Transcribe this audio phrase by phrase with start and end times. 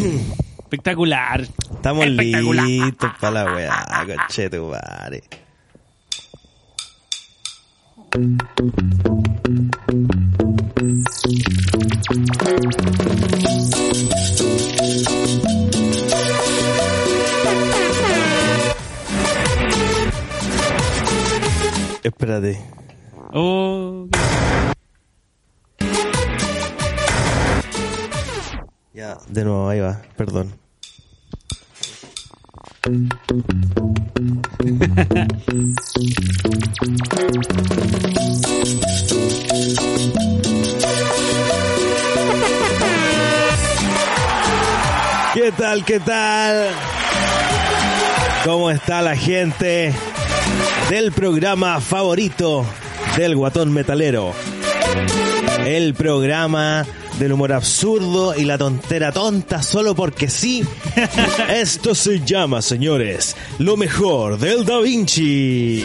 [0.58, 1.40] Espectacular.
[1.42, 2.64] Estamos Espectacular.
[2.66, 5.22] listos para la weá, conchetumare.
[22.02, 22.58] Espérate.
[23.32, 24.08] Oh,
[28.92, 30.58] Ya, de nuevo, ahí va, perdón.
[45.34, 45.84] ¿Qué tal?
[45.84, 46.70] ¿Qué tal?
[48.44, 49.94] ¿Cómo está la gente
[50.88, 52.66] del programa favorito
[53.16, 54.32] del guatón metalero?
[55.64, 56.84] El programa
[57.20, 60.64] del humor absurdo y la tontera tonta solo porque sí.
[61.50, 65.84] Esto se llama, señores, lo mejor del Da Vinci.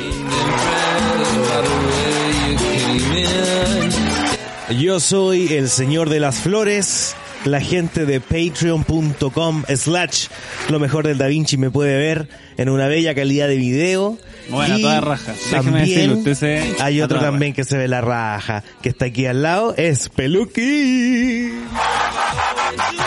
[4.79, 7.15] Yo soy el señor de las flores.
[7.45, 10.27] La gente de patreon.com slash
[10.69, 14.17] lo mejor del Da Vinci me puede ver en una bella calidad de video.
[14.49, 15.33] Bueno, Y toda raja.
[15.51, 19.27] También decirle, usted se- hay otro también que se ve la raja, que está aquí
[19.27, 21.51] al lado, es Peluqui.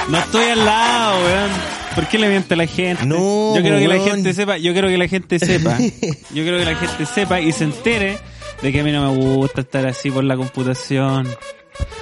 [0.09, 1.50] No estoy al lado, weón.
[1.97, 3.05] ¿Por qué le miente a la gente?
[3.06, 6.59] No, yo quiero que la gente sepa, yo quiero que la gente sepa, yo quiero
[6.59, 8.19] que la gente sepa y se entere
[8.62, 11.27] de que a mí no me gusta estar así por la computación.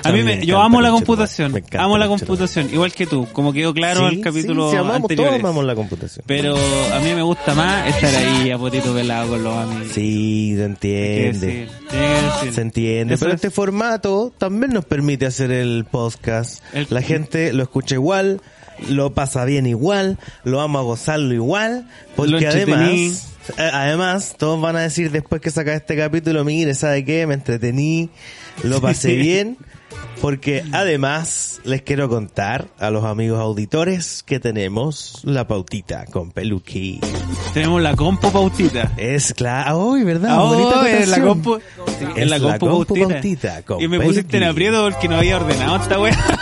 [0.04, 3.06] A mí me, me yo amo la computación, Me encanta, amo la computación, igual que
[3.06, 5.28] tú, como quedó claro Sí, el capítulo sí, amamos, anterior.
[5.28, 6.24] todos amamos la computación.
[6.28, 6.56] Pero
[6.92, 9.88] a mí me gusta más estar ahí a potito pelado con los amigos.
[9.92, 11.68] Sí, se entiende.
[12.52, 13.36] Se entiende, Eso pero es.
[13.36, 16.62] este formato también nos permite hacer el podcast.
[16.72, 18.40] El- La gente lo escucha igual,
[18.88, 24.80] lo pasa bien igual, lo ama a gozarlo igual, porque además, además, todos van a
[24.80, 27.26] decir después que saca este capítulo, mire, ¿sabe qué?
[27.26, 28.10] Me entretení,
[28.62, 29.56] lo pasé bien,
[30.20, 37.00] porque además les quiero contar a los amigos auditores que tenemos la pautita con Peluqui.
[37.54, 38.92] Tenemos la compo pautita.
[38.96, 40.30] Es claro, uy, ¿verdad?
[40.32, 41.22] Ah, Bonita oh, en la sí,
[42.16, 43.08] Es la compu pautita.
[43.08, 46.16] pautita, con Y me pusiste en aprieto porque no había ordenado esta wea.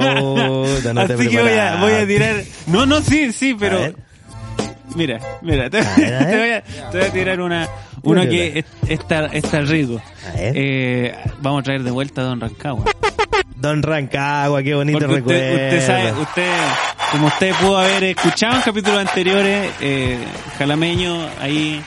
[0.00, 0.64] Oh,
[0.94, 2.36] no Así que voy a, voy a tirar.
[2.68, 3.92] No, no, sí, sí, pero.
[4.94, 6.30] Mira, mira, te, A ver, a ver.
[6.30, 7.68] te voy, a, te voy a tirar una,
[8.02, 10.00] una que es- está, está rico.
[10.28, 10.52] A ver.
[10.56, 12.84] Eh, vamos a traer de vuelta a Don Rancagua.
[13.60, 15.40] Don Rancagua, qué bonito Porque recuerdo.
[15.42, 16.52] usted, usted sabe, usted,
[17.10, 20.18] como usted pudo haber escuchado en capítulos anteriores, eh,
[20.58, 21.82] Jalameño, ahí,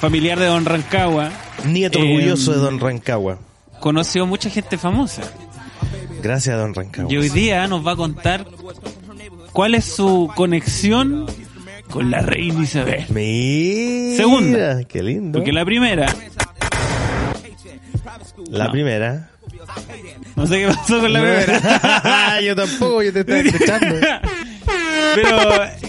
[0.00, 1.30] familiar de Don Rancagua,
[1.64, 3.38] Nieto eh, orgulloso de Don Rancagua.
[3.80, 5.22] conoció mucha gente famosa.
[6.22, 7.12] Gracias, Don Rancagua.
[7.12, 8.46] Y hoy día nos va a contar
[9.52, 11.26] cuál es su conexión
[11.90, 13.06] con la reina Isabel.
[13.08, 14.84] Mira, Segunda.
[14.84, 15.38] Qué lindo.
[15.38, 16.06] Porque la primera,
[18.50, 18.70] La No.
[18.70, 19.30] primera.
[20.36, 23.96] No sé qué pasó con la primera, yo tampoco, yo te estaba escuchando.
[25.14, 25.38] pero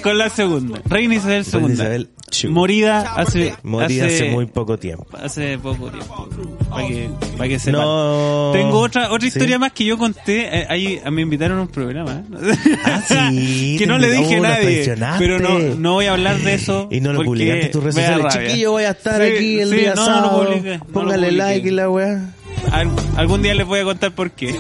[0.02, 2.10] con la segunda, reina Isabel Reina II, Isabel
[2.50, 5.06] morida hace, Morí hace muy poco tiempo.
[5.22, 6.30] hace poco tiempo.
[6.70, 7.82] Para que, para que sepan.
[7.82, 8.52] No.
[8.54, 9.28] Tengo otra otra Sí.
[9.30, 10.60] historia más que yo conté.
[10.60, 12.24] eh, ahí me invitaron a un programa.
[12.42, 12.78] ¿eh?
[12.86, 13.02] Ah,
[13.32, 14.96] sí, que no le dije a nadie.
[15.18, 16.88] Pero no, no voy a hablar de eso.
[16.92, 18.34] Y no lo publicaste en tus redes sociales.
[18.48, 20.46] Chiquillo, voy a estar Sí, aquí el sí, día no, no lo sábado.
[20.46, 22.36] publiqué, no lo Póngale like y la weá.
[22.72, 24.56] Al- algún día les voy a contar por qué.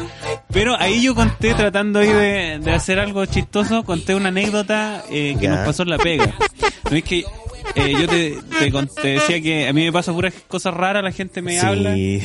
[0.51, 5.35] Pero ahí yo conté, tratando ahí de, de hacer algo chistoso, conté una anécdota eh,
[5.39, 5.55] que Ya.
[5.55, 6.33] nos pasó en la pega.
[6.89, 7.19] No es que
[7.75, 8.71] eh, yo te, te,
[9.01, 11.65] te decía que a mí me pasan puras cosas raras, la gente me Sí.
[11.65, 12.19] habla y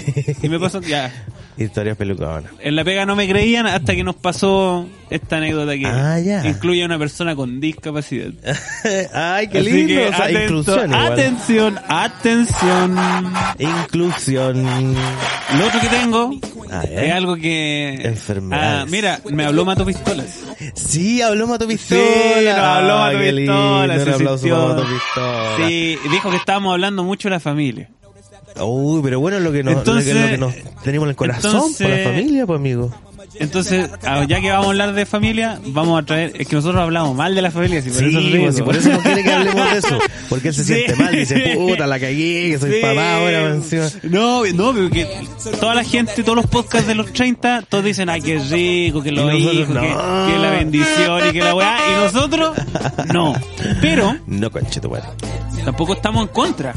[0.48, 1.12] me pasó, ya,
[1.56, 2.44] Historias peluconas.
[2.60, 6.82] en la pega no me creían hasta que nos pasó esta anécdota que Ah, incluye
[6.82, 8.32] a una persona con discapacidad.
[9.14, 9.88] Ay, qué Así lindo.
[9.94, 11.12] que o sea, atento- inclusión igual.
[11.12, 12.96] atención, atención.
[13.58, 14.64] Inclusión.
[15.58, 16.30] Lo otro que tengo
[16.90, 18.00] es algo que...
[18.02, 18.82] Enfermedades.
[18.82, 20.40] Ah, mira, me habló Mato Pistolas.
[20.74, 22.00] Sí, habló Mato Pistola.
[22.02, 24.56] Sí, nos habló Ah, Mato qué Pistola, lindo, se Un aplauso sintió.
[24.56, 25.68] para Mato Pistola.
[25.68, 27.90] Sí, dijo que estábamos hablando mucho de la familia.
[28.60, 31.16] Uy, pero bueno, lo que nos, Entonces- lo que, lo que nos tenemos en el
[31.16, 32.90] corazón entonces- por la familia, pues amigo.
[33.40, 36.32] Entonces, ah, ya que vamos a hablar de familia, vamos a traer...
[36.38, 38.42] Es que nosotros hablamos mal de la familia, si por Sí, eso es rico.
[38.44, 39.98] pues, si por eso no quiere que hablemos de eso.
[40.28, 40.74] Porque él se Sí.
[40.74, 42.78] siente mal, dice, puta, la cagué, que soy Sí.
[42.80, 43.88] papá ahora, encima.
[44.04, 45.08] No, no, pero que
[45.58, 49.10] toda la gente, todos los podcasts de los 30, todos dicen, ay, qué rico, que
[49.10, 50.26] nosotros, hijos, que, no.
[50.26, 52.56] que la bendición y que la weá, y nosotros,
[53.12, 53.34] no.
[53.80, 55.04] Pero, No, tu madre.
[55.64, 56.72] tampoco estamos en contra.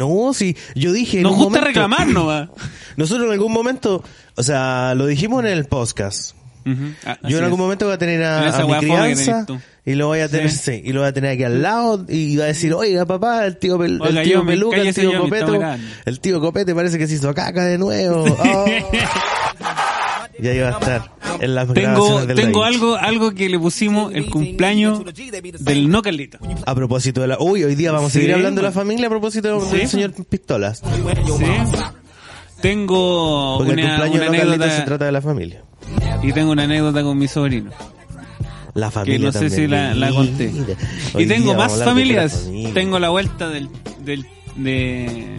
[0.00, 2.48] No, sí, yo dije Nos gusta momento- reclamar nomás.
[2.96, 4.02] Nosotros en algún momento,
[4.36, 6.34] o sea, lo dijimos en el podcast.
[7.04, 7.62] Ah, Yo en algún es.
[7.64, 9.46] momento voy a tener a, a mi crianza
[9.84, 10.58] y lo voy a tener, Sí.
[10.58, 13.46] sí, y lo voy a tener aquí al lado y va a decir, oiga papá,
[13.46, 15.78] el tío, Pel- Oiga, el tío Peluca, el tío yo, grabando.
[16.04, 18.24] el tío Copete parece que se hizo caca de nuevo.
[18.40, 18.66] Oh.
[20.38, 21.10] y ahí va a estar
[21.40, 25.02] en las Tengo, tengo algo, algo que le pusimos el cumpleaños
[25.60, 26.38] del no Carlito.
[26.66, 27.38] A propósito de la...
[27.40, 29.76] Uy, hoy día vamos a seguir hablando de la familia a propósito Sí.
[29.78, 30.82] del señor Pistolas.
[31.38, 31.44] Sí.
[32.60, 35.62] Tengo Porque el una, cumpleaños una de Don Carlito se anécdota trata de la familia.
[36.22, 37.70] y tengo una anécdota con mi sobrino.
[38.74, 40.52] La familia que no sé también, si la, la conté.
[41.14, 42.42] Hoy Y tengo más familias.
[42.44, 42.74] familia.
[42.74, 43.68] Tengo la vuelta del,
[44.04, 44.26] del,
[44.56, 45.36] de...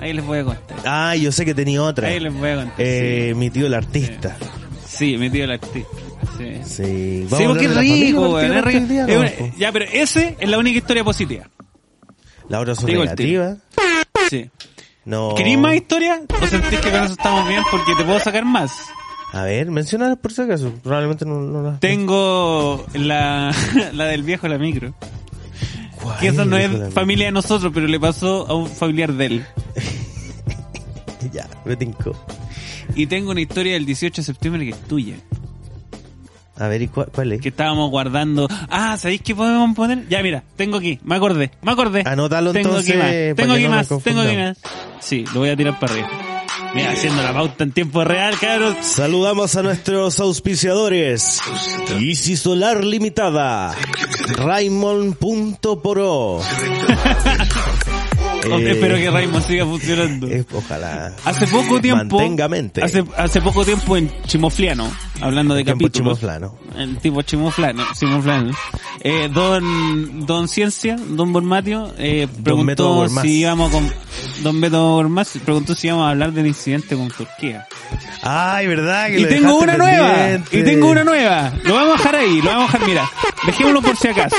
[0.00, 0.76] Ahí les voy a contar.
[0.84, 2.06] Ah, yo sé que tenía otra.
[2.08, 2.74] Ahí les voy a contar.
[2.78, 4.36] Eh, mi tío el artista.
[4.38, 4.46] sí.
[4.98, 5.88] Sí, mi tío el artista.
[6.36, 6.60] Sí.
[6.64, 8.86] Sí, Sí, porque es la rico, weón, es rico.
[8.86, 11.48] día, Es Ya, pero ese es la única historia positiva.
[12.48, 13.58] La otra el negativas.
[14.30, 14.50] Sí.
[15.04, 15.34] No.
[15.36, 16.20] ¿Querís más historia?
[16.42, 17.62] ¿O sentís que con eso estamos bien?
[17.70, 18.72] Porque te puedo sacar más.
[19.32, 20.72] A ver, menciona por si acaso.
[20.82, 23.54] Probablemente no, no las- Tengo la,
[23.92, 24.94] la del viejo la micro.
[26.02, 28.54] ¿Cuál Que eso no hijo de la es familia de nosotros, pero le pasó a
[28.54, 29.46] un familiar de él.
[31.32, 32.12] Ya, me tincó.
[32.94, 35.16] Y tengo una historia del 18 de septiembre que es tuya.
[36.56, 37.40] A ver, ¿y cuál, cuál es?
[37.40, 38.48] Que estábamos guardando.
[38.68, 40.08] Ah, ¿sabéis qué podemos poner?
[40.08, 42.02] Ya, mira, tengo aquí, me acordé, me acordé.
[42.04, 44.58] Anótalo tengo entonces, aquí más, tengo aquí no más, tengo aquí más.
[45.00, 46.08] Sí, lo voy a tirar para arriba.
[46.74, 48.76] Mira, haciendo la pauta en tiempo real, cabros.
[48.82, 51.40] Saludamos a nuestros auspiciadores.
[51.98, 53.74] Easy Solar Limitada.
[54.36, 56.40] Raymond.poro.
[58.50, 60.26] Oh, Espero que Raymond siga funcionando.
[60.28, 61.12] Eh, ojalá.
[61.24, 62.18] Hace poco tiempo.
[62.48, 62.82] Mente.
[62.82, 64.90] Hace, hace poco tiempo en Chimofliano,
[65.20, 66.18] hablando de Tiempo capítulos.
[66.20, 66.58] chimoflano.
[66.76, 68.52] El tipo Chimoflano, Chimoflano.
[69.00, 73.22] Eh, don, don Ciencia, don Bormatio, eh, preguntó Bormaz.
[73.24, 73.92] si íbamos con,
[74.42, 77.66] don Beto Bormaz preguntó si íbamos a hablar del incidente con Turquía.
[78.22, 81.52] Ay, verdad que Y lo tengo una nueva, y tengo una nueva.
[81.64, 83.10] Lo vamos a dejar ahí, lo vamos a dejar, mira,
[83.46, 84.36] dejémoslo por si acaso.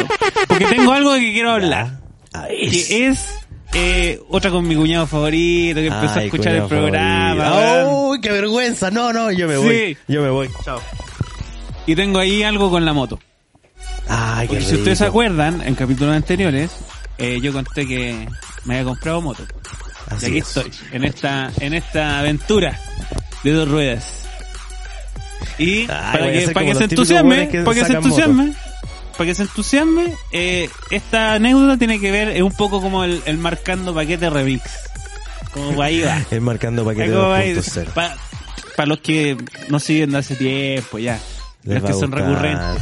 [0.48, 2.00] Porque tengo algo que quiero hablar.
[2.34, 3.26] Ay, Que es,
[3.74, 7.86] eh, otra con mi cuñado favorito, que empezó a escuchar el programa.
[7.88, 8.90] Uy, qué vergüenza.
[8.92, 9.62] No, no, yo me Sí.
[9.62, 9.98] voy.
[10.08, 10.50] Yo me voy.
[10.64, 10.82] Chao.
[11.86, 13.20] Y tengo ahí algo con la moto.
[14.08, 16.72] Ay, qué si ustedes se acuerdan, en capítulos anteriores,
[17.18, 18.28] eh, yo conté que
[18.66, 19.44] me había comprado moto.
[20.08, 20.48] Así y aquí es.
[20.48, 22.80] estoy, en esta, en esta aventura
[23.44, 24.26] de dos ruedas.
[25.60, 28.54] Y Ay, para que, para que se entusiasme, para que se entusiasme,
[29.20, 33.22] para que se entusiasme, eh, esta anécdota tiene que ver, es un poco como el,
[33.26, 34.64] el marcando paquete remix.
[35.52, 36.22] Como ahí va.
[36.32, 37.92] El marcando paquete 2.0.
[38.78, 39.36] Para los que
[39.68, 41.20] nos siguen de hace tiempo ya.
[41.64, 42.82] Les los que son recurrentes.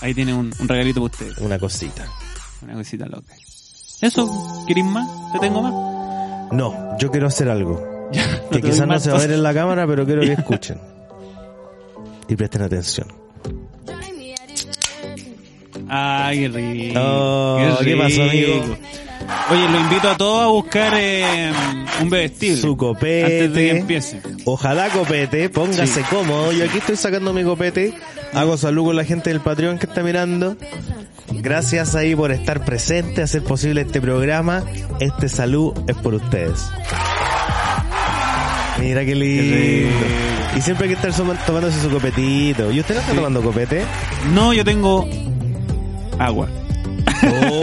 [0.00, 1.38] Ahí tiene un, un regalito para ustedes.
[1.44, 2.06] Una cosita.
[2.62, 3.34] Una cosita loca.
[4.00, 5.06] Eso, ¿queréis más?
[5.34, 6.52] ¿Te tengo más?
[6.54, 7.86] No, yo quiero hacer algo.
[8.12, 10.80] Ya, Que quizás no se va a ver en la cámara, pero quiero que escuchen.
[12.28, 13.25] Y presten atención.
[15.88, 17.00] Ay, qué rico.
[17.00, 18.64] Oh, ¿qué pasó, amigo?
[19.50, 21.50] Oye, lo invito a todos a buscar eh,
[22.00, 22.60] un bebestible.
[22.60, 23.24] Su copete.
[23.24, 24.20] Antes de que empiece.
[24.44, 26.00] Ojalá copete, póngase Sí.
[26.10, 26.52] cómodo.
[26.52, 27.94] Yo aquí estoy sacando mi copete.
[28.34, 30.56] Hago salud con la gente del Patreon que está mirando.
[31.32, 34.62] Gracias ahí por estar presente, hacer posible este programa.
[35.00, 36.68] Este salud es por ustedes.
[38.80, 39.56] Mira qué lindo.
[40.56, 42.70] Y siempre hay que estar tomándose su copetito.
[42.70, 43.16] ¿Y usted no está Sí.
[43.16, 43.82] tomando copete?
[44.34, 45.08] No, yo tengo
[46.18, 46.48] agua.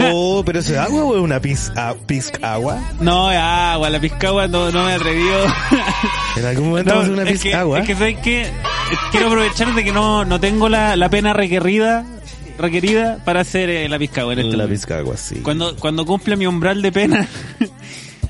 [0.00, 2.78] Oh, pero ¿eso es agua o es una pis, a- pizca agua?
[3.00, 5.34] No, es agua, la pizcagua no, no me atrevió.
[6.36, 7.78] En algún momento No, vamos a hacer una es que, pizca agua.
[7.80, 8.46] es que ¿sabes qué?
[9.12, 12.04] Quiero aprovechar de que no, no tengo la, la pena requerida,
[12.58, 15.36] requerida para hacer eh, la pizcagua en este la pizca agua, sí.
[15.36, 17.28] Cuando, cuando cumpla mi umbral de pena,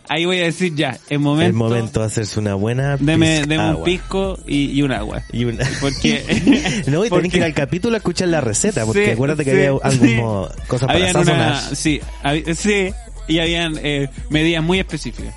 [0.09, 3.75] ahí voy a decir ya, es momento, el momento de hacerse una buena deme, deme
[3.75, 5.23] un pisco y, y un agua.
[5.33, 5.65] Y una...
[5.81, 9.11] Porque, no, y porque- tenés que ir al capítulo a escuchar la receta, porque Sí,
[9.13, 10.17] acuérdate que sí, había sí.
[10.17, 11.49] como cosas para sazonar.
[11.51, 12.93] una, sí, hab- sí,
[13.29, 15.35] y habían eh, medidas muy específicas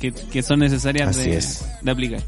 [0.00, 1.64] que, que son necesarias Así de, es.
[1.82, 2.20] de aplicar.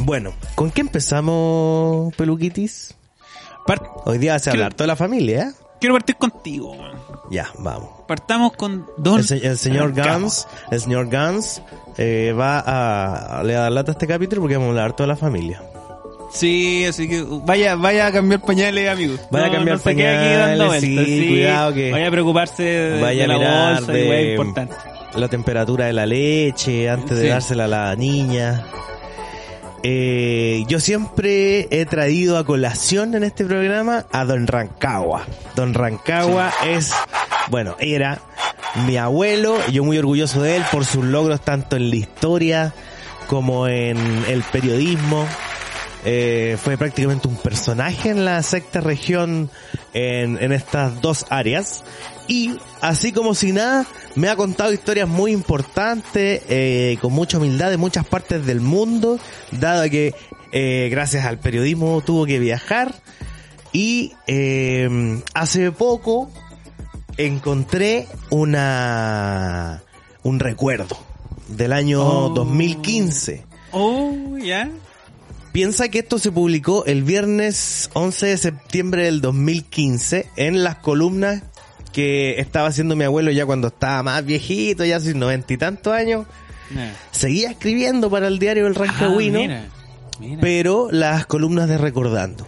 [0.00, 2.94] Bueno, ¿con qué empezamos, Peluquitis?
[4.06, 5.52] Hoy día se hablar toda la familia, ¿eh?
[5.80, 6.74] Quiero partir contigo.
[6.76, 6.92] man.
[7.30, 7.90] Ya, vamos.
[8.06, 9.92] Partamos con Don El, se- el señor.
[9.92, 11.62] Gans, el señor Gans
[11.98, 15.16] eh, va a, le dar lata a este capítulo porque vamos a hablar toda la
[15.16, 15.62] familia.
[16.30, 19.16] Sí, así que vaya, vaya a cambiar pañales, amigo.
[19.30, 23.00] Vaya a cambiar no quede aquí pañales, vueltas, sí, cuidado que- Vaya a preocuparse de,
[23.00, 23.36] Vaya de la
[23.76, 24.74] bolsa, de importante.
[25.14, 27.28] la temperatura de la leche antes de Sí.
[27.28, 28.62] dársela a la niña.
[29.82, 35.24] Eh, yo siempre he traído a colación en este programa a Don Rancagua.
[35.54, 36.92] Don Rancagua es,
[37.48, 38.20] bueno, era
[38.86, 42.74] mi abuelo, yo muy orgulloso de él por sus logros tanto en la historia
[43.28, 45.26] como en el periodismo.
[46.04, 49.50] eh, fue prácticamente un personaje en la sexta región
[49.94, 51.84] en, en estas dos áreas.
[52.28, 57.70] Y así como si nada, me ha contado historias muy importantes, eh, con mucha humildad
[57.70, 59.18] de muchas partes del mundo,
[59.50, 60.14] dado que
[60.52, 62.94] eh, gracias al periodismo tuvo que viajar.
[63.72, 66.30] Y eh, hace poco
[67.16, 69.82] encontré una
[70.22, 70.98] un recuerdo
[71.48, 72.28] del año Oh.
[72.30, 73.44] 2015.
[73.72, 74.70] Oh, ya.
[75.52, 81.42] Piensa que esto se publicó el viernes 11 de septiembre del 2015 en las columnas
[81.90, 85.92] que estaba haciendo mi abuelo ya cuando estaba más viejito, ya hace noventa y tantos
[85.92, 86.26] años.
[87.10, 89.64] Seguía escribiendo para el diario El Ah, Rancagüino, mira.
[90.40, 92.46] pero las columnas de Recordando.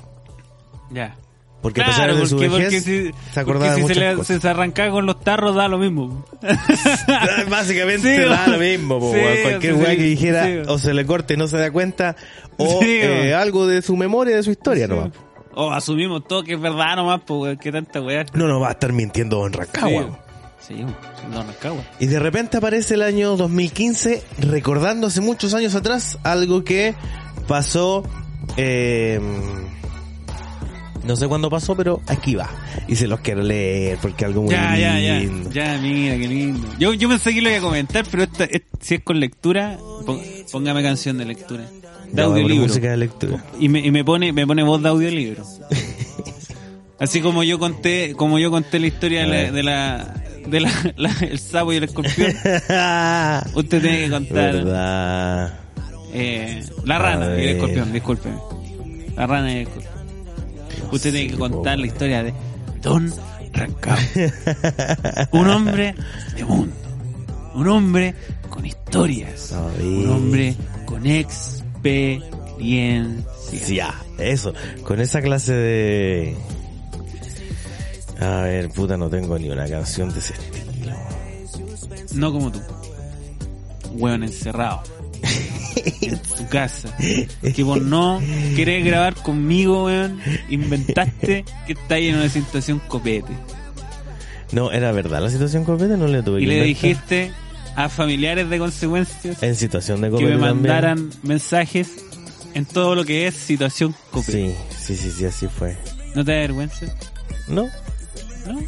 [0.91, 1.17] Ya.
[1.63, 4.07] Porque a pesar Claro, de su porque, vejez, porque si, se acordaba porque si se,
[4.07, 4.41] le, cosas.
[4.41, 6.25] se arrancaba con los tarros da lo mismo.
[7.51, 9.43] Básicamente Sí, da lo mismo, po, sí, weón.
[9.43, 12.17] cualquier weá sí, que dijera o se le corte y no se da cuenta
[12.57, 15.11] o eh, algo de su memoria, de su historia nomás.
[15.55, 18.25] O asumimos todo que es verdad nomás, pues, que tanta weá.
[18.35, 20.19] No nos va a estar mintiendo Don Rancagua.
[20.61, 20.85] Sí, sí,
[21.33, 21.83] no Rancagua.
[21.99, 26.95] Y de repente aparece el año 2015 recordando hace muchos años atrás algo que
[27.49, 28.05] pasó,
[28.57, 29.19] eh,
[31.03, 32.49] no sé cuándo pasó, pero aquí va.
[32.87, 35.19] Y se los quiero leer porque algo muy Ya, ya, ya.
[35.19, 35.51] lindo.
[35.51, 36.69] Ya, mira, qué lindo.
[36.79, 39.79] Yo, yo pensé que lo iba a comentar, pero esta, es- si es con lectura,
[40.53, 41.65] póngame canción de lectura.
[42.13, 42.67] De audiolibro.
[42.67, 43.45] música de lectura.
[43.59, 45.45] Y me, y me pone, me pone voz de audiolibro.
[46.99, 50.93] Así como yo conté, como yo conté la historia de la, de la, de la-
[50.97, 52.31] la- el sapo y el escorpión,
[53.55, 54.55] usted tiene que contar
[56.13, 58.37] eh, la rana y el escorpión, discúlpeme.
[59.17, 59.93] La rana y el escorpión.
[60.93, 62.35] Usted tiene que contar la historia de
[62.83, 63.13] Don
[63.53, 63.99] Rancagua.
[65.33, 65.95] Un hombre
[66.37, 66.75] de mundo.
[67.55, 68.15] Un hombre
[68.49, 69.55] con historias.
[69.81, 71.07] Un hombre con
[71.83, 73.95] experiencia.
[74.19, 74.53] Eso.
[74.85, 76.37] Con esa clase de...
[78.21, 80.93] A ver, puta, no tengo ni una canción de ese estilo.
[82.15, 82.61] No como tú.
[83.93, 84.83] Hueón encerrado.
[86.03, 86.95] en tu casa.
[87.55, 88.21] Que vos no
[88.57, 90.21] querés grabar conmigo, weón.
[90.51, 93.33] Inventaste que está ahí en una situación copete.
[94.53, 96.83] No, era verdad la situación copete, no le tuve Y que le inventar.
[96.83, 97.31] dijiste
[97.77, 100.41] a familiares de consecuencias En situación de que me también.
[100.41, 102.05] mandaran mensajes
[102.55, 104.57] en todo lo que es situación copete.
[104.79, 105.77] Sí, sí, sí, sí, así fue.
[106.15, 106.87] ¿No te da vergüenza?
[107.49, 107.67] ¿No?
[108.47, 108.61] ¿No?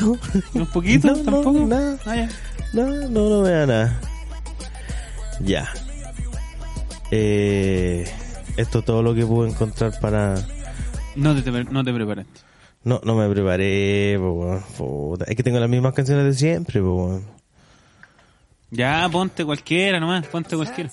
[0.00, 0.18] No.
[0.54, 1.08] ¿Un poquito?
[1.14, 1.66] No, no, ¿Tampoco?
[1.66, 1.98] nada.
[2.04, 2.28] Ah, ya.
[2.72, 4.00] No, no, no me da nada.
[5.40, 5.68] Ya.
[7.10, 8.04] Eh,
[8.56, 10.34] esto es todo lo que pude encontrar para...
[11.16, 12.40] No te, no te preparaste.
[12.84, 15.16] No, no me preparé, po.
[15.26, 17.20] Es que tengo las mismas canciones de siempre, po.
[18.70, 20.90] Ya, ponte cualquiera nomás, ponte cualquiera.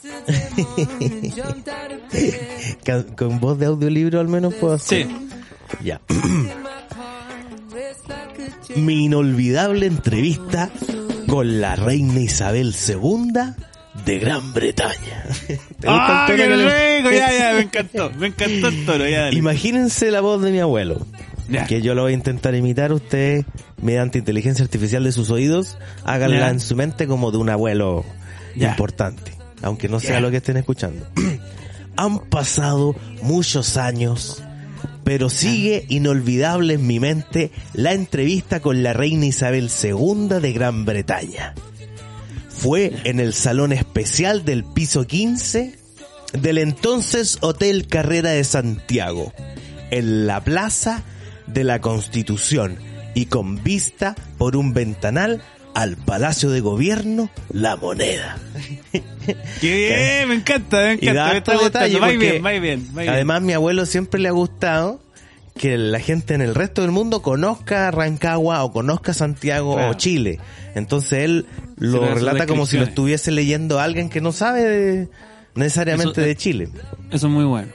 [3.17, 5.07] Con voz de audiolibro al menos puedo hacer.
[5.07, 5.17] Sí.
[5.83, 5.99] Ya.
[8.75, 10.69] Mi inolvidable entrevista
[11.27, 13.33] con la reina Isabel II
[14.05, 15.23] de Gran Bretaña.
[15.47, 17.11] ¿Te gusta ¡Ah, qué rico!
[17.11, 18.11] Ya, ya, me encantó.
[18.11, 19.31] Me encantó el toro, ya.
[19.31, 21.05] Imagínense la voz de mi abuelo.
[21.67, 23.45] Que yo lo voy a intentar imitar usted
[23.81, 25.77] mediante inteligencia artificial de sus oídos.
[26.03, 28.03] Háganla en su mente como de un abuelo
[28.55, 29.33] importante.
[29.61, 31.07] Aunque no sea lo que estén escuchando.
[31.97, 34.43] Han pasado muchos años,
[35.03, 40.83] pero sigue inolvidable en mi mente la entrevista con la reina Isabel II de Gran
[40.83, 41.53] Bretaña.
[42.49, 45.77] Fue en el salón especial del piso 15
[46.33, 49.31] del entonces Hotel Carrera de Santiago,
[49.91, 51.03] en la Plaza
[51.47, 52.77] de la Constitución
[53.13, 55.41] y con vista por un ventanal
[55.73, 58.37] al Palacio de Gobierno La Moneda.
[59.61, 61.31] Qué bien, me encanta, me Y da.
[61.31, 61.99] Me está detalle gustando.
[61.99, 63.13] Va porque bien, va bien, va bien.
[63.13, 65.01] Además, mi abuelo siempre le ha gustado
[65.57, 69.91] que la gente en el resto del mundo conozca Rancagua o conozca Santiago Claro.
[69.91, 70.39] o Chile.
[70.75, 71.45] Entonces él
[71.77, 75.09] lo relata como si lo estuviese leyendo alguien que no sabe de-
[75.55, 76.69] necesariamente Eso- de Chile.
[77.11, 77.69] Eso es muy bueno.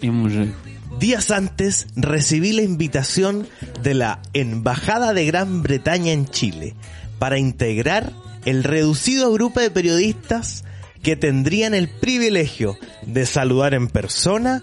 [0.00, 0.52] Y es muy rico.
[0.98, 3.48] Días antes recibí la invitación
[3.82, 6.74] de la Embajada de Gran Bretaña en Chile
[7.18, 8.12] para integrar
[8.44, 10.64] el reducido grupo de periodistas
[11.02, 14.62] que tendrían el privilegio de saludar en persona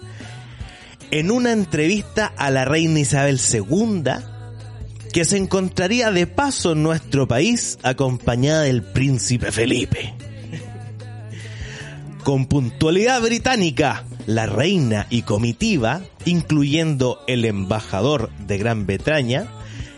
[1.10, 4.04] en una entrevista a la reina Isabel II
[5.12, 10.14] que se encontraría de paso en nuestro país acompañada del príncipe Felipe.
[12.22, 19.46] Con puntualidad británica, la reina y comitiva, incluyendo el embajador de Gran Bretaña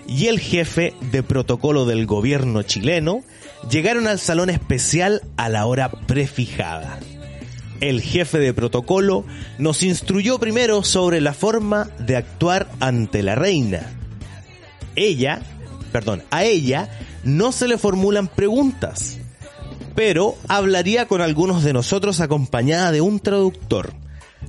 [0.07, 3.23] y el jefe de protocolo del gobierno chileno,
[3.71, 6.99] llegaron al salón especial a la hora prefijada.
[7.81, 9.25] El jefe de protocolo
[9.59, 13.91] nos instruyó primero sobre la forma de actuar ante la reina.
[14.95, 15.43] Ella,
[15.91, 16.91] perdón, a ella
[17.25, 19.19] no se le formulan preguntas,
[19.95, 23.95] pero hablaría con algunos de nosotros acompañada de un traductor.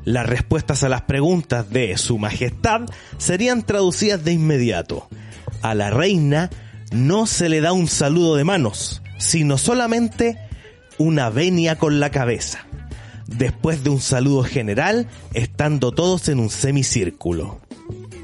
[0.06, 2.82] Las respuestas a las preguntas de Su Majestad
[3.18, 5.08] serían traducidas de inmediato.
[5.62, 6.50] A la reina
[6.92, 10.38] no se le da un saludo de manos, sino solamente
[10.98, 12.66] una venia con la cabeza
[13.28, 17.62] después de un saludo general, estando todos en un semicírculo.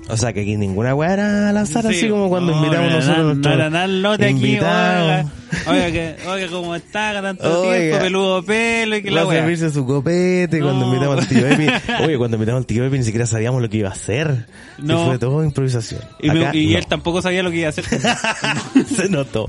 [0.10, 2.92] O sea que aquí ninguna weá era al azar, Sí, así como cuando no, invitamos
[2.92, 5.26] no, nosotros no, era nada el lote aquí, oiga,
[5.68, 7.78] oiga, que, oiga, cómo está, tanto Oiga.
[7.80, 9.40] tiempo, peludo pelo y que la wea.
[9.40, 11.68] servirse su copete cuando invitamos al tío Epi.
[12.04, 14.48] Oye, cuando invitamos al tío Epi ni siquiera sabíamos lo que iba a hacer.
[14.80, 15.04] No.
[15.04, 16.02] Y fue todo improvisación.
[16.20, 17.86] Y, Acá, él tampoco sabía lo que iba a hacer.
[18.96, 19.48] Se notó.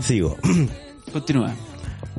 [0.00, 0.36] Sigo.
[1.12, 1.54] Continúa.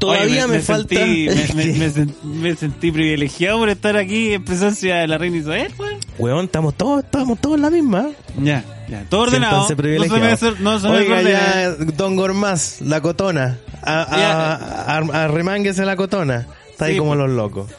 [0.01, 0.96] Todavía Oye, me, falta...
[0.96, 5.20] Sentí, me, me- me sen- me sentí privilegiado por estar aquí en presencia de la
[5.20, 6.00] reina Isabel, weón.
[6.17, 8.10] Weón, estamos todos, estamos todos en la misma.
[8.41, 9.58] Ya, ya, todo ordenado.
[9.62, 9.98] No se me,
[10.60, 13.60] no se me Oiga, ya, Don Gormaz, la cotona.
[13.84, 16.48] A, a, arremánguese la cotona.
[16.72, 17.70] Está ahí como los locos.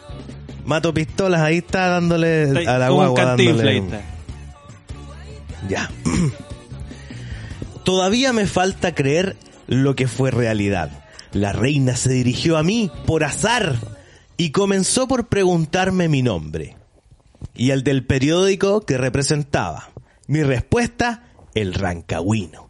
[0.64, 3.16] Mato pistolas, ahí está dándole Está a la guagua.
[3.16, 5.68] cantinflas ahí dándole- está.
[5.68, 5.90] Ya.
[7.84, 9.36] Todavía me falta creer
[9.66, 11.01] lo que fue realidad.
[11.32, 13.76] La reina se dirigió a mí por azar
[14.36, 16.76] y comenzó por preguntarme mi nombre
[17.54, 19.90] y el del periódico que representaba.
[20.26, 21.24] Mi respuesta,
[21.54, 22.68] el Rancagüino,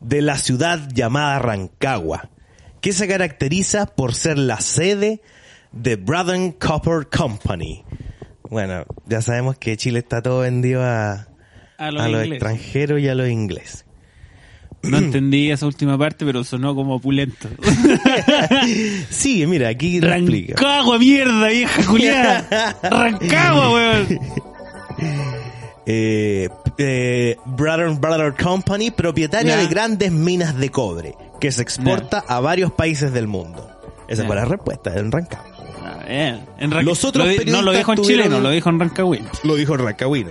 [0.00, 2.30] de la ciudad llamada Rancagua,
[2.80, 5.20] que se caracteriza por ser la sede
[5.72, 7.84] de Brother Copper Company.
[8.48, 11.28] Bueno, ya sabemos que Chile está todo vendido a,
[11.76, 13.87] A los a los extranjeros y a los ingleses.
[14.82, 17.48] No entendí esa última parte, pero sonó como opulento.
[19.10, 20.54] Sí, mira, aquí lo explica.
[20.54, 22.76] Rancagua, mierda, vieja Juliana.
[22.82, 24.06] Rancagua, weón.
[25.90, 32.40] Eh, eh, Brother Brother Company, propietaria de grandes minas de cobre, que se exporta a
[32.40, 33.70] varios países del mundo.
[34.06, 35.46] Esa fue la respuesta, en Rancagua.
[35.82, 36.36] Ah.
[36.58, 39.24] En Los otros lo di- no lo dijo en tuvieron- chileno, lo dijo en Rancagüín.
[39.44, 40.30] Lo dijo el Rancagüino.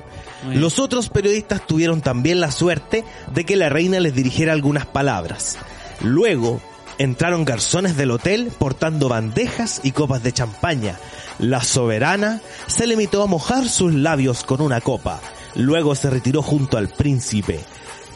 [0.53, 5.57] Los otros periodistas tuvieron también la suerte de que la reina les dirigiera algunas palabras.
[6.01, 6.61] Luego
[6.97, 10.99] entraron garzones del hotel portando bandejas y copas de champaña.
[11.39, 15.21] La soberana se limitó a mojar sus labios con una copa.
[15.55, 17.59] Luego se retiró junto al príncipe,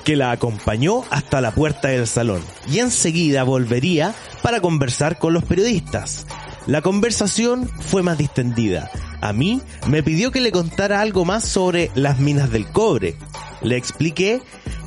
[0.03, 5.43] que la acompañó hasta la puerta del salón y enseguida volvería para conversar con los
[5.43, 6.25] periodistas.
[6.67, 8.91] La conversación fue más distendida.
[9.21, 13.15] A mí me pidió que le contara algo más sobre las minas del cobre.
[13.62, 14.41] Le expliqué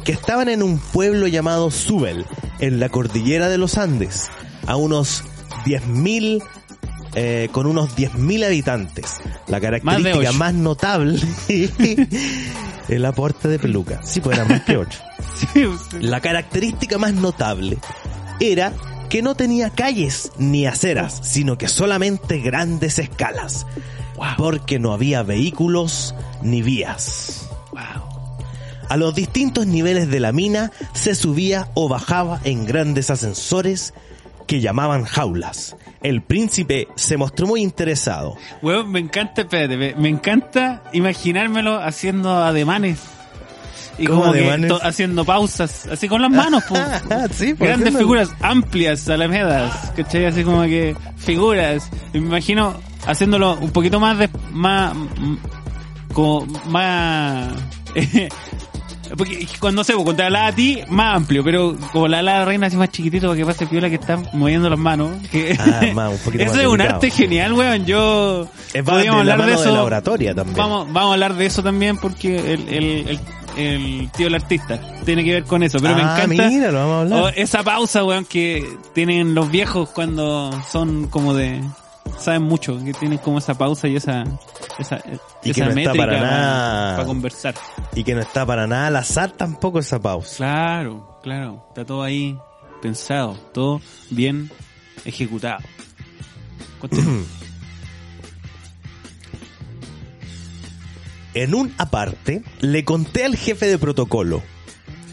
[0.05, 2.27] que estaban en un pueblo llamado Subel,
[2.59, 4.29] en la cordillera de los Andes,
[4.67, 5.23] a unos
[5.65, 6.43] 10.000
[7.15, 9.15] eh, con unos 10.000 habitantes.
[9.47, 10.33] La característica ocho.
[10.35, 11.21] más, notable
[12.89, 14.01] el aporte de peluca.
[14.05, 14.99] Sí, pues más que 8.
[15.53, 17.79] Sí, usted- La característica más notable
[18.41, 18.73] era
[19.11, 23.67] que no tenía calles ni aceras, sino que solamente grandes escalas,
[24.17, 27.49] Wow, porque no había vehículos ni vías.
[27.73, 27.81] wow.
[28.89, 33.95] A los distintos niveles de la mina se subía o bajaba en grandes ascensores
[34.47, 35.75] que llamaban jaulas.
[36.03, 38.37] El príncipe se mostró muy interesado.
[38.61, 42.99] Weón, me encanta, espérate, me, me encanta imaginármelo haciendo ademanes.
[43.97, 44.69] Y ¿Cómo como que ademanes?
[44.69, 46.75] to- haciendo pausas, así con las manos, po.
[47.35, 50.27] Sí, Grandes figuras, amplias, alamedas, ¿cachai?
[50.27, 51.89] Así como que figuras.
[52.13, 52.75] Y me imagino
[53.07, 54.95] haciéndolo un poquito más de, más,
[56.13, 57.53] como más,
[59.17, 62.45] porque cuando sé, pues, cuando te hablaba a ti, más amplio, pero como la la
[62.45, 65.11] reina así más chiquitito para que pase piola que está moviendo las manos.
[65.31, 67.85] Que Ah, más, un poquito Eso más es un arte genial, weón.
[67.85, 69.73] Yo Es podríamos hablar de eso.
[69.75, 70.57] la oratoria también.
[70.57, 73.21] Vamos, vamos a hablar de eso también porque el, el, el,
[73.57, 75.79] el tío el artista tiene que ver con eso.
[75.81, 77.23] Pero me Ah, encanta mira, lo vamos a hablar.
[77.23, 81.61] oh, esa pausa, weón, que tienen los viejos cuando son como de
[82.19, 84.25] saben mucho, que tienen como esa pausa y esa
[84.79, 85.03] esa,
[85.43, 86.97] Y que no está métrica para nada.
[86.97, 87.55] para conversar.
[87.95, 90.37] Y que no está para nada al azar tampoco esa pausa.
[90.37, 92.39] Claro, claro, está todo ahí
[92.83, 94.51] pensado, todo bien
[95.05, 95.63] ejecutado.
[101.35, 104.41] En un aparte, le conté al jefe de protocolo,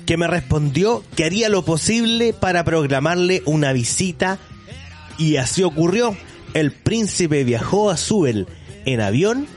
[0.06, 4.38] que me respondió que haría lo posible para programarle una visita,
[5.18, 6.16] y así ocurrió.
[6.54, 8.48] El príncipe viajó a Subel
[8.86, 9.48] en avión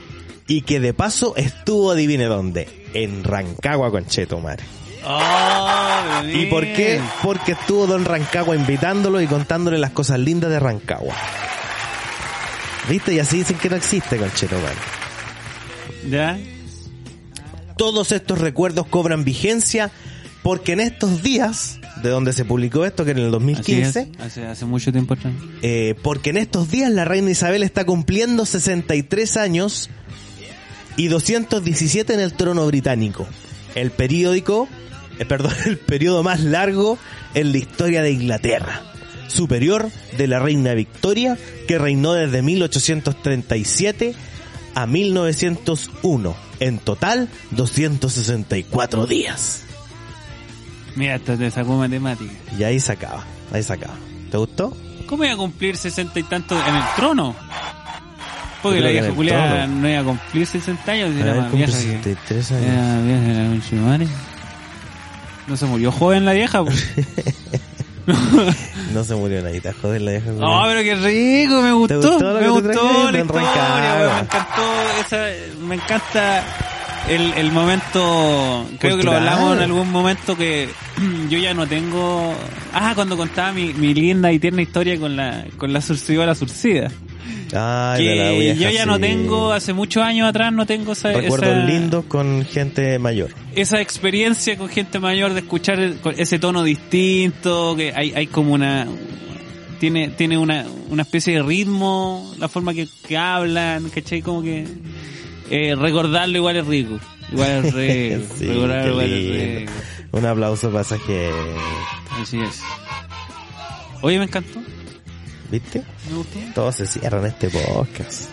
[0.47, 4.59] y que de paso estuvo, adivine dónde, en Rancagua con Chetomar.
[5.07, 6.99] Oh, ¿Y por qué?
[7.21, 11.13] Porque estuvo Don Rancagua invitándolo y contándole las cosas lindas de Rancagua.
[12.89, 13.13] ¿Viste?
[13.13, 14.73] Y así dicen que no existe, conchero, man.
[16.09, 16.39] ¿Ya?
[17.77, 19.91] Todos estos recuerdos cobran vigencia
[20.43, 24.19] porque en estos días, de donde se publicó esto, que en el Así 2015, es,
[24.19, 25.33] hace, hace mucho tiempo atrás.
[25.61, 29.89] eh, porque en estos días la reina Isabel está cumpliendo 63 años
[30.97, 33.27] y 217 en el trono británico.
[33.75, 34.67] El periódico,
[35.19, 36.97] eh, perdón, el periodo más largo
[37.33, 38.81] en la historia de Inglaterra.
[39.27, 44.13] Superior de la reina Victoria, que reinó desde 1837
[44.75, 46.35] a 1901.
[46.59, 49.64] En total, 264 días.
[50.95, 52.31] Mira, hasta te sacó matemática.
[52.57, 53.95] Y ahí se acaba, ahí se acaba.
[54.31, 54.75] ¿Te gustó?
[55.07, 57.35] ¿Cómo iba a cumplir sesenta y tantos en el trono?
[58.63, 59.67] Porque la vieja trono.
[59.67, 61.87] no iba a cumplir 60 años, A era ver, más cumple vieja que...
[61.87, 62.63] 63 años.
[62.65, 64.07] Era vieja de su madre.
[65.47, 66.63] No se murió joven la vieja.
[68.93, 70.31] No se murió nadie, joder la vieja.
[70.31, 71.95] No, pero qué rico, me gustó.
[71.97, 74.61] gustó me gustó la historia, me encantó
[75.01, 75.25] esa,
[75.59, 76.43] me encanta
[77.09, 80.69] el, el momento, creo que lo hablamos en algún momento que
[81.29, 82.33] yo ya no tengo,
[82.73, 86.35] ah, cuando contaba mi, mi linda y tierna historia con la, con la surcida la
[86.35, 86.91] surcida.
[87.53, 91.13] Ay, la Que vieja, yo ya no tengo, hace muchos años atrás no tengo esa,
[91.13, 93.29] Recuerdos lindos con gente mayor.
[93.55, 95.79] esa experiencia con gente mayor de escuchar
[96.17, 98.87] ese tono distinto, que hay, hay como una
[99.79, 104.21] tiene, tiene una, una especie de ritmo, la forma que, que hablan, ¿cachai?
[104.21, 104.65] Como que
[105.49, 106.99] eh, recordarlo igual es rico.
[107.31, 108.35] Igual es rico.
[108.37, 109.73] Sí, recordarlo igual es rico.
[110.11, 111.29] Un aplauso pasaje.
[112.21, 112.61] Así es.
[114.01, 114.61] Oye, me encantó.
[115.51, 115.83] ¿Viste?
[116.09, 116.39] Me gustó.
[116.53, 118.29] Todos se cierran este podcast.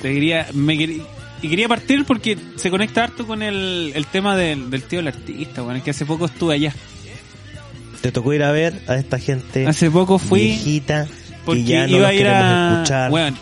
[0.00, 1.02] Te quería, me quería,
[1.42, 5.08] y quería partir porque se conecta harto con el, el tema del, del tío del
[5.08, 6.72] artista, bueno, que hace poco estuve allá.
[8.00, 11.08] Te tocó ir a ver a esta gente Hace poco fui viejita
[11.44, 13.10] porque que ya no iba a ir a, escuchar.
[13.10, 13.36] bueno,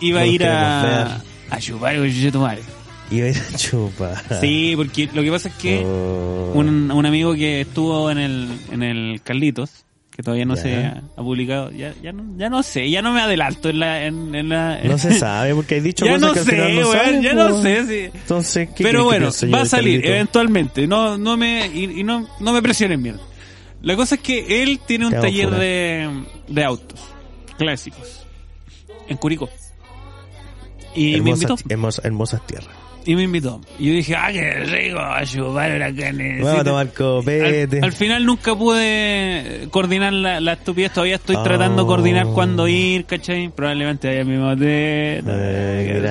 [0.00, 2.62] iba no a ir a, a chupar con Chucho tu madre.
[3.10, 4.40] A ir a chupar.
[4.40, 6.52] Sí, porque lo que pasa es que Oh.
[6.54, 10.62] un, un amigo que estuvo en el, en el Carlitos, que todavía no Ya.
[10.62, 13.78] se ha, ha publicado, ya, ya, no, ya no sé, ya no me adelanto en
[13.80, 14.04] la...
[14.06, 16.50] En, en la No se sabe porque he dicho ya cosas no que al sé,
[16.52, 18.10] final no weón, ya no sé, sí.
[18.18, 22.52] Entonces, ¿qué Pero bueno, va a salir eventualmente, no, no me, y, y no, no
[22.52, 23.20] me presionen mierda.
[23.82, 26.10] La cosa es que él tiene un taller de,
[26.48, 26.98] de autos
[27.58, 28.26] clásicos
[29.08, 29.48] en Curicó.
[30.96, 31.56] Y me invitó.
[31.68, 32.70] hermosas, hermosas tierras.
[33.04, 33.60] Y me invitó.
[33.78, 36.42] Y yo dije, ah, qué rico, a chupar huracanes.
[36.42, 37.78] Vamos a tomar copete.
[37.78, 40.92] Al, al final nunca pude coordinar la, la estupidez.
[40.92, 41.42] Todavía estoy Oh.
[41.44, 43.48] tratando de coordinar cuándo ir, ¿cachai?
[43.50, 44.46] Probablemente vaya mi rico.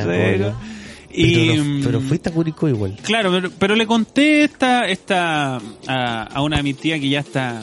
[0.09, 0.55] hola.
[1.17, 2.97] Y, pero, no- pero fuiste a Curicó igual.
[3.03, 7.19] Claro, pero, pero le conté esta, esta a, a una de mis tías que ya
[7.21, 7.61] está,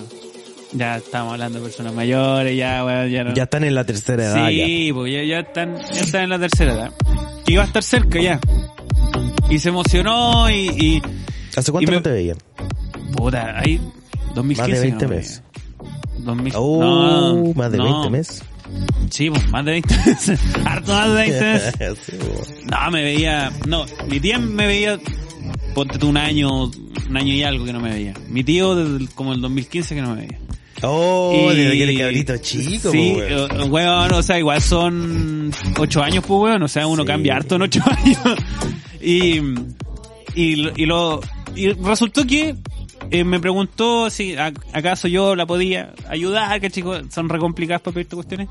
[0.72, 3.34] ya estamos hablando de personas mayores, ya, bueno, ya no.
[3.34, 4.48] Ya están en la tercera edad.
[4.48, 6.92] sí, porque ya, ya están, ya están en la tercera edad.
[7.52, 8.40] Iba a estar cerca ya.
[9.50, 11.02] Y se emocionó y, y.
[11.56, 12.38] ¿Hace cuánto y me- no te veían?
[13.16, 13.78] puta, ahí,
[14.34, 14.62] 2015.
[14.62, 15.42] Más de 20 no, meses.
[16.18, 16.80] 2000, Oh,
[17.44, 17.84] no, más de no.
[17.84, 18.42] 20 meses.
[19.10, 20.40] Sí, pues, más de 20 meses.
[20.64, 21.74] Harto más de 20 meses.
[22.06, 22.42] Sí, bo.
[22.70, 23.52] No, me veía.
[23.66, 24.98] No, mi tía me veía.
[25.74, 28.14] Ponte tú un año, un año y algo que no me veía.
[28.28, 30.38] Mi tío, desde el- como el 2015 que no me veía.
[30.84, 33.60] Oh, Y- desde que eres cabrito chico, Sí, weón.
[33.60, 36.62] eh, weón, o sea, igual son ocho años, pues, weón.
[36.62, 37.06] O sea, uno Sí.
[37.06, 38.18] cambia harto en ocho años.
[39.00, 39.40] y,
[40.34, 41.20] y, lo- y lo,
[41.54, 42.56] y resultó que
[43.10, 47.82] eh, me preguntó si a- acaso yo la podía ayudar, que chicos son re complicadas
[47.82, 48.48] para pedirte cuestiones.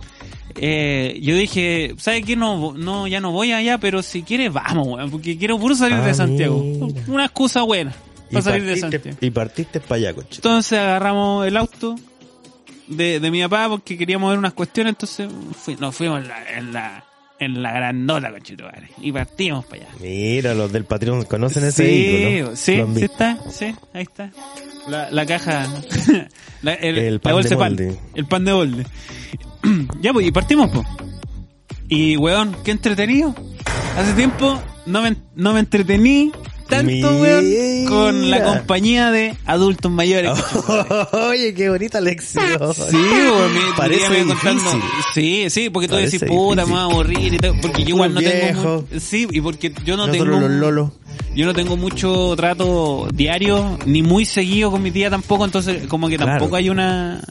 [0.56, 2.36] Eh, yo dije, ¿sabes qué?
[2.36, 5.98] No, no, ya no voy allá, pero si quieres, vamos, weón, porque quiero puro salir
[5.98, 6.62] Ah, de Santiago.
[6.64, 7.02] mira.
[7.08, 7.94] Una excusa buena
[8.30, 9.18] para salir de Santiago.
[9.20, 10.36] y partiste para allá, coche.
[10.36, 11.96] Entonces agarramos el auto
[12.92, 16.58] de, de mi papá porque queríamos ver unas cuestiones, entonces fui- nos fuimos en la,
[16.58, 17.04] en la,
[17.40, 19.92] en la grandota, conchito, madre, y partimos para allá.
[20.00, 22.56] Mira, los del Patreon conocen ese sí, vehículo, ¿no?
[22.56, 24.32] sí, sí está, sí, ahí está.
[24.88, 25.68] La, la caja,
[26.62, 28.00] la, el, El la pan bolsa de pan, molde.
[28.16, 28.86] el pan de molde.
[30.02, 30.86] ya, pues, y partimos, pues.
[31.88, 33.36] Y, weón, qué entretenido.
[33.98, 36.32] Hace tiempo no me, no me entretení
[36.72, 40.32] tanto, weón, con la compañía de adultos mayores.
[41.12, 42.44] Oye, qué bonita lección.
[42.74, 44.62] Sí, weón, Parece me contando.
[44.64, 44.82] difícil.
[45.14, 47.90] Sí, sí, porque tú Parece decís, puta, me voy a aburrir y todo, porque yo
[47.90, 50.90] igual no tengo Sí, y porque yo no tengo los lolos.
[51.36, 56.08] yo no tengo mucho trato diario ni muy seguido con mi tía tampoco, entonces como
[56.10, 57.22] que tampoco hay una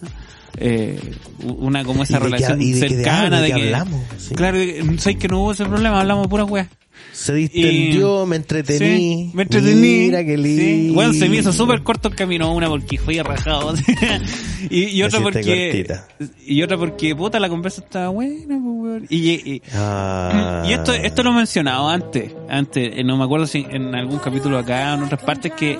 [0.58, 0.98] eh,
[1.42, 4.00] una como esa ¿Y de qué- relación cercana de que hablamos?
[4.34, 6.68] Claro, de- sabes que no hubo ese problema, hablamos de pura wea.
[7.12, 8.78] Se distendió, me entretení.
[8.78, 9.80] Sí, me entretení.
[9.80, 10.62] Mira qué lindo.
[10.62, 10.90] Sí.
[10.94, 13.74] Bueno, se me hizo súper corto el camino, una porque fui rajado.
[14.70, 15.42] y, y otra porque.
[15.88, 16.08] cortita.
[16.46, 19.02] Y otra porque, puta, la conversa estaba buena, pues.
[19.10, 20.62] Y, y, Ah.
[20.66, 24.18] y esto, esto lo he mencionado antes, antes, eh, no me acuerdo si en algún
[24.18, 25.78] capítulo acá o en otras partes que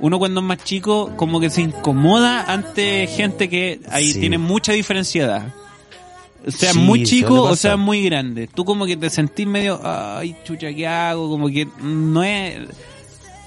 [0.00, 4.20] uno cuando es más chico como que se incomoda ante gente que ahí Sí.
[4.20, 5.54] tiene mucha diferencia de edad.
[6.46, 8.46] Sea, Sí, muy chico o sea, muy grande.
[8.46, 11.28] Tú como que te sentís medio, ay, chucha, ¿qué hago?
[11.28, 12.68] Como que no es...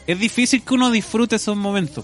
[0.07, 2.03] Es difícil que uno disfrute esos momentos.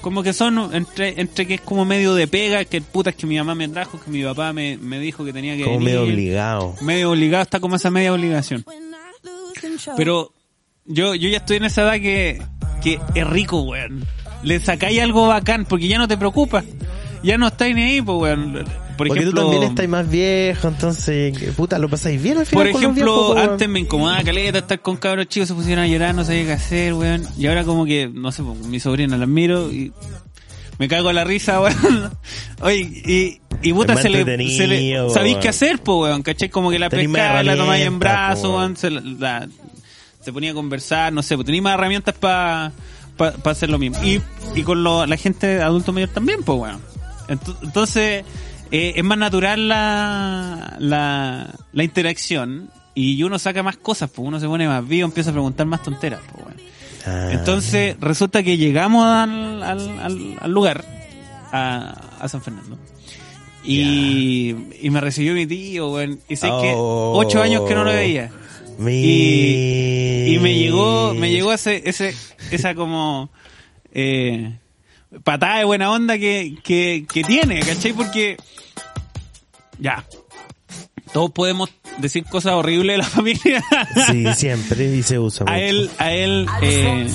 [0.00, 3.26] Como que son entre, entre que es como medio de pega, que puta es que
[3.26, 5.88] mi mamá me trajo, que mi papá me, me dijo que tenía que Como venir.
[5.94, 6.74] medio obligado.
[6.80, 8.64] Medio obligado, está como esa media obligación.
[9.96, 10.32] Pero
[10.86, 12.42] yo, yo ya estoy en esa edad que,
[12.82, 14.06] que es rico, weón.
[14.42, 16.64] Le sacáis algo bacán, porque ya no te preocupas.
[17.22, 18.64] Ya no estáis ni ahí, pues, weón.
[19.00, 22.70] Por Porque ejemplo, tú también estás más viejo, entonces, puta, lo pasáis bien al final
[22.70, 25.86] por ejemplo, viejos, po, antes me incomodaba caleta estar con cabros chicos, se pusieron a
[25.88, 27.26] llorar, no sabía qué hacer, weón.
[27.38, 29.90] Y ahora como que, no sé, mi sobrina la miro y
[30.78, 32.10] me cago en la risa, weón.
[32.60, 34.24] Oye, y, y puta, se le,
[34.56, 35.10] se le- weón.
[35.14, 36.22] ¿sabéis qué hacer, pues, weón?
[36.22, 36.50] ¿Cachai?
[36.50, 37.98] Como que la pescaba, la tomáis en
[38.42, 39.48] po, weón, se, la-
[40.20, 42.72] se ponía a conversar, no sé, pues tenía más herramientas para
[43.16, 43.96] pa, pa hacer lo mismo.
[44.04, 44.20] Y,
[44.54, 46.80] y con lo- la gente adulto mayor también, pues, weón.
[47.28, 48.24] Ento- Entonces,
[48.70, 54.38] eh, es más natural la, la, la interacción y uno saca más cosas, pues uno
[54.40, 56.56] se pone más vivo, empieza a preguntar más tonteras, pues, weón.
[57.06, 57.30] Ah.
[57.32, 60.84] Entonces, resulta que llegamos al, al, al- al lugar,
[61.52, 62.78] a, a San Fernando.
[63.64, 66.20] Y, y me recibió mi tío, weón.
[66.28, 67.12] Y sé que Oh.
[67.16, 68.30] ocho años que no lo veía.
[68.88, 72.14] Y, y me llegó, me llegó ese, ese,
[72.50, 73.30] esa como
[73.92, 74.58] eh,
[75.24, 77.92] patada de buena onda que, que, que tiene, ¿cachai?
[77.92, 78.36] Porque
[79.78, 80.04] ya,
[81.12, 83.64] todos podemos decir cosas horribles de la familia.
[84.06, 85.52] Sí, siempre, y se usa mucho.
[85.52, 87.06] a él, a él eh,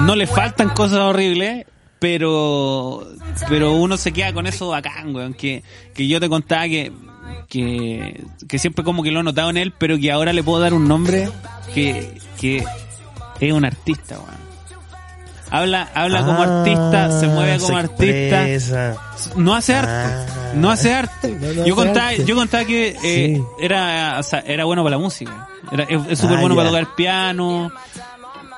[0.00, 1.66] no le faltan cosas horribles,
[1.98, 3.06] pero
[3.48, 5.34] pero uno se queda con eso bacán, weón.
[5.34, 5.62] Que,
[5.94, 6.92] que yo te contaba que,
[7.48, 10.60] que, que siempre como que lo he notado en él, pero que ahora le puedo
[10.60, 11.28] dar un nombre
[11.74, 12.64] que, que
[13.40, 14.41] es un artista, weón.
[15.54, 18.96] Habla, habla como Ah, artista, se mueve como se artista, expresa.
[19.36, 20.52] no hace arte, Ah.
[20.54, 21.28] no hace arte.
[21.38, 22.24] No, no yo contaba, arte.
[22.24, 23.42] yo contaba que eh, Sí.
[23.60, 25.48] era, o sea, era bueno para la música.
[25.70, 27.70] Era, es súper Ah, bueno para tocar piano.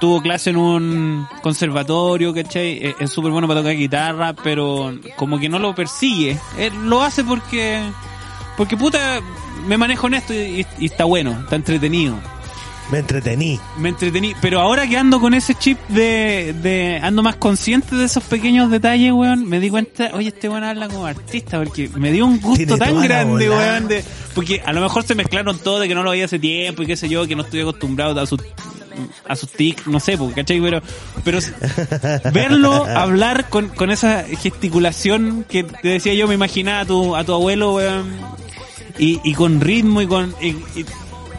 [0.00, 2.78] Tuvo clase en un conservatorio, ¿cachai?
[2.86, 6.38] Es- Es súper bueno para tocar guitarra, pero como que no lo persigue.
[6.58, 7.80] Él lo hace porque,
[8.56, 9.20] porque puta,
[9.66, 12.16] me manejo en esto y, y está bueno, está entretenido
[12.92, 13.58] Me entretení.
[13.78, 14.34] me entretení.
[14.40, 18.70] Pero ahora que ando con ese chip de, de ando más consciente de esos pequeños
[18.70, 22.40] detalles, weón, me di cuenta, oye, este weón habla como artista, porque me dio un
[22.40, 25.94] gusto Tiene tan grande, weón, de, porque a lo mejor se mezclaron todo de que
[25.94, 28.40] no lo veía hace tiempo y qué sé yo, que no estoy acostumbrado a sus
[29.26, 30.60] a sus tics, no sé, porque, ¿cachai?
[30.60, 30.80] Pero,
[31.24, 31.38] pero
[32.32, 37.24] verlo hablar con, con esa gesticulación que te decía yo, me imaginaba a tu, a
[37.24, 38.04] tu abuelo, weón,
[38.98, 40.34] y, y con ritmo y con...
[40.40, 40.84] y- y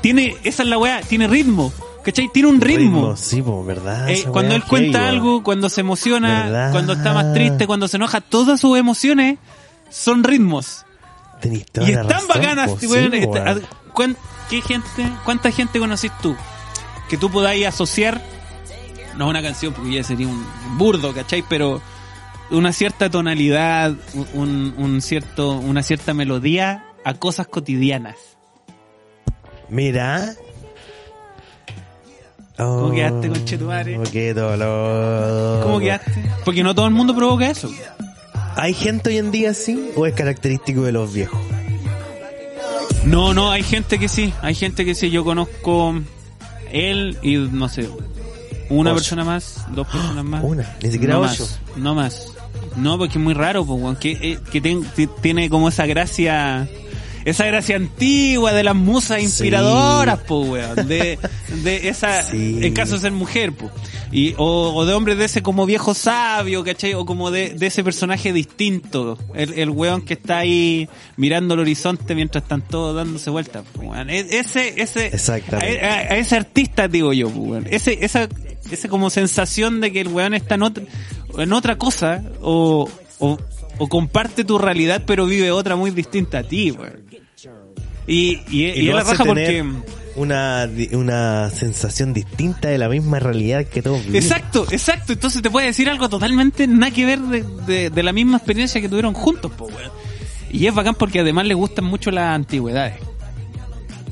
[0.05, 2.29] tiene, esa es la weá, tiene ritmo, ¿cachai?
[2.31, 3.15] Tiene un ritmo.
[3.17, 4.07] Sí, pues, ¿verdad?
[4.09, 6.71] Eh, cuando él cuenta algo, cuando se emociona, ¿Verdad?
[6.71, 9.39] cuando está más triste, cuando se enoja, todas sus emociones
[9.89, 10.85] son ritmos.
[10.85, 11.41] weón.
[11.41, 13.09] Tenís toda Y la están razón, bacanas, po, weón.
[13.09, 13.47] po, Esta- weón.
[13.63, 14.17] a- ¿cuán-
[14.49, 16.35] ¿Qué gente, cuánta gente conocís tú?
[17.09, 18.21] Que tú podáis asociar,
[19.17, 20.45] no una canción, porque ya sería un
[20.77, 21.43] burdo, ¿cachai?
[21.49, 21.81] Pero
[22.51, 23.95] una cierta tonalidad,
[24.35, 28.34] un, un cierto, una cierta melodía a cosas cotidianas.
[29.69, 30.33] Mira.
[32.57, 33.99] ¿Cómo Oh, quedaste, conchetumare?
[34.11, 35.63] Qué dolor.
[35.63, 36.13] ¿Cómo quedaste?
[36.45, 37.69] Porque no todo el mundo provoca eso.
[38.55, 41.39] ¿Hay gente hoy en día así o es característico de los viejos?
[43.03, 45.09] No, no, hay gente que sí, hay gente que sí.
[45.11, 45.93] Yo conozco
[46.71, 47.89] él y no sé,
[48.69, 48.95] una Ocho.
[48.99, 50.41] persona más, dos personas más.
[50.45, 51.43] Una, ni siquiera no ocho.
[51.43, 52.31] Más, no más.
[52.77, 54.85] No, porque es muy raro, weón, que, eh, que ten-
[55.21, 56.67] tiene como esa gracia,
[57.25, 61.17] esa gracia antigua de las musas inspiradoras, pues, weón, de,
[61.63, 62.59] de esa, Sí.
[62.61, 63.71] en caso de ser mujer, pues.
[64.11, 66.93] Y, o, o de hombre de ese como viejo sabio, ¿cachai?
[66.93, 69.17] O como de, de ese personaje distinto.
[69.33, 73.65] El, el weón que está ahí mirando el horizonte mientras están todos dándose vueltas.
[73.75, 74.09] weón.
[74.09, 75.83] E- Ese, ese, Exactamente.
[75.85, 77.67] a, a- a ese artista digo yo, pues, weón.
[77.69, 78.29] Ese, esa,
[78.71, 80.83] esa como sensación de que el weón está en otra,
[81.37, 83.37] en otra cosa, o, o,
[83.79, 87.03] o comparte tu realidad pero vive otra muy distinta a ti, weón.
[88.07, 89.65] Y, y, y, es la raja porque...
[90.15, 94.23] una, una sensación distinta de la misma realidad que todos vivimos.
[94.23, 95.13] Exacto, exacto.
[95.13, 98.79] Entonces te puede decir algo totalmente nada que ver de, de- de la misma experiencia
[98.79, 99.91] que tuvieron juntos, po, weón.
[100.51, 102.95] Y es bacán porque además le gustan mucho las antigüedades.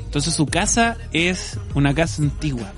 [0.06, 2.72] Entonces su casa es una casa antigua.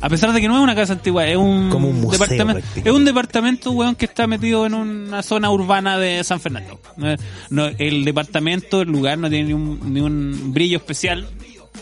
[0.00, 2.68] A pesar de que no es una casa antigua, es un, Como un museo, departamento,
[2.84, 6.80] es un departamento, weón, que está metido en una zona urbana de San Fernando.
[6.96, 7.16] No,
[7.50, 11.28] no, el departamento, el lugar no tiene ni un, ni un brillo especial.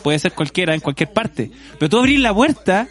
[0.02, 1.50] Puede ser cualquiera, en cualquier parte.
[1.78, 2.88] Pero tú abrís la puerta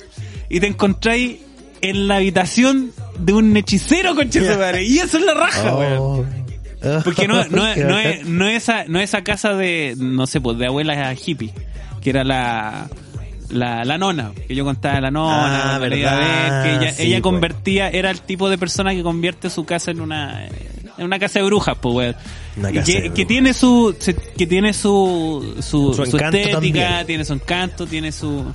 [0.50, 1.38] y te encontráis
[1.82, 4.84] en la habitación de un hechicero, su madre.
[4.84, 6.00] Y eso es la raja, weón.
[6.00, 6.26] Oh.
[7.04, 7.68] Porque no, es, no,
[8.48, 11.52] esa, no es esa casa de, no sé, pues de abuela hippie,
[12.02, 12.88] que era la,
[13.50, 17.22] la, la nona, que yo contaba la nona, Ah, verdad, que ella, sí, ella pues.
[17.24, 21.40] convertía, era el tipo de persona que convierte su casa en una, en una casa
[21.40, 22.16] de brujas, pues, weón.
[22.74, 23.28] Que, que brujas.
[23.28, 23.96] tiene su,
[24.38, 27.06] que tiene su, su, Su su encanto estética, también.
[27.06, 28.46] tiene su encanto, tiene su,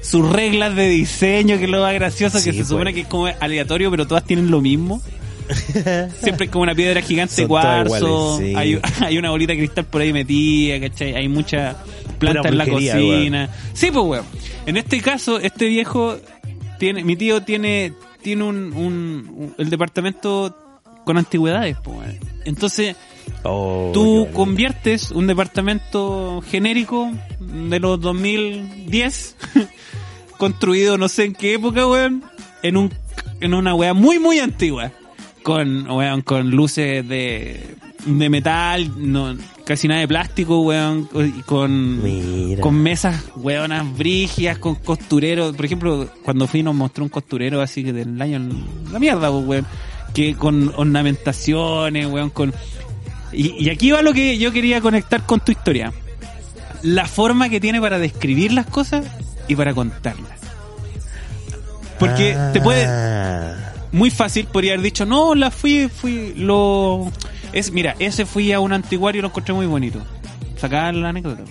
[0.00, 2.94] sus reglas de diseño, que es lo más gracioso, que se supone pues.
[2.94, 5.00] que es como aleatorio, pero todas tienen lo mismo.
[6.22, 8.38] Siempre es como una piedra gigante de cuarzo.
[8.40, 8.54] iguales, sí.
[8.56, 11.14] hay, hay una bolita de cristal por ahí metida, ¿cachai?
[11.14, 11.76] Hay mucha
[12.26, 13.48] planta Pura en la cocina.
[13.74, 14.24] Sí, pues, weón.
[14.66, 16.16] En este caso, este viejo
[16.78, 20.56] tiene, mi tío tiene, tiene un, un- un- el departamento
[21.04, 22.18] con antigüedades, pues, weón.
[22.44, 22.96] Entonces,
[23.44, 29.36] Oh, tú conviertes un departamento genérico de los 2010,
[30.38, 32.24] construido no sé en qué época, weón,
[32.62, 32.92] en un
[33.40, 34.92] en una weá muy muy antigua,
[35.42, 41.08] con weón, con luces de de metal, no, casi nada de plástico, weón,
[41.46, 42.60] con Mira.
[42.60, 47.84] con mesas weonas brígidas, con costureros, por ejemplo, cuando fui nos mostró un costurero así
[47.84, 48.40] que del año
[48.90, 49.66] la mierda, pues, weón,
[50.14, 52.52] que con ornamentaciones, weón, con
[53.32, 55.92] y, y aquí va lo que yo quería conectar con tu historia.
[56.82, 59.06] La forma que tiene para describir las cosas
[59.48, 60.38] y para contarlas.
[61.98, 63.72] Porque te puede, Ah.
[63.92, 67.10] muy fácil podría haber dicho, no, la fui, fui, lo...
[67.52, 70.00] Es, mira, ese fui a un antiguario y lo encontré muy bonito.
[70.56, 71.42] Sacar la anécdota.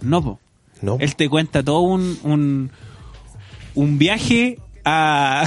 [0.00, 0.38] No, po.
[0.82, 0.96] No.
[1.00, 2.70] Él te cuenta todo un, un,
[3.74, 5.44] un viaje a,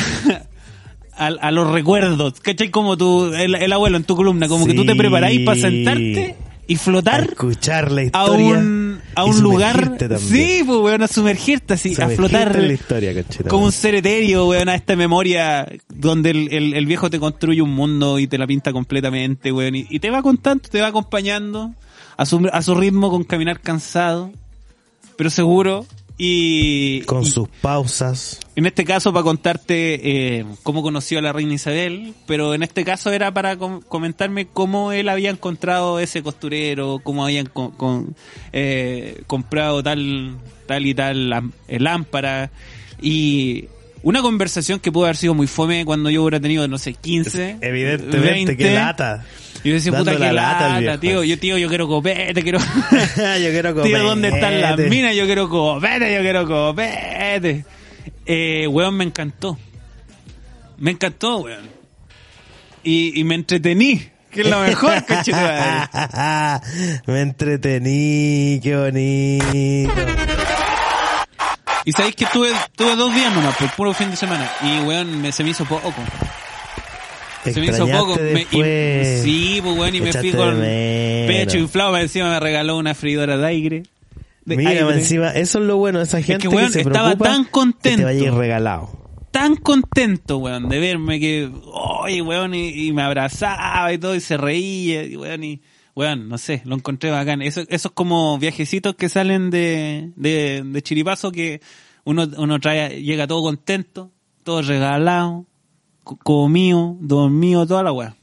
[1.16, 2.40] a, a los recuerdos.
[2.40, 2.70] ¿Cachai?
[2.72, 6.36] Como tú, el, el abuelo en tu columna, como que tú te preparáis para sentarte
[6.68, 9.98] y A flotar escuchar la a un, a y un lugar.
[9.98, 10.20] también.
[10.20, 12.56] Sí, pues, weón, a sumergirte así, a flotar.
[12.60, 13.14] la historia.
[13.48, 17.62] Como un ser etéreo, weón, a esta memoria donde el, el- el viejo te construye
[17.62, 19.76] un mundo y te la pinta completamente, weón.
[19.76, 21.74] Y, y te va contando, te va acompañando
[22.18, 24.32] a su, a su ritmo con caminar cansado,
[25.18, 25.86] pero seguro.
[26.20, 28.40] Y, Con y sus pausas.
[28.56, 32.84] en este caso para contarte eh, cómo conoció a la reina Isabel, pero en este
[32.84, 38.16] caso era para com- comentarme cómo él había encontrado ese costurero, cómo habían con-
[38.52, 42.50] eh, comprado tal, tal y tal eh, lámpara
[43.00, 43.66] y
[44.04, 47.58] una conversación que pudo haber sido muy fome cuando yo hubiera tenido, no sé, 15,
[47.62, 48.58] Evidentemente, 20.
[48.58, 49.26] que lata.
[49.64, 52.60] Y yo decía, puta, Dando la lata tío, yo, tío, yo quiero copete, quiero...
[52.92, 53.92] yo quiero comer.
[53.92, 55.16] Tío, ¿dónde están las minas?
[55.16, 57.66] Yo quiero copete, yo quiero copete.
[58.26, 59.58] Eh, weón, me encantó.
[60.78, 61.68] Me encantó, weón.
[62.84, 65.90] Y, y me entretení, que es lo mejor, conchetumadre.
[67.08, 70.37] Me entretení, qué bonito.
[71.88, 74.50] Y sabéis que tuve, tuve dos días nomás, por puro fin de semana.
[74.62, 75.94] Y weón, me, se me hizo poco.
[77.44, 78.18] Te Se me hizo poco.
[78.18, 81.98] Me- y- sí, pues weón, y me fui con pecho inflado.
[81.98, 83.84] Encima me regaló una freidora de aire.
[84.44, 84.82] De Mira, aire.
[84.94, 87.52] encima, eso es lo bueno de esa gente que, weón, se estaba preocupa tan que
[87.52, 87.98] contento.
[88.00, 88.90] te vaya regalado.
[89.32, 94.20] tan contento, weón, de verme que, oye, weón, y, y me abrazaba y todo, y
[94.22, 95.62] se reía, y weón, y,
[95.98, 97.42] weón, no sé, lo encontré bacán.
[97.42, 101.60] Eso, esos como viajecitos que salen de, de, de chiripazo que
[102.04, 104.12] uno, uno trae, llega todo contento,
[104.44, 105.46] todo regalado,
[106.04, 108.16] co- comido, dormido, toda la weá.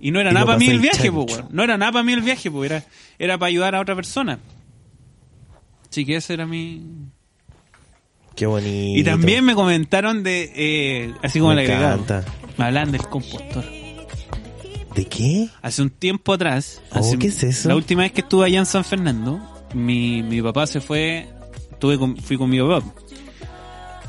[0.00, 1.22] Y no era Y nada para mí el viaje, chancho.
[1.24, 1.48] weón.
[1.50, 2.84] No era nada para mí el viaje, pues, era,
[3.18, 4.38] era para ayudar a otra persona.
[5.90, 6.82] Así que ese era mi,
[8.36, 9.00] Qué bonito.
[9.00, 12.24] y también me comentaron de, eh, así como Me agregado, encanta.
[12.56, 13.64] me hablan del compostor.
[14.98, 15.48] ¿De qué?
[15.62, 17.68] Hace un tiempo atrás, Oh, hace- ¿qué es eso?
[17.68, 19.40] la última vez que estuve allá en San Fernando,
[19.72, 21.28] mi, mi papá se fue,
[21.70, 22.82] estuve con- fui con mi papá.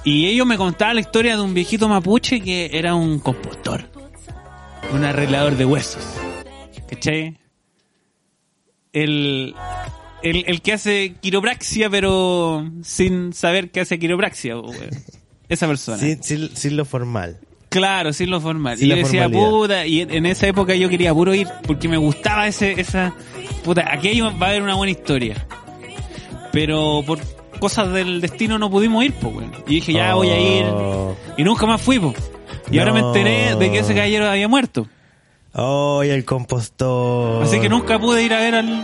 [0.04, 3.88] Y ellos me contaban la historia de un viejito mapuche que era un compostor,
[4.92, 6.04] un arreglador de huesos.
[6.90, 7.38] ¿Cachai?
[8.92, 9.54] El,
[10.24, 14.56] el, el que hace quiropraxia, pero sin saber que hace quiropraxia.
[15.50, 16.00] Esa persona.
[16.00, 17.40] Sin, sin, sin lo formal.
[17.70, 18.78] Claro, sin lo formal.
[18.78, 21.98] Sin y yo decía, puta, y en esa época yo quería puro ir porque me
[21.98, 23.14] gustaba ese, esa,
[23.64, 25.46] puta, aquí va a haber una buena historia.
[26.52, 27.20] Pero por
[27.60, 29.48] cosas del destino no pudimos ir, pues.
[29.68, 30.66] Y dije, ya voy a ir.
[30.66, 31.16] Oh.
[31.38, 32.16] Y nunca más fui, pues.
[32.72, 34.88] Y ahora me enteré de que ese caballero había muerto.
[35.54, 37.44] Oh, y el compostor.
[37.44, 38.84] Así que nunca pude ir a ver al,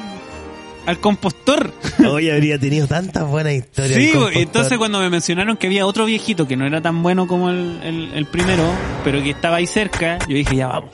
[0.85, 1.71] al compostor.
[2.09, 3.99] Hoy habría tenido tantas buenas historias.
[3.99, 7.49] Sí, entonces cuando me mencionaron que había otro viejito que no era tan bueno como
[7.49, 8.63] el, el- el primero,
[9.03, 10.91] pero que estaba ahí cerca, yo dije, ya vamos.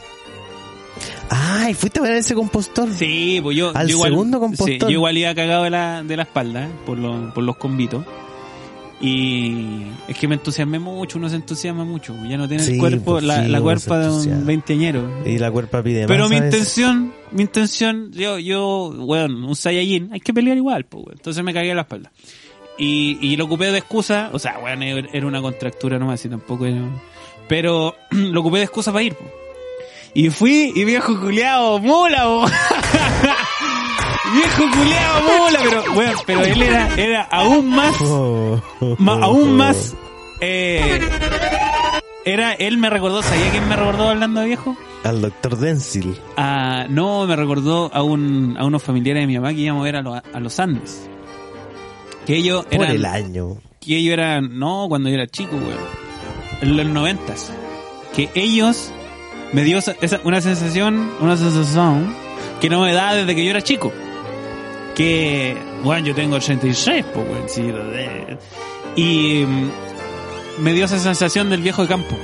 [1.30, 2.90] Ay, fuiste a ver a ese compostor.
[2.94, 4.68] Sí, pues yo, Al yo igual, segundo compostor.
[4.68, 7.56] sí, yo igual iba cagado de la, de la espalda, eh, por, los por los
[7.56, 8.06] convitos.
[9.02, 12.16] Y es que me entusiasmé mucho, uno se entusiasma mucho.
[12.30, 15.24] Ya no tiene Sí, el cuerpo, pues la, sí, la uno cuerpa de un veinteañero.
[15.26, 20.20] Y la cuerpa pide Pero mi intención, mi intención, yo, yo, bueno, un Saiyajin, hay
[20.20, 21.18] que pelear igual, pues, weón.
[21.18, 22.12] Entonces me cagué en la espalda.
[22.78, 26.68] Y, y lo ocupé de excusa, o sea, bueno, era una contractura nomás, y tampoco
[26.68, 26.82] era...
[27.48, 29.32] Pero lo ocupé de excusa para ir, pues.
[30.14, 32.46] Y fui, y viejo culiao, mula.
[34.34, 37.96] viejo culiao, mula, pero, bueno, pero él era, era aún más
[38.98, 39.96] Ma- aún más
[40.40, 41.00] eh,
[42.26, 44.76] era él me recordó ¿sabía quién me recordó hablando de viejo?
[45.04, 46.16] Al doctor Denzil.
[46.38, 49.86] Ah, no me recordó a un a unos familiares de mi mamá que íbamos a
[49.86, 51.08] ver a, los- a los Andes
[52.26, 53.58] que ellos Por eran el año.
[53.80, 55.76] que ellos eran no cuando yo era chico güey
[56.62, 57.52] en los noventas
[58.16, 58.92] que ellos
[59.54, 62.16] me dio esa- esa- una sensación una sensación
[62.60, 63.92] que no me da desde que yo era chico
[64.96, 68.38] que bueno yo tengo 86 pues sí, de-
[68.96, 69.70] y mm,
[70.60, 72.16] me dio esa sensación del viejo de campo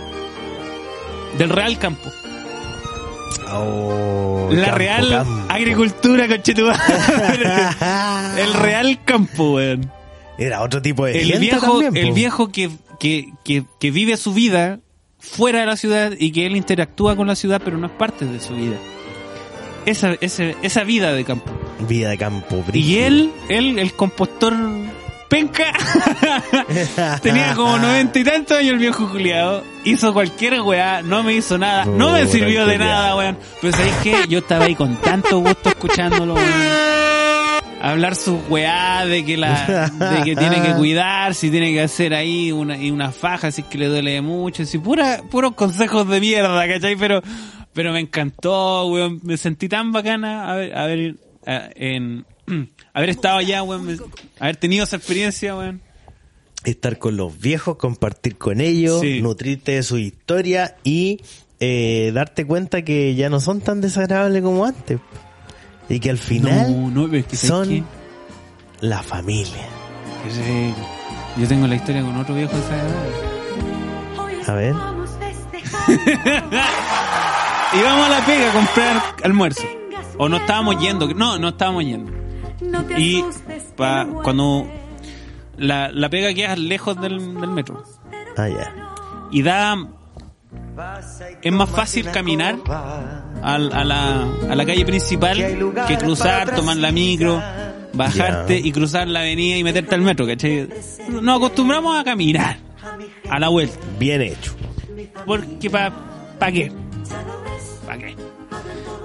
[1.37, 2.09] del real campo
[3.49, 5.45] Oh, la campo, real campo.
[5.53, 6.79] agricultura conchetumare.
[8.41, 9.89] el real campo weón
[10.37, 14.33] Era otro tipo de el viejo, también, el viejo que, que, que, que vive su
[14.33, 14.79] vida
[15.19, 18.25] fuera de la ciudad y que él interactúa con la ciudad pero no es parte
[18.25, 18.75] de su vida.
[19.87, 21.49] Esa, esa, esa vida de campo.
[21.87, 22.57] Vida de campo.
[22.57, 23.07] Y brígido.
[23.07, 24.53] él, él, el compostor
[25.29, 25.71] penca,
[27.21, 31.57] tenía como noventa y tantos años el viejo Juliado, hizo cualquier weá, no me hizo
[31.57, 33.37] nada, no me sirvió de nada, weón.
[33.61, 36.87] Pero sabéis que yo estaba ahí con tanto gusto escuchándolo, weón
[37.81, 42.13] hablar su weá de que la de que tiene que cuidar si tiene que hacer
[42.13, 46.07] ahí una y una faja si es que le duele mucho si pura puros consejos
[46.07, 46.95] de mierda ¿cachai?
[46.95, 47.21] pero
[47.77, 51.15] pero me encantó weón me sentí tan bacana haber haber
[51.45, 52.25] eh, en
[52.93, 53.97] haber estado allá weón me-
[54.39, 55.79] haber tenido esa experiencia weón
[56.63, 59.21] Estar con los viejos, compartir con ellos, Sí.
[59.21, 61.21] nutrirte de su historia y
[61.61, 64.99] eh, darte cuenta que ya no son tan desagradables como antes.
[65.87, 67.85] Y que al final no no es que ¿sabes son
[68.81, 69.65] la familia.
[70.25, 70.73] Que sí,
[71.39, 73.11] yo tengo la historia con otro viejo desagradable
[74.47, 74.73] A ver.
[77.73, 79.63] íbamos a la pega a comprar almuerzo
[80.17, 82.11] o no estábamos yendo no no estábamos yendo
[82.97, 83.23] Y
[83.75, 84.67] pa- cuando
[85.57, 87.83] la, la pega queda lejos del, del metro
[88.35, 88.73] Ah, ya.
[89.31, 89.75] y da
[91.41, 92.55] es más fácil caminar
[93.41, 95.37] al- a, la, a la calle principal
[95.87, 97.41] que cruzar, tomar la micro,
[97.93, 100.69] bajarte y cruzar la avenida y meterte al metro, ¿cachai?
[101.09, 102.57] Nos acostumbramos a caminar
[103.29, 103.77] a la vuelta.
[103.97, 104.53] Bien hecho.
[105.25, 105.91] Porque pa,
[106.37, 106.71] ¿pa qué?
[107.87, 108.15] ¿Pa qué?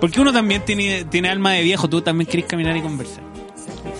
[0.00, 3.22] Porque uno también tiene, tiene alma de viejo, tú también querés caminar y conversar.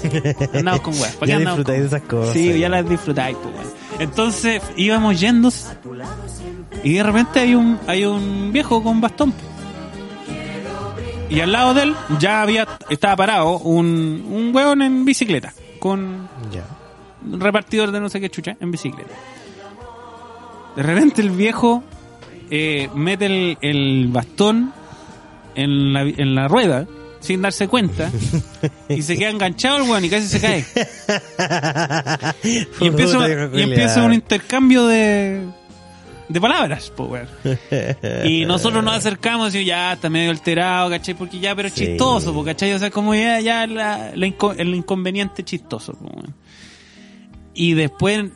[0.54, 1.14] Andamos con weas.
[1.16, 2.32] ¿Para Ya disfrutáis de esas cosas.
[2.34, 3.66] Sí, ya las disfrutáis, pues, weón.
[4.00, 5.50] Entonces íbamos yendo
[6.82, 9.32] y de repente hay un, hay un viejo con bastón.
[11.30, 16.28] Y al lado de él ya había, estaba parado un, un weón en bicicleta, con
[16.52, 16.64] Ya.
[17.24, 19.14] un repartidor de no sé qué chucha en bicicleta.
[20.76, 21.82] De repente el viejo
[22.54, 24.72] eh, mete el, el bastón
[25.54, 26.86] en la, en la rueda
[27.20, 28.10] sin darse cuenta
[28.88, 30.64] y se queda enganchado el weón y casi se cae.
[32.80, 33.18] Y empieza,
[33.54, 35.46] y empieza un intercambio de,
[36.28, 37.28] de palabras, pues.
[38.24, 41.14] Y nosotros nos acercamos y ya está medio alterado, ¿cachai?
[41.14, 41.86] Porque ya, pero Sí.
[41.86, 42.72] chistoso, pues, ¿cachai?
[42.72, 46.26] O sea, como ya, ya la, la inco- el inconveniente chistoso, pues.
[47.54, 48.30] Y después,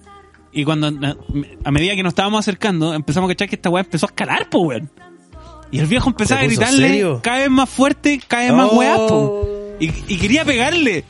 [0.52, 0.88] y cuando,
[1.64, 4.48] a medida que nos estábamos acercando, empezamos a cachar que esta weá empezó a escalar,
[4.50, 4.90] pues, weón.
[5.70, 7.20] Y el viejo empezaba a ¿Se puso gritarle serio?
[7.22, 8.76] cada vez más fuerte, cada vez más Oh.
[8.76, 9.48] weá, po.
[9.80, 11.04] Y, y quería pegarle.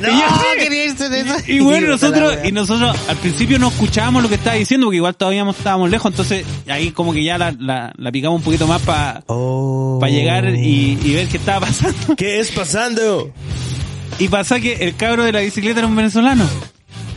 [0.00, 1.34] No, Y yo así- quería irse de eso.
[1.48, 5.16] y bueno, nosotros, y nosotros al principio no escuchábamos lo que estaba diciendo, porque igual
[5.16, 8.82] todavía estábamos lejos, entonces ahí como que ya la, la, la picamos un poquito más
[8.82, 9.98] para Oh.
[10.06, 12.14] llegar y, y ver qué estaba pasando.
[12.16, 13.32] ¿Qué es pasando?
[14.18, 16.46] Y pasa que el cabro de la bicicleta era un venezolano.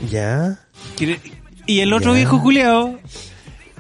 [0.10, 0.60] Ya.
[0.98, 1.20] Que-
[1.70, 2.18] Y el otro Ya.
[2.18, 3.00] viejo culeado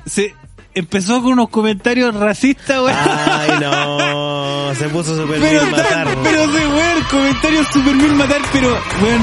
[0.05, 0.33] se
[0.75, 2.95] empezó con unos comentarios racistas, weón.
[2.95, 4.73] Ay, no.
[4.75, 6.07] Se puso súper pero, tan- matar.
[6.23, 8.69] pero de weón, comentarios super mil matar, pero
[9.01, 9.21] weón,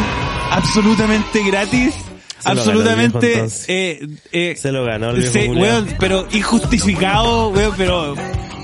[0.50, 1.94] absolutamente gratis.
[2.40, 5.54] Se absolutamente viejo, eh, eh, Se lo ganó el viejo culiao.
[5.62, 8.14] weón, pero injustificado, weón, pero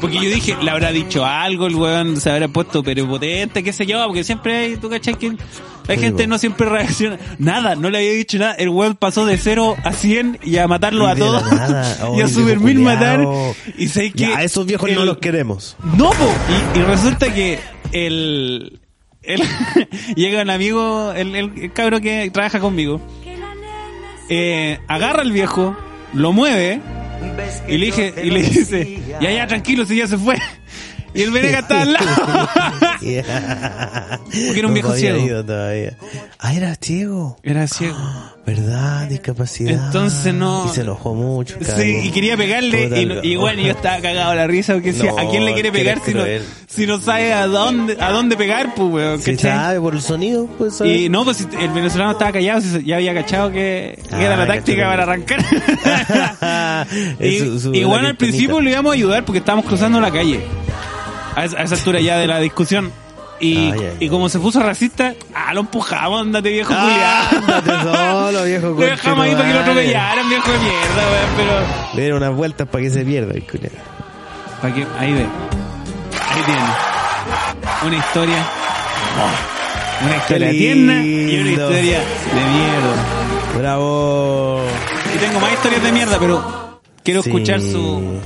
[0.02, 3.72] porque yo dije, le habrá dicho algo, el weón se habrá puesto pero potente, qué
[3.72, 5.36] sé yo, porque siempre hay, tú cachai que
[5.86, 7.18] La gente no siempre reacciona.
[7.38, 8.52] Nada, no le había dicho nada.
[8.54, 11.42] El weón pasó de 0 a 100 y a matarlo a todos.
[12.16, 13.24] y a Super Mil matar.
[13.78, 14.26] Y sé que.
[14.26, 15.76] Ya, a esos viejos no los queremos.
[15.96, 16.34] No, po.
[16.74, 17.60] Y, y resulta que
[17.92, 18.80] el.
[19.22, 19.40] el
[20.16, 23.00] llega un amigo, el, el, el cabro que trabaja conmigo.
[24.28, 25.76] eh, agarra al viejo,
[26.12, 26.80] lo mueve
[27.68, 30.36] y le, dije, y le dice: Ya, ya, tranquilo, si ya se fue.
[31.14, 32.48] Y el Venega está al lado.
[33.00, 35.26] Porque era un viejo No había ciego.
[35.26, 35.96] ido todavía.
[36.38, 37.36] Ah, era ciego.
[37.42, 37.98] Era ciego.
[38.44, 39.06] ¿Verdad?
[39.08, 39.86] Discapacidad.
[39.86, 41.54] Entonces no- Y se enojó mucho.
[41.60, 41.86] Sí, cabrón.
[42.04, 45.12] y quería pegarle y, el- y bueno, yo estaba cagado a la risa porque decía,
[45.12, 46.24] No, ¿a quién le quiere pegar si no,
[46.66, 49.20] si no sabe a dónde, a dónde pegar, pues, weón?
[49.22, 50.92] Si sabe por el sonido, pues sabe.
[50.92, 54.46] Y no, pues el venezolano estaba callado, ya había cachado que, que era Ah, la
[54.48, 54.90] táctica cachai.
[54.90, 56.86] para arrancar.
[57.20, 59.66] y, Es su- su- y la bueno, al principio le íbamos a ayudar porque estábamos
[59.66, 60.40] cruzando la calle.
[61.36, 62.90] A esa, a esa altura ya de la discusión.
[63.42, 64.08] Y, Ay, ay, y ay.
[64.08, 67.58] como se puso racista, ah, lo empujamos, andate viejo Ah, culiado.
[67.58, 71.52] ándate solo, viejo Lo dejamos ahí para que lo atropellaran, viejo de mierda, weón, pero...
[71.94, 73.72] Le dieron unas vueltas para que se pierda el culiao.
[74.62, 75.26] Pa' que, ahí ve.
[76.30, 76.60] Ahí tiene.
[77.84, 78.46] Una historia.
[80.04, 83.58] Una historia tierna y una historia de mierda.
[83.58, 84.60] Bravo.
[85.14, 87.28] Y tengo más historias de mierda, pero quiero Sí.
[87.28, 88.20] escuchar su,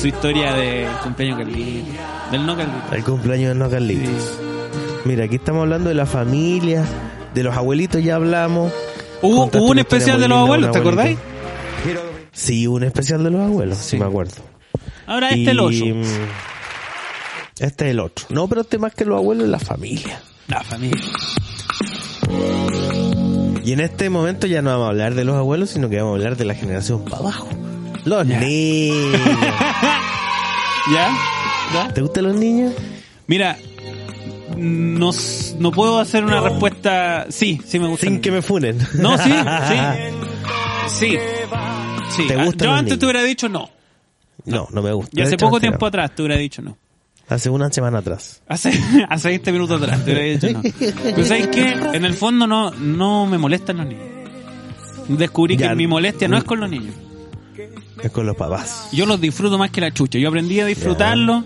[0.00, 1.90] su historia de cumpleaños Carlito.
[2.30, 2.92] Del no Carlito.
[2.94, 4.38] El cumpleaños de no Carlitos.
[5.04, 6.84] Mira, aquí estamos hablando de la familia,
[7.34, 8.72] de los abuelitos ya hablamos.
[9.20, 11.18] Hubo, un especial de los abuelos, ¿te acordáis?
[12.32, 13.98] Sí, hubo un especial de los abuelos, sí, Sí.
[13.98, 14.34] me acuerdo.
[15.06, 15.84] Ahora este el 8.
[15.84, 16.02] Y, mm,
[17.58, 18.26] Este es el otro.
[18.30, 20.20] No, pero este más que los abuelos es la familia.
[20.48, 21.02] La familia.
[23.64, 26.12] Y en este momento ya no vamos a hablar de los abuelos, sino que vamos
[26.12, 27.48] a hablar de la generación para abajo.
[28.04, 28.40] Los Ya.
[28.40, 29.20] niños.
[30.92, 31.10] ¿Ya?
[31.74, 31.88] ¿Ya?
[31.94, 32.72] ¿Te gustan los niños?
[33.28, 33.56] Mira,
[34.56, 35.10] no,
[35.58, 37.26] no puedo hacer una respuesta.
[37.30, 38.06] Sí, sí me gusta.
[38.06, 38.78] Sin que me funen.
[38.94, 39.30] No, sí,
[39.68, 39.76] sí.
[40.88, 41.16] Sí.
[42.10, 42.26] Sí.
[42.28, 43.70] ¿Te gustan Yo antes te hubiera dicho no.
[44.44, 45.18] No, no me gusta.
[45.18, 45.86] Y hace poco tiempo no.
[45.86, 46.76] atrás te hubiera dicho no.
[47.28, 48.42] Hace una semana atrás.
[48.46, 48.72] Hace,
[49.08, 50.62] hace 20 minutos atrás te hubiera dicho no.
[51.02, 51.72] Pero ¿sabes qué?
[51.94, 54.04] En el fondo no, no me molestan los niños.
[55.08, 55.70] Descubrí Ya.
[55.70, 56.94] que mi molestia no es con los niños.
[58.02, 58.88] Es con los papás.
[58.92, 60.18] Yo los disfruto más que la chucha.
[60.18, 61.44] Yo aprendí a disfrutarlo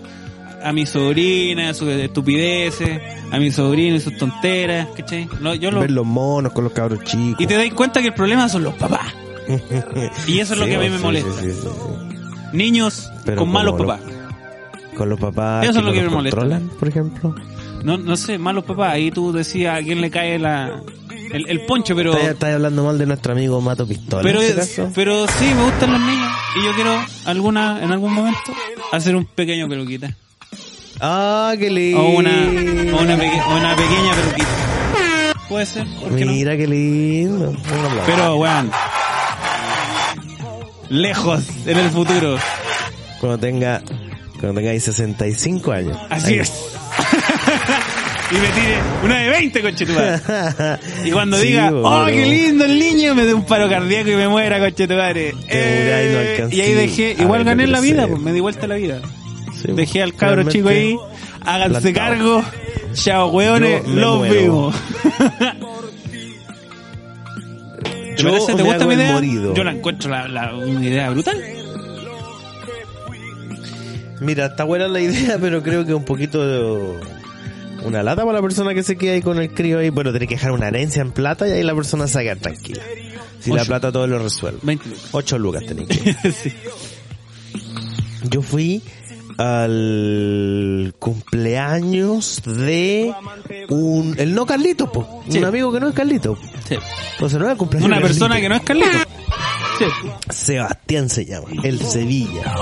[0.63, 3.01] a mi sobrina, a sus estupideces,
[3.31, 5.27] a mi sobrino y sus tonteras, ¿cachai?
[5.41, 7.39] No, yo lo- Ver los monos con los cabros chicos.
[7.41, 9.13] Y te das cuenta que el problema son los papás.
[10.27, 11.31] Y eso es lo que a mí me molesta.
[11.41, 11.67] sí, sí, sí.
[12.53, 14.01] Niños Pero con malos lo- papás.
[14.95, 16.39] Con los papás Eso que es lo que me molesta.
[16.39, 17.35] controlan, por ejemplo.
[17.83, 18.93] No, no sé, malos papás.
[18.93, 20.81] Ahí tú decías a quién le cae la,
[21.31, 22.17] el, el poncho, pero...
[22.17, 24.23] Estás, hablando mal de nuestro amigo Mato Pistola.
[24.23, 24.91] Pero, en este caso.
[24.95, 26.31] pero sí, me gustan los niños.
[26.59, 28.51] Y yo quiero alguna, en algún momento
[28.91, 30.15] hacer un pequeño peluquita.
[30.99, 32.01] Ah, qué lindo.
[32.01, 34.47] O una, o una, peque- una pequeña peluquita.
[35.49, 36.31] Puede ser, ¿por qué no?
[36.31, 37.55] Mira qué lindo.
[38.05, 38.71] Pero, weón.
[40.89, 42.37] Lejos, en el futuro.
[43.19, 43.81] Cuando tenga,
[44.39, 45.97] cuando tengáis 65 años.
[46.09, 46.39] Así Ahí.
[46.39, 46.51] es.
[48.31, 50.19] y me tire una de 20, conchetumare.
[51.05, 54.15] Y cuando Sí, diga, oh, qué lindo el niño, me dé un paro cardíaco y
[54.15, 55.33] me muera, conchetumare.
[55.47, 59.01] Eh, y ahí dejé, igual gané la vida, pues me di vuelta la vida.
[59.55, 60.95] Sí, Dejé al cabro chico ahí,
[61.45, 61.93] háganse plantado.
[62.17, 62.43] cargo,
[62.93, 64.75] chao weones, los vimos.
[68.15, 68.55] ¿Te Yo parece?
[68.55, 69.13] ¿Te gusta mi idea?
[69.13, 69.53] morido.
[69.53, 71.43] Yo la encuentro la, la- una idea brutal.
[74.19, 77.17] Mira, está buena la idea, pero creo que un poquito de...
[77.85, 79.89] Una lata para la persona que se queda ahí con el crío ahí.
[79.91, 82.23] Bueno, tiene que dejar una herencia en plata y ahí la persona se va a
[82.23, 82.81] quedar tranquila.
[83.39, 84.59] Si la plata todo lo resuelve.
[84.63, 85.09] 20 lucas.
[85.11, 86.13] 8 lucas tenés que.
[86.31, 86.51] Sí.
[88.29, 88.81] Yo fui
[89.37, 93.13] al cumpleaños de
[93.69, 95.23] un el no Carlito, po.
[95.29, 95.37] Sí.
[95.39, 96.37] un amigo que no es Carlito.
[96.67, 96.75] Sí.
[97.13, 98.97] Entonces no era el cumpleaños Una de persona que no es Carlito.
[99.79, 99.85] Sí.
[100.29, 102.55] Sebastián se llama, el Sevilla.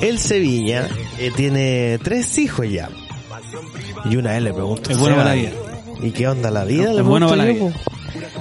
[0.00, 0.88] El Sevilla
[1.18, 2.88] eh, tiene tres hijos ya.
[4.04, 5.52] Y una vez le pregunto, Es bueno "Seba, para la vida".
[6.02, 6.90] ¿Y qué onda la vida?
[6.90, 7.72] Es Le bueno para la po.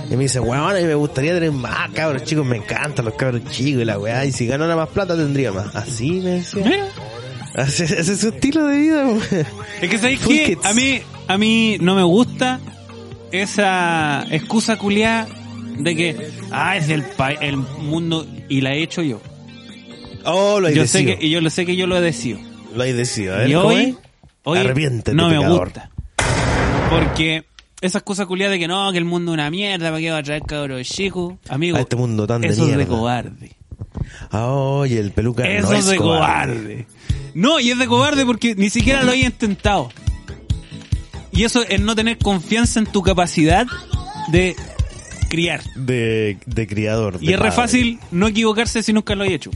[0.09, 3.43] Y me dice, weón, mí me gustaría tener más cabros chicos, me encantan los cabros
[3.49, 5.75] chicos y la weá, y si ganara más plata tendría más.
[5.75, 6.63] Así me decía.
[6.63, 6.87] Mira.
[7.55, 9.19] Ese, ese es su estilo de vida, po.
[9.81, 12.59] Es que sabéis que a mí, a mí no me gusta
[13.31, 15.27] esa excusa culiada
[15.77, 19.21] de que, ah, es del pa- el mundo y la he hecho yo.
[20.25, 22.39] Oh, lo hay Yo sé que, y yo lo sé que yo lo he decidido.
[22.75, 23.35] Lo hay decidido.
[23.35, 23.95] A ver, Y ¿cómo hoy, es?
[24.43, 25.65] hoy Arrepiéntete, no me pecador.
[25.65, 25.89] gusta.
[26.89, 27.45] Porque
[27.81, 30.17] esa excusa culiada de que no, que el mundo es una mierda, ¿para qué va
[30.19, 31.35] a traer cabros chicos?
[31.49, 33.51] Amigo, A este mundo tan de eso es de cobarde.
[34.31, 36.87] Ah, oye, el peluca Eso no es de cobarde.
[37.35, 39.89] No, y es de cobarde porque ni siquiera lo he intentado.
[41.33, 43.67] Y eso es no tener confianza en tu capacidad
[44.29, 44.55] de
[45.29, 45.61] criar.
[45.75, 47.17] De, de criador.
[47.19, 47.51] Y es re padre.
[47.51, 49.51] fácil no equivocarse si nunca lo hay hecho.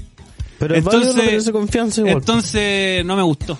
[0.59, 2.17] Pero es válido no confianza igual.
[2.17, 3.57] entonces no me gustó.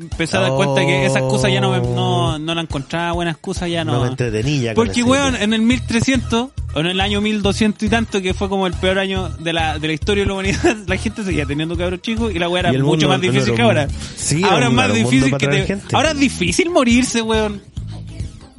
[0.00, 0.56] Empecé a dar Oh.
[0.56, 3.92] cuenta que esa excusa ya no, me- no, no la encontraba buena excusa, ya no.
[3.94, 8.20] no me entretenía Porque, weón, en el 1300, o en el año 1200 y tanto,
[8.22, 10.96] que fue como el peor año de la, de la historia de la humanidad, la
[10.96, 13.88] gente seguía teniendo cabros chicos y la weá era mucho mundo más difícil que ahora.
[14.16, 15.78] Sí, ahora es más difícil que te...
[15.92, 17.62] Ahora es difícil morirse, weón.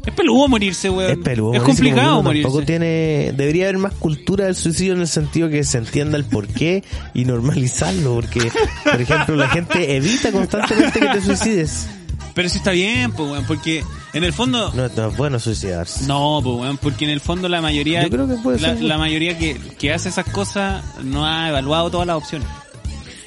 [0.05, 1.11] Es peludo morirse, weón.
[1.11, 1.53] Es peludo.
[1.53, 2.65] Es morirse, complicado uno Tampoco morirse.
[2.65, 6.83] tiene, debería haber más cultura del suicidio en el sentido que se entienda el porqué
[7.13, 8.51] y normalizarlo, porque,
[8.83, 11.87] por ejemplo, la gente evita constantemente que te suicides.
[12.33, 13.83] Pero sí está bien, pues, weón, porque
[14.13, 14.71] en el fondo...
[14.75, 16.05] No, no es bueno suicidarse.
[16.05, 18.83] No, pues, weón, porque en el fondo la mayoría, Yo creo que puede la, ser.
[18.83, 22.47] la mayoría que, que hace esas cosas no ha evaluado todas las opciones.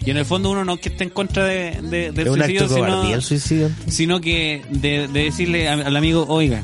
[0.09, 2.67] Y en el fondo uno no es que esté en contra de, de- del acto
[2.67, 3.71] suicidio, sino, el suicidio.
[3.89, 6.63] sino que de, de decirle al amigo, oiga,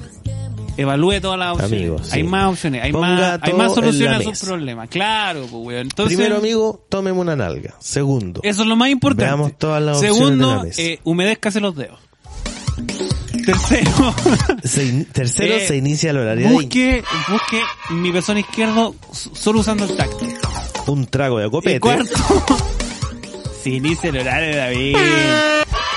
[0.79, 2.11] evalúe todas las opciones.
[2.11, 4.89] Hay más opciones, hay Ponga más, hay más soluciones la a sus problemas.
[4.89, 5.83] Claro, pues, weón.
[5.83, 7.75] Entonces, Primero, amigo, tómeme una nalga.
[7.81, 9.25] Segundo, eso es lo más importante.
[9.27, 10.81] Veamos todas las opciones Segundo, de la mesa.
[10.83, 11.99] eh, humedézcase los dedos.
[13.45, 14.15] Tercero,
[14.65, 19.61] se in- tercero, Eh, se inicia el horario de busque, busque mi pezón izquierdo solo
[19.61, 20.27] usando el tacto.
[20.87, 21.81] un trago de Y copete.
[21.81, 22.15] cuarto,
[23.71, 24.97] inicia el horario de David.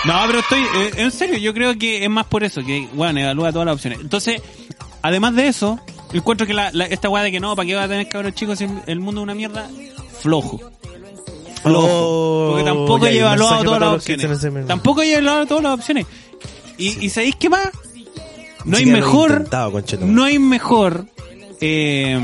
[0.05, 3.19] No, pero estoy, eh, en serio, yo creo que es más por eso, que, bueno,
[3.19, 3.99] evalúa todas las opciones.
[3.99, 4.41] Entonces,
[5.01, 5.79] además de eso,
[6.13, 8.33] encuentro que la, la- esta weá de que no, ¿para qué va a tener cabros
[8.35, 9.69] chicos si el mundo es una mierda?
[10.21, 10.59] Flojo.
[11.63, 11.87] Flojo.
[11.89, 14.67] Oh, Porque tampoco he evaluado todas las opciones.
[14.67, 16.05] Tampoco he evaluado todas las opciones.
[16.77, 17.69] Y, y ¿sabéis qué más?
[18.63, 19.49] No hay siquiera lo he mejor,
[20.01, 21.05] no hay mejor
[21.61, 22.19] eh,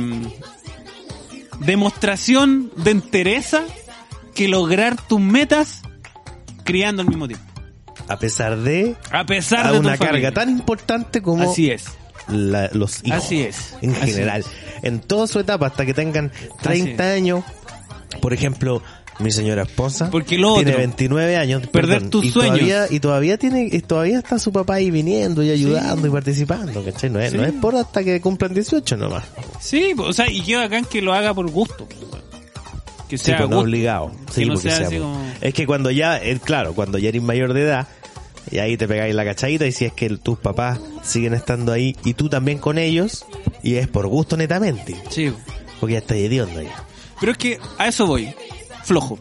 [1.59, 3.63] demostración de entereza
[4.33, 5.81] que lograr tus metas
[6.63, 7.45] criando al mismo tiempo.
[8.07, 11.85] A pesar de A pesar a de una carga tan importante como Así es.
[12.27, 13.23] la- los hijos.
[13.23, 13.75] Así es.
[13.81, 14.41] En Así general.
[14.41, 14.47] es.
[14.83, 16.31] En toda su etapa, hasta que tengan
[16.61, 17.43] 30 años.
[18.21, 18.81] Por ejemplo,
[19.19, 21.67] mi señora esposa Porque lo tiene otro, 29 años.
[21.67, 22.57] perder perdón, tus y sueños.
[22.59, 26.83] Todavía, y todavía tiene, y todavía está su papá ahí viniendo y ayudando y participando,
[26.83, 27.09] ¿cachai?
[27.09, 27.37] No es, Sí.
[27.37, 29.23] no es por hasta que cumplan 18 nomás.
[29.61, 31.87] Sí, o sea, y qué bacán que lo haga por gusto.
[33.09, 34.11] Que Sí, sea pues, no obligado.
[34.31, 35.07] Sí, Que no porque sea sea, así pues.
[35.07, 37.87] como- Es que cuando ya, eh, claro, cuando ya eres mayor de edad,
[38.51, 41.95] y ahí te pegáis la cachadita, y si es que tus papás siguen estando ahí,
[42.03, 43.25] y tú también con ellos,
[43.61, 45.33] y es por gusto netamente, Sí.
[45.79, 46.83] porque ya estás hediondo ya.
[47.19, 48.33] Pero es que a eso voy.
[48.83, 49.17] Flojo.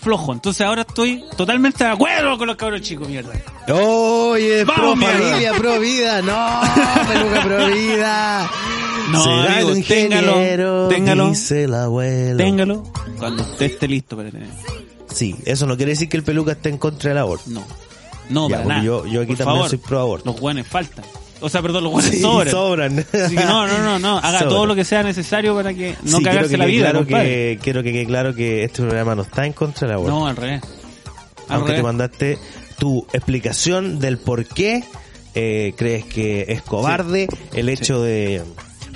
[0.00, 0.32] Flojo.
[0.32, 3.32] Entonces ahora estoy totalmente de acuerdo con los cabros chicos, mierda.
[3.72, 5.18] Oye, Vamos, pro mierda.
[5.18, 6.60] familia, pro vida, no,
[7.08, 8.50] peluca pro vida.
[9.10, 11.28] No, Será amigo, el téngalo, ingeniero, téngalo.
[11.28, 12.36] dice el abuelo.
[12.38, 12.82] Téngalo
[13.18, 14.30] cuando usted esté listo para.
[15.12, 17.44] Sí, eso no quiere decir que el peluca esté en contra del aborto.
[17.48, 17.62] No.
[18.28, 18.84] No, Ya, para porque nada.
[18.84, 20.30] yo- yo aquí Por también favor, soy pro aborto.
[20.30, 21.04] Los guanes faltan.
[21.40, 22.50] O sea, perdón, los guanes Sí, sobran.
[22.50, 22.98] sobran.
[22.98, 24.18] Así que no, no, no, no.
[24.18, 24.48] Haga Sobran.
[24.48, 27.58] todo lo que sea necesario para que no Sí, cagarse que la vida, claro que,
[27.62, 30.12] quiero que quede claro que este programa no está en contra del aborto.
[30.18, 30.62] No, al revés.
[31.48, 32.38] Al aunque te mandaste
[32.78, 34.82] tu explicación del por qué
[35.34, 38.42] eh, crees que es cobarde el hecho de...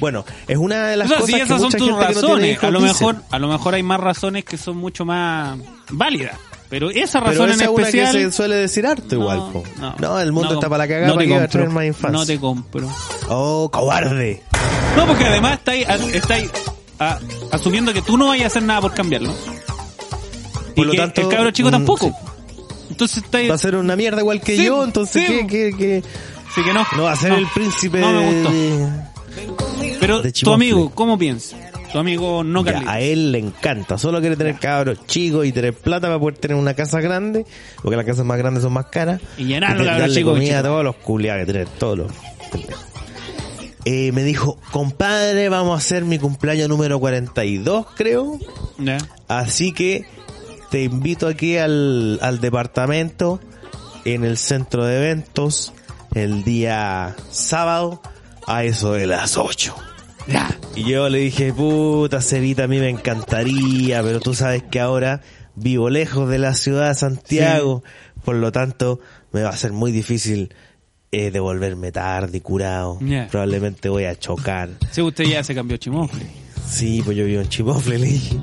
[0.00, 2.62] Bueno, es una de O las sea, cosas si que esas son tus no razones,
[2.64, 5.58] a lo mejor, a lo mejor hay más razones que son mucho más
[5.90, 6.36] válidas.
[6.68, 8.12] Pero esa Pero razón esa en es una especial.
[8.16, 9.38] que se suele decir harto no, igual.
[9.52, 9.64] po.
[10.00, 12.10] No, el mundo está para la cagada no para te que va a más infancia.
[12.18, 12.88] No te compro.
[13.28, 14.42] Oh, cobarde.
[14.96, 16.50] No, porque además estáis, estáis
[17.00, 17.18] a-
[17.52, 19.32] asumiendo que tú no vayas a hacer nada por cambiarlo.
[19.32, 22.06] Y Por lo que tanto, el cabro chico mm, tampoco.
[22.06, 22.12] sí.
[22.90, 23.50] Entonces estáis...
[23.50, 26.02] Va a ser una mierda igual que Sí, yo, entonces sí, ¿qué, qué, qué?
[26.50, 26.84] Así que no.
[26.96, 27.38] No va a ser No.
[27.38, 28.50] el príncipe No me gustó.
[28.52, 29.09] de-
[30.10, 31.56] Pero de tu amigo, ¿cómo piensa?
[31.92, 32.94] Tu amigo no Ya, Carlitos.
[32.94, 36.56] a él le encanta, solo quiere tener cabros chicos y tener plata para poder tener
[36.56, 37.44] una casa grande,
[37.82, 39.20] porque las casas más grandes son más caras.
[39.38, 42.12] Y llenarlo, de- cabros chicos, comida a todos los culiados que tener, todos los.
[43.86, 48.38] Eh, me dijo, compadre, vamos a hacer mi cumpleaños número 42, creo.
[49.26, 50.04] Así que
[50.70, 53.40] te invito aquí al, al departamento,
[54.04, 55.72] en el centro de eventos,
[56.14, 58.02] el día sábado,
[58.46, 59.74] a eso de las 8.
[60.26, 60.56] Ya.
[60.74, 65.20] Y yo le dije, puta, Cevita, a mí me encantaría, pero tú sabes que ahora
[65.54, 67.82] vivo lejos de la ciudad de Santiago,
[68.24, 69.00] por lo tanto
[69.32, 70.54] me va a ser muy difícil
[71.12, 72.98] eh, devolverme tarde y curado.
[73.30, 74.68] Probablemente voy a chocar.
[74.90, 76.26] Si usted ya se cambió chimofle.
[76.68, 78.36] Sí, pues yo vivo en Chimofle, le dije.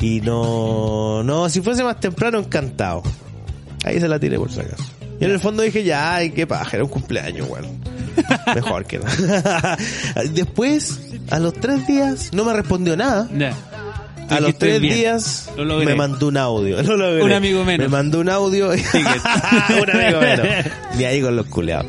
[0.00, 3.02] Y no, no, si fuese más temprano, encantado.
[3.84, 4.84] Ahí se la tiré por si acaso.
[5.22, 7.78] Y en el fondo dije, ya, ay, qué paja, era un cumpleaños, weón.
[8.56, 9.78] Mejor que nada.
[10.32, 10.98] Después,
[11.30, 13.28] a los tres días, no me respondió nada.
[14.28, 16.76] A los tres días me mandó un audio.
[17.24, 17.86] Un amigo menos.
[17.86, 18.74] Me mandó un audio.
[18.74, 20.46] y un amigo menos.
[20.98, 21.86] De ahí con los culeados.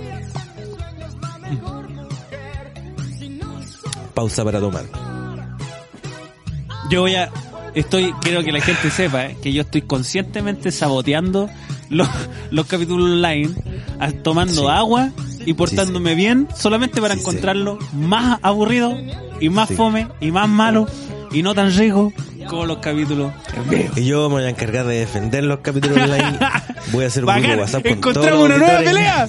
[4.13, 4.83] Pausa para tomar.
[6.91, 7.31] Yo voy a.
[7.73, 11.49] Estoy, quiero que la gente sepa eh, que yo estoy conscientemente saboteando
[11.89, 12.07] los,
[12.51, 13.49] los capítulos online,
[13.99, 14.67] a- tomando Sí.
[14.69, 15.09] agua
[15.45, 18.95] y portándome bien solamente para encontrarlo más aburrido
[19.39, 20.87] y más fome y más malo
[21.31, 22.13] y no tan rico
[22.47, 23.31] como los capítulos.
[23.95, 26.37] Y yo me voy a encargar de defender los capítulos online.
[26.91, 29.27] Voy a hacer un grupo Bacán, WhatsApp con todos encontramos los una nueva pelea.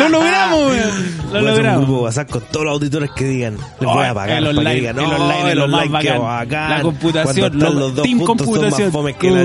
[0.00, 0.60] Lo logramos.
[0.60, 1.84] Lo Voy hacer un logramos.
[1.86, 3.54] grupo WhatsApp con todos los auditores que digan.
[3.80, 5.68] Les voy a pagar el para online, que digan, el "No, online es el lo
[5.68, 6.22] más online, bacán.
[6.22, 6.70] bacán".
[6.70, 8.82] La computación, Cuando están lo- los dos team juntos son computación.
[8.88, 9.40] más fomes que la.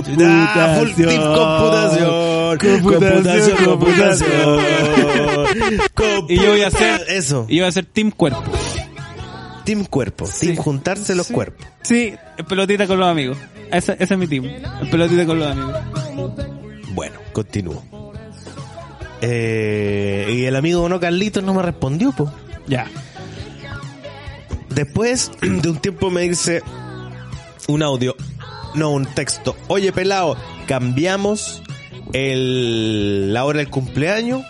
[0.55, 2.09] Ah, full team computación.
[2.57, 4.59] Computación, Computación, computación.
[6.29, 7.45] Y yo voy a hacer- Eso.
[7.49, 8.43] Y iba a ser Team Cuerpo.
[9.63, 10.29] Team cuerpo.
[10.39, 11.65] Team juntarse los cuerpos.
[11.81, 13.35] Sí, el pelotita con los amigos.
[13.71, 14.45] Ese, ese es mi team.
[14.45, 15.73] El pelotita con los amigos.
[16.93, 17.83] Bueno, continúo.
[19.21, 22.31] Eh, y el amigo no Carlitos no me respondió, po.
[22.67, 22.85] Ya.
[24.69, 26.61] Después de un tiempo me dice
[27.67, 28.15] un audio,
[28.75, 29.55] no un texto.
[29.67, 30.37] Oye, pelado,
[30.67, 31.63] cambiamos
[32.13, 34.43] el, la hora del cumpleaños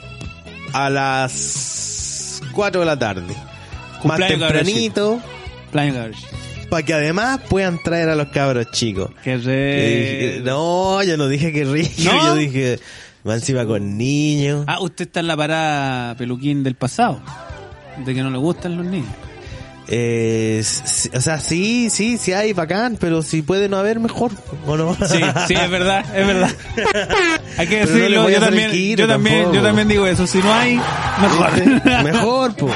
[0.74, 3.34] a las 4 de la tarde.
[4.04, 5.22] Más Cumpleaños, tempranito,
[6.70, 9.12] para que además puedan traer a los cabros chicos.
[9.24, 10.42] Qué re...
[10.44, 12.26] no, yo no dije que rico, ¿No?
[12.28, 12.80] yo dije,
[13.28, 14.66] va encima con niños.
[14.68, 17.22] Ah, usted está en la parada peluquín del pasado.
[18.06, 19.10] De que no le gustan los niños.
[19.88, 20.64] Eh,
[21.14, 24.32] o sea, sí, sí, sí hay bacán, pero si puede no haber, mejor,
[24.66, 24.96] ¿o no?
[24.96, 26.52] Sí, sí, es verdad, es verdad.
[27.58, 29.56] Hay que no decirlo, yo también, yo también, tampoco.
[29.56, 30.28] yo también digo eso.
[30.28, 30.76] Si no hay,
[31.22, 31.54] mejor.
[31.56, 31.90] ¿Viste?
[32.04, 32.70] Mejor, po.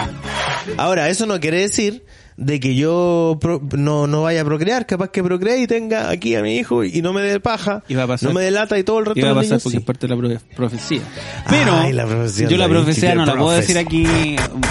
[0.78, 2.04] Ahora, eso no quiere decir
[2.38, 6.36] de que yo pro- no, no vaya a procrear, capaz que procree y tenga aquí
[6.36, 8.30] a mi hijo y no me dé paja, Y va a pasar.
[8.30, 9.82] no me dé lata y todo el resto Y va a pasar niños porque sí.
[9.82, 11.02] es parte de la profe- profecía.
[11.50, 14.06] Pero Ay, la profecía yo la profecía no la puedo decir aquí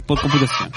[0.06, 0.70] por computación.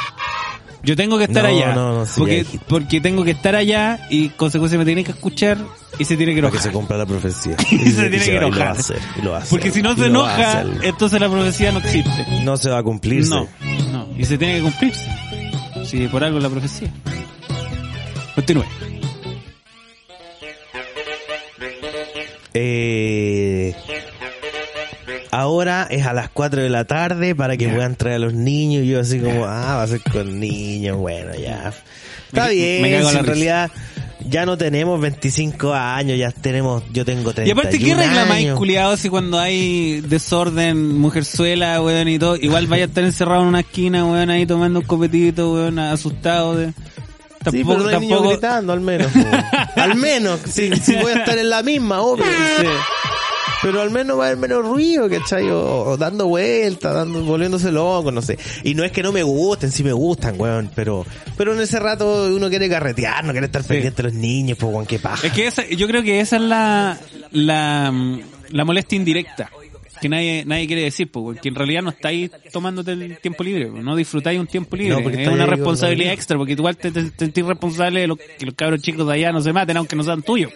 [0.84, 1.76] Yo tengo que estar No, allá.
[1.76, 5.12] no, no, sí, ya porque, porque tengo que estar allá y consecuencia me tiene que
[5.12, 5.58] escuchar
[6.00, 6.60] y se tiene que enojar.
[6.60, 7.56] se cumpla la profecía.
[7.72, 8.78] Y se tiene que y lo enojar.
[9.18, 12.26] y lo Porque si no se enoja, entonces la profecía no existe.
[12.44, 13.30] no se va a cumplirse.
[13.30, 13.48] No,
[13.92, 14.08] no.
[14.18, 15.06] Y se tiene que cumplirse.
[15.86, 16.92] Si por algo es la profecía.
[18.36, 18.64] Continúe.
[22.54, 23.74] Eh,
[25.32, 28.84] ahora es a las 4 de la tarde para que puedan traer a los niños.
[28.84, 31.74] Y yo así como, ah, va a ser con niños, bueno, ya.
[32.28, 33.72] Está Me- bien, me cago en realidad
[34.30, 38.58] ya no tenemos 25 años, ya tenemos, yo tengo 31 Y aparte, ¿qué regla más
[38.58, 43.48] culiado si cuando hay desorden, mujerzuela, weón, y todo, igual vaya a estar encerrado en
[43.48, 46.68] una esquina, weón, ahí tomando un copetito, weón, asustado de...
[46.68, 49.08] Sí, Tampoco, pero no hay niños gritando, al menos.
[49.76, 52.24] al menos, si, si voy a estar en la misma, obvio.
[52.24, 52.68] Sí.
[53.62, 55.50] Pero al menos va a haber menos ruido, ¿cachai?
[55.50, 58.38] O, o dando vueltas, dando, volviéndose loco, no sé.
[58.64, 61.06] Y no es que no me gusten, sí me gustan, weón, pero,
[61.38, 64.74] pero en ese rato uno quiere carretear, no quiere estar pendiente de los niños, pues,
[64.74, 65.28] weón, qué paja.
[65.28, 66.98] Es que esa, yo creo que esa es la,
[67.32, 67.94] la,
[68.50, 69.50] la molestia indirecta
[70.02, 73.70] que nadie nadie quiere decir, po, porque en realidad no estáis tomándote el tiempo libre,
[73.70, 77.04] no disfrutáis un tiempo libre, No, porque es una responsabilidad extra, porque igual te, te,
[77.04, 79.96] te sentís responsable de lo, que los cabros chicos de allá no se maten, aunque
[79.96, 80.52] no sean tuyos.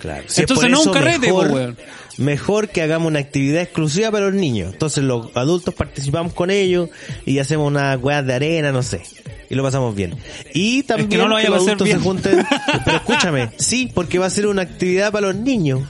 [0.00, 0.24] Claro.
[0.26, 1.76] Si es Entonces no un carrete, mejor, po, weón.
[2.18, 4.72] Mejor que hagamos una actividad exclusiva para los niños.
[4.72, 6.90] Entonces los adultos participamos con ellos
[7.24, 9.02] y hacemos unas weas de arena, no sé.
[9.48, 10.14] Y lo pasamos bien.
[10.54, 11.98] Y también que no lo los adultos bien.
[11.98, 12.46] se junten.
[12.84, 15.82] Pero escúchame, sí, porque va a ser una actividad para los niños.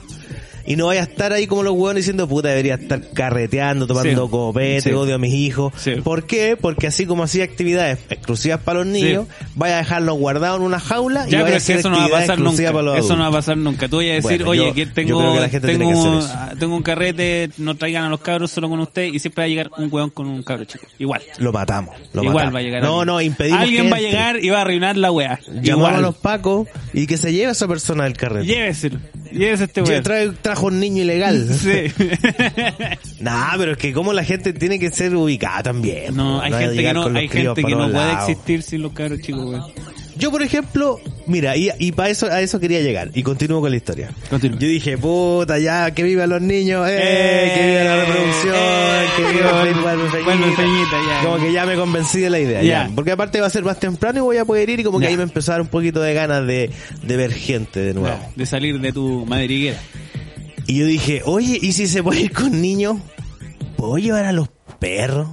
[0.67, 4.25] Y no vaya a estar ahí como los hueones diciendo, puta, debería estar carreteando, tomando
[4.25, 4.29] Sí.
[4.31, 4.91] copete, Sí.
[4.91, 5.73] odio a mis hijos.
[5.77, 5.91] Sí.
[6.03, 6.57] ¿Por qué?
[6.59, 10.79] Porque así como hacía actividades exclusivas para los niños, vaya a dejarlos guardados en una
[10.79, 12.71] jaula y Ya, vaya pero a hacer eso no va a pasar nunca.
[12.71, 13.87] para los Eso no va a pasar nunca.
[13.87, 16.55] Tú vas a decir, Bueno, oye, yo- que tengo, que la gente tiene tengo, que
[16.59, 19.49] tengo un carrete, no traigan a los cabros solo con usted y siempre va a
[19.49, 20.85] llegar un hueón con un cabro chico.
[20.99, 21.21] Igual.
[21.37, 21.95] Lo matamos.
[22.13, 22.55] Lo Igual matamos.
[22.55, 23.07] va a llegar No, alguien.
[23.15, 25.39] no, impedimos Alguien que va a llegar y va a arruinar la weá.
[25.47, 25.95] Llamamos Igual.
[25.95, 28.47] a los pacos y que se lleve a esa persona del carrete.
[28.47, 28.99] Lléveselo.
[29.31, 31.47] Llévese este trae- trajo un niño ilegal.
[31.57, 31.91] Sí.
[33.19, 36.15] Nah, pero es que como la gente tiene que ser ubicada también.
[36.15, 39.19] No, po, hay gente que no, hay gente que no puede existir sin los cabros
[39.21, 39.65] chicos.
[40.17, 43.11] Yo, por ejemplo, mira, y, y para eso, a eso quería llegar.
[43.13, 44.09] Y continúo con la historia.
[44.31, 44.57] Continúa.
[44.59, 49.05] Yo dije, puta, ya, que vivan los niños, eh, Eh, que viva la reproducción, eh,
[49.15, 49.63] que viva
[50.11, 50.55] Feñita.
[50.55, 51.23] Feñita, ya.
[51.23, 52.87] Como que ya me convencí de la idea, Ya.
[52.87, 52.91] ya.
[52.95, 55.05] Porque aparte va a ser más temprano y voy a poder ir y como que
[55.07, 56.71] ahí me empezó a dar un poquito de ganas de,
[57.03, 58.17] de ver gente de nuevo.
[58.35, 59.77] De salir de tu madriguera.
[60.67, 62.97] Y yo dije, oye, ¿y si se puede ir con niños?
[63.77, 64.49] ¿Puedo llevar a los
[64.79, 65.27] perros?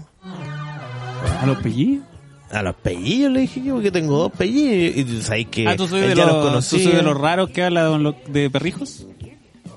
[1.40, 2.04] ¿A los pellillos?
[2.50, 4.96] A los pellillos le dije yo, porque tengo dos pellillos.
[4.96, 6.84] Y tú sabes que Ah, ¿tú soy, de ya los, los ¿tú conocía.
[6.84, 9.06] soy de los raros que habla de, perrijos?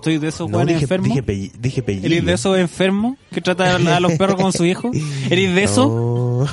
[0.04, 1.10] ¿Soy de esos No, dije, enfermos?
[1.10, 1.84] dije, pelli- dije.
[2.06, 4.92] ¿Eres de esos enfermos que tratan a los perros como su hijo?
[5.30, 5.88] ¿Eres de eso?
[5.88, 6.48] No.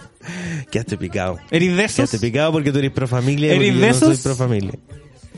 [0.70, 1.38] Quedaste picado.
[1.52, 1.96] ¿Eres de esos?
[1.96, 4.22] Quedaste picado porque tú eres pro familia ¿Eres de yo no soy esos?
[4.24, 4.72] pro familia.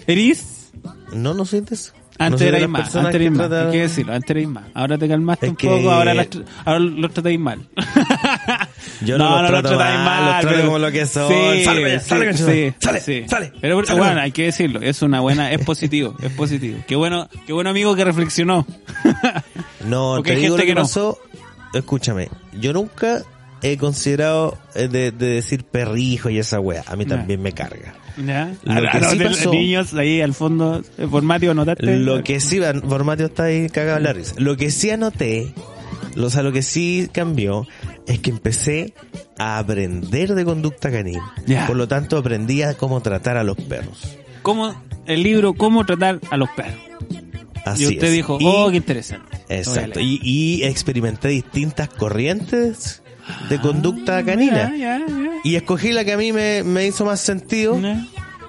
[0.07, 0.71] ¿Eres?
[1.13, 1.93] No, no soy de eso.
[2.19, 4.65] Antes no erais más, antes erais más, tratan- hay que decirlo, antes erais más.
[4.75, 6.29] Ahora te calmaste Es un que- poco, ahora, las
[6.65, 7.61] ahora los tratáis mal.
[9.01, 11.29] Yo no, los trato tratáis mal, los trato pero- como lo que son.
[11.29, 13.25] Sí, Sale, sí, sale, sí, sale, sí.
[13.29, 13.99] sale, Pero sale.
[13.99, 16.79] bueno, hay que decirlo, es una buena, es positivo, es positivo.
[16.87, 18.67] Qué bueno, qué bueno amigo que reflexionó.
[19.85, 20.83] No, Porque te hay digo gente lo que, que no.
[20.83, 21.19] pasó.
[21.75, 22.29] Escúchame,
[22.61, 23.23] yo nunca
[23.63, 26.85] he considerado eh, de, de decir perrijo y esa wea.
[26.87, 27.95] A mí también me carga.
[28.17, 28.55] ¿Ya?
[28.65, 31.97] Lo A- que a sí los pasó- niños ahí al fondo, eh, por Mateo, ¿notaste?
[31.97, 34.35] Lo que sí, Formatio está ahí cagado en la risa.
[34.39, 35.55] Lo que sí anoté,
[36.15, 37.67] lo, o sea, lo que sí cambió,
[38.07, 38.95] es que empecé
[39.39, 41.33] a aprender de conducta canina.
[41.47, 41.67] Ya.
[41.67, 44.17] Por lo tanto, aprendí a cómo tratar a los perros.
[44.43, 44.75] ¿Cómo,
[45.07, 46.75] el libro, cómo tratar a los perros.
[47.65, 48.13] Así y usted es.
[48.13, 49.39] dijo, Y- oh, qué interesante.
[49.49, 50.01] Exacto.
[50.01, 53.02] Y, y experimenté distintas corrientes
[53.49, 54.73] de conducta Ah, canina.
[55.45, 57.81] Y escogí la que a mí me, me hizo más sentido.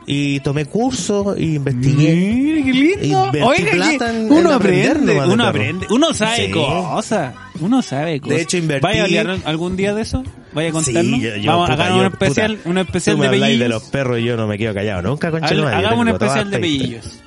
[0.06, 2.14] Y tomé cursos y investigué.
[2.14, 3.22] Mire, qué lindo.
[3.46, 5.48] Oiga, plata que en- uno en aprende, de uno perro.
[5.48, 6.52] aprende, uno sabe Sí.
[6.52, 8.40] cosas, uno sabe cosas.
[8.40, 10.22] hecho, invertí- ¿Vaya a hablar algún día de eso?
[10.52, 11.06] ¿Vaya a contarnos?
[11.06, 13.32] Sí, yo- yo, Vamos, puta, hagamos yo, un especial, puta, un especial tú me de
[13.40, 13.60] pellillos.
[13.60, 16.60] de los perros y yo no me quedo callado nunca, Hagamos- de un especial de
[16.60, 17.20] pellillos.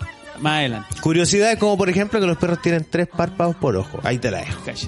[0.43, 0.89] Más adelante.
[1.01, 4.01] Curiosidades como por ejemplo que los perros tienen tres párpados por ojo.
[4.03, 4.63] Ahí te la dejo.
[4.67, 4.87] Calla.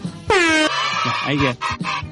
[1.24, 1.56] Ahí queda.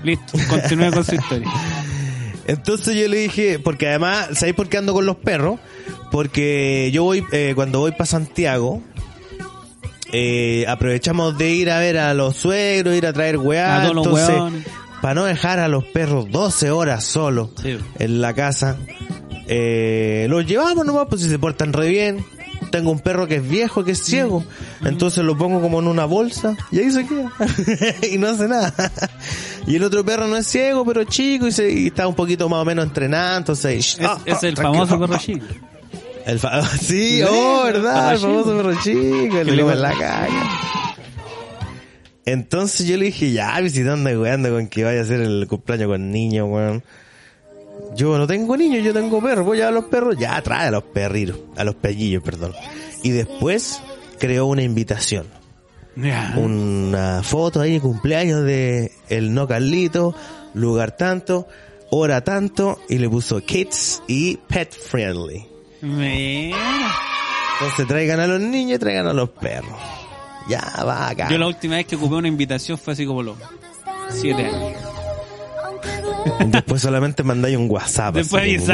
[0.02, 1.50] Listo, continúe con su historia.
[2.46, 5.58] Entonces yo le dije, porque además, ¿sabéis por qué ando con los perros?
[6.12, 8.82] Porque yo voy, eh, cuando voy para Santiago,
[10.12, 14.36] eh, aprovechamos de ir a ver a los suegros, ir a traer weá, entonces,
[15.02, 17.76] para no dejar a los perros 12 horas solos Sí.
[17.98, 18.76] en la casa,
[19.48, 22.24] eh, los llevamos nomás, pues si se portan re bien.
[22.70, 24.44] Tengo un perro que es viejo, que es ciego,
[24.84, 27.32] entonces lo pongo como en una bolsa y ahí se queda
[28.12, 28.72] y no hace nada.
[29.66, 32.14] Y el otro perro no es ciego, pero es chico y, se, y está un
[32.14, 33.96] poquito más o menos entrenado, entonces...
[33.98, 35.46] Es, ah, es el famoso perro chico.
[36.26, 40.28] El fa- sí, oh, el verdad, el famoso perro chico, el en la caga.
[42.24, 46.10] Entonces yo le dije, ya, visitando weando con que vaya a hacer el cumpleaños con
[46.10, 46.82] niños, weón.
[47.94, 50.82] Yo no tengo niños, yo tengo perros, voy a los perros, ya trae a los
[50.82, 52.52] perritos, a los pellillos, perdón.
[53.02, 53.80] Y después
[54.18, 55.26] creó una invitación,
[56.36, 60.14] una foto ahí de cumpleaños de el no Carlito,
[60.52, 61.48] lugar tanto,
[61.90, 65.46] hora tanto, y le puso kids y pet friendly.
[65.80, 69.78] Entonces traigan a los niños y traigan a los perros.
[70.48, 71.28] Ya, va acá.
[71.30, 73.36] Yo la última vez que ocupé una invitación fue así como los
[74.10, 74.95] siete años.
[76.46, 78.14] Después solamente mandáis un WhatsApp.
[78.14, 78.62] Después.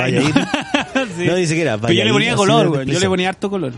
[1.17, 1.25] Sí.
[1.27, 2.87] No, ni siquiera, Pero yo le ponía ir, color, güey.
[2.87, 3.73] Yo le ponía harto color.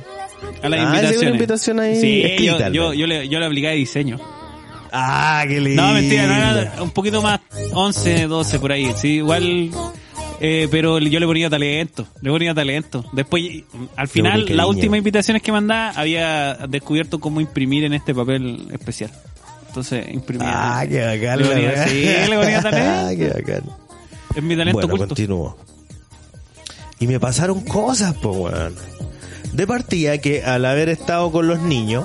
[0.62, 1.18] A las Ah, invitaciones.
[1.18, 3.78] sí, una invitación ahí Sí, yo, escrita, yo, al yo, le, yo le aplicaba de
[3.78, 4.20] diseño.
[4.92, 5.82] Ah, qué lindo.
[5.82, 7.40] No, mentira, no era un poquito más
[7.72, 8.92] 11, 12 por ahí.
[8.96, 9.70] Sí, igual.
[10.40, 13.04] Eh, pero yo le ponía talento, le ponía talento.
[13.12, 13.42] Después,
[13.96, 19.10] al final, las últimas invitaciones que mandaba, había descubierto cómo imprimir en este papel especial.
[19.74, 20.78] Entonces, imprimía.
[20.78, 21.38] Ah, qué bacán.
[21.40, 22.90] Le ponía, sí, le ponía talento.
[22.90, 23.62] Ah, qué bacán.
[24.36, 25.08] Es mi talento Bueno, oculto.
[25.08, 25.56] continúo.
[27.00, 28.74] Y me pasaron cosas, pues, weón.
[29.52, 32.04] De partida que al haber estado con los niños,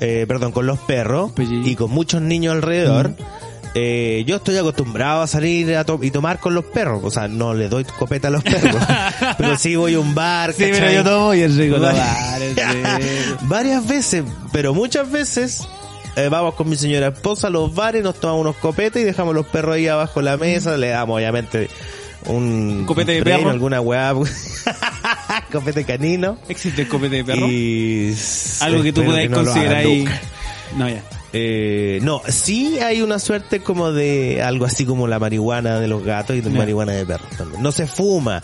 [0.00, 1.66] eh, perdón, con los perros Pellillo.
[1.66, 3.14] y con muchos niños alrededor,
[3.74, 7.00] eh, yo estoy acostumbrado a salir a to- y tomar con los perros.
[7.02, 8.76] O sea, no le doy copeta a los perros,
[9.38, 10.94] pero sí voy a un bar, Sí, pero ¿cachai?
[10.96, 12.66] yo tomo y rico es rico.
[13.48, 15.66] Varias veces, pero muchas veces
[16.16, 19.34] eh, vamos con mi señora esposa a los bares, nos tomamos unos copetes y dejamos
[19.34, 21.68] los perros ahí abajo de la mesa, le damos obviamente
[22.26, 23.50] un ¿Copete de un premio, perro?
[23.50, 24.14] alguna weá,
[25.52, 26.38] copete canino.
[26.48, 27.46] ¿Existe el copete de perro?
[27.48, 28.14] Y
[28.60, 30.08] Algo que tú espero podáis no lo considerar ahí.
[30.76, 31.02] No, ya.
[31.36, 36.04] Eh, no, sí hay una suerte como de algo así como la marihuana de los
[36.04, 37.60] gatos y la marihuana de perros también.
[37.60, 38.40] No se fuma,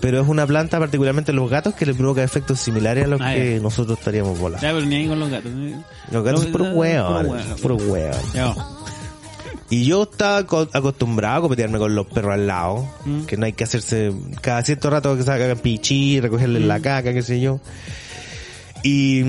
[0.00, 3.20] pero es una planta particularmente en los gatos que le provoca efectos similares a los
[3.20, 3.60] Ah, que ya.
[3.62, 4.66] nosotros estaríamos volando.
[4.66, 5.52] Ya, pero ni ahí con los gatos.
[6.10, 7.28] Los gatos Los- puro puro hueón,
[7.60, 8.16] puro hueón.
[9.68, 13.24] Y yo estaba co- acostumbrado a copetearme con los perros al lado, Mm.
[13.26, 16.66] que no hay que hacerse cada cierto rato que se hagan pichí, recogerles Mm.
[16.66, 17.60] la caca, qué sé yo.
[18.82, 19.22] Y,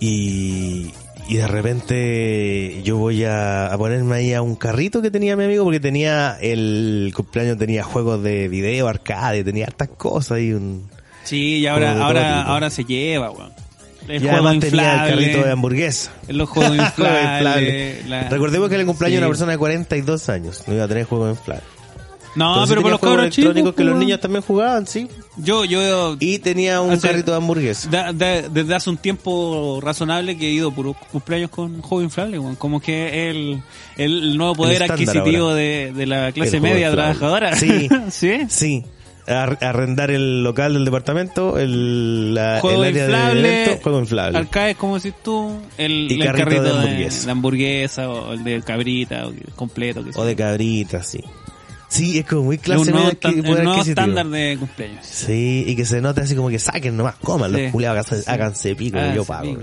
[0.00, 0.92] y,
[1.28, 5.44] y de repente yo voy a, a ponerme ahí a un carrito que tenía mi
[5.44, 10.88] amigo porque tenía el cumpleaños, tenía juegos de video, arcade, tenía hartas cosas y un...
[11.24, 13.50] Sí, y ahora, ahora, ahora se lleva, weón.
[14.06, 16.12] El y además tenía el inflable, carrito de hamburguesa.
[16.28, 17.96] los juegos Juego inflables.
[17.96, 18.08] inflable.
[18.08, 19.22] la- Recordemos que era el cumpleaños de Sí.
[19.24, 20.62] una persona de 42 años.
[20.68, 21.64] No iba a tener juego inflable.
[22.36, 24.00] No, sí pero por tenía los cabros chicos, electrónicos que los pues.
[24.04, 25.08] niños también jugaban, sí.
[25.38, 27.88] Yo, yo, Y tenía un Hace- carrito de hamburguesa.
[27.90, 32.38] da- da- desde hace un tiempo razonable que he ido por cumpleaños con juego inflable,
[32.58, 33.62] como que el,
[33.96, 37.56] el nuevo poder adquisitivo de, de la clase El media trabajadora.
[37.56, 37.88] Sí.
[38.10, 38.38] ¿Sí?
[38.48, 38.84] Sí.
[39.28, 43.98] Ar- arrendar el local del departamento, el, la, Juego el área de inflable, evento, juego
[43.98, 44.38] inflable.
[44.38, 47.24] arcades, como decís tú, el, Y el carrito carrito de de, hamburguesa.
[47.26, 50.04] de hamburguesa o el de cabrita o completo.
[50.04, 51.18] Que O de cabrita, sí.
[51.88, 55.06] Sí, es como muy clase media el nuevo estándar de cumpleaños.
[55.06, 57.62] Sí, y que se note así como que saquen nomás, coman Sí.
[57.62, 59.56] los culiados, háganse, háganse pico, Háganse yo pago.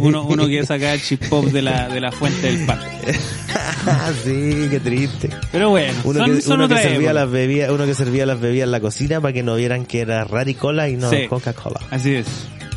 [0.00, 2.78] Uno, uno que saca el chip pop de la, de la fuente del pan.
[4.24, 5.30] sí, qué triste.
[5.52, 8.40] Pero bueno, Uno son, que, son uno que servía las bebidas, uno que servía las
[8.40, 11.26] bebidas en la cocina para que no vieran que era Raricola y no Sí.
[11.28, 11.80] Coca-Cola.
[11.90, 12.26] Así es.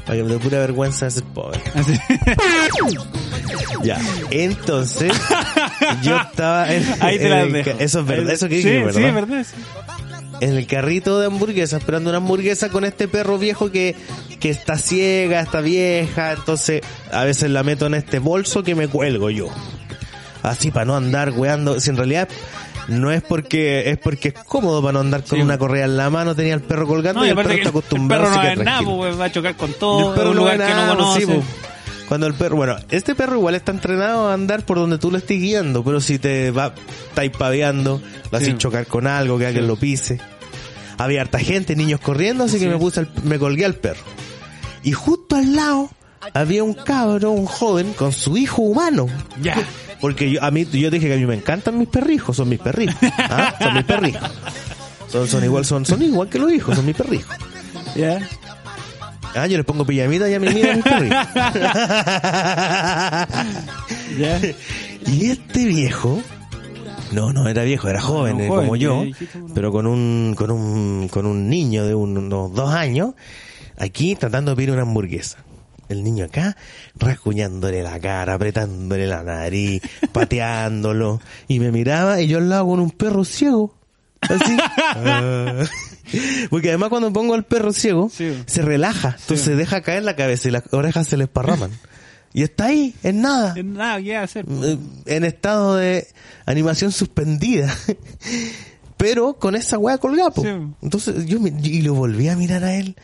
[0.09, 1.61] Para que me dé pura vergüenza de ser pobre.
[1.75, 1.93] Así.
[3.83, 3.97] Ya.
[4.31, 5.13] Entonces,
[6.03, 7.71] yo estaba en, Ahí te en las el dejo.
[7.77, 9.03] ca- Eso es verdad, eso que sí, dije, Sí, ¿verdad?
[9.07, 9.45] es verdad.
[9.45, 9.55] sí.
[10.41, 13.95] en el carrito de hamburguesa, esperando una hamburguesa con este perro viejo que,
[14.39, 16.81] que está ciega, está vieja, entonces
[17.11, 19.47] a veces la meto en este bolso que me cuelgo yo.
[20.43, 22.27] Así para no andar weando, si en realidad
[22.89, 25.41] no es porque es porque es cómodo para no andar con Sí.
[25.43, 27.61] una correa en la mano, tenía el perro colgando No, y y el perro está
[27.63, 30.35] el acostumbrado perro no ver nada, pues, va a chocar con El todo, perro un
[30.35, 31.19] no lugar ve que no nada, conoce.
[31.21, 31.43] sí, po.
[32.07, 35.17] Cuando el perro, bueno, este perro igual está entrenado a andar por donde tú lo
[35.19, 36.73] estés guiando, pero si te va,
[37.09, 38.57] estáis paveando, lo haces Sí.
[38.57, 40.19] chocar con algo, que alguien lo pise.
[40.97, 44.01] Había harta gente, niños corriendo, así que me puse, al- me colgué al perro.
[44.83, 45.89] Y justo al lado
[46.33, 49.07] había un cabro, un joven, con su hijo humano.
[49.41, 49.55] Ya.
[50.01, 52.59] Porque yo, a mí, yo dije que a mí me encantan mis perrijos, son mis
[52.59, 52.95] perrijos.
[53.17, 53.53] ¿ah?
[53.61, 54.29] Son mis perrijos.
[55.07, 57.35] Son, son igual, son, son igual que los hijos, son mis perrijos.
[57.95, 58.19] Ya.
[59.35, 61.27] Ah, yo les pongo pijamita y a mí mira mis perrijos.
[64.17, 64.39] Ya.
[65.07, 66.21] Y este viejo,
[67.11, 69.03] no, no era viejo, era joven, eh, joven, como yo,
[69.53, 73.13] pero con un, con un, con un niño de un- unos dos años,
[73.77, 75.37] aquí tratando de pedir una hamburguesa.
[75.89, 76.55] El niño acá,
[76.95, 79.81] rascuñándole la cara, apretándole la nariz,
[80.13, 83.75] pateándolo, y me miraba y yo al lado con un perro ciego.
[84.21, 84.57] Así.
[84.95, 85.63] Ah.
[86.49, 88.35] Porque además cuando pongo al perro ciego, Sí.
[88.47, 91.69] se relaja, entonces deja caer la cabeza y las orejas se le esparraman.
[92.33, 94.45] Y está ahí, en nada Es Nada que hacer.
[94.49, 96.07] eh, en estado de
[96.45, 97.75] animación suspendida.
[98.97, 100.31] Pero con esa weá colgada.
[100.35, 100.47] Sí.
[100.81, 102.95] Entonces yo me- y lo volví a mirar a él.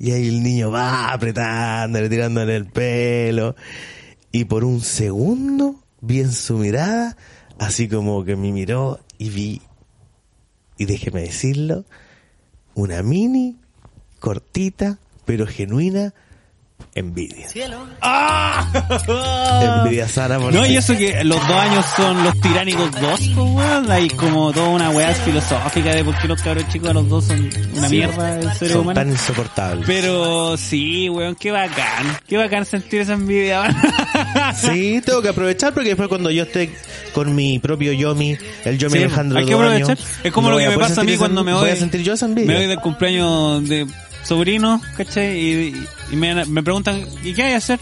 [0.00, 3.54] Y ahí el niño va apretándole, tirándole el pelo.
[4.32, 7.18] Y por un segundo vi en su mirada,
[7.58, 9.62] así como que me miró y vi,
[10.78, 11.84] y déjeme decirlo,
[12.74, 13.58] una mini,
[14.20, 16.14] cortita, pero genuina
[16.94, 17.46] envidia.
[19.62, 20.56] Envidia sana por ¡Ah!
[20.56, 23.90] No, y eso que los dos años son los tiránicos dos, pues, weón.
[23.90, 27.24] Hay como toda una weá filosófica de por qué los cabros chicos a los dos
[27.26, 29.00] son una Sí, mierda del ser son humano.
[29.00, 29.86] tan insoportables.
[29.86, 32.18] Pero sí, weón, qué bacán.
[32.26, 33.62] Qué bacán sentir esa envidia.
[33.62, 33.76] weón.
[34.54, 36.70] Sí, tengo que aprovechar porque después cuando yo esté
[37.14, 39.96] con mi propio Yomi, el Yomi Sí, Alejandro hay de que dos aprovechar.
[39.96, 41.62] años, Es como no lo que me pasa a mí cuando me voy.
[41.62, 42.56] Voy a sentir yo esa Me envidia.
[42.58, 43.86] voy del cumpleaños de
[44.24, 45.38] sobrino, ¿cachai?
[45.38, 47.78] Y, y me, me preguntan, ¿y qué hay que hacer?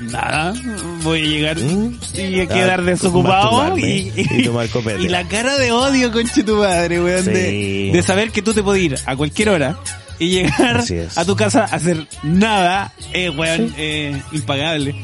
[0.00, 0.54] Nada,
[1.02, 1.98] voy a llegar ¿Mm?
[2.14, 5.02] y a Ah, quedar desocupado masturbarme y, y tomar copete.
[5.02, 7.30] y la cara de odio, conche tu madre, weón, Sí.
[7.32, 9.76] de, de saber que tú te puedes ir a cualquier hora
[10.20, 10.84] y llegar
[11.16, 14.94] a tu casa a hacer nada, eh, weón, eh, impagable.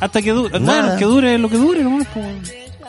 [0.00, 2.26] Hasta que dure, bueno, que dure lo que dure, nomás, pues.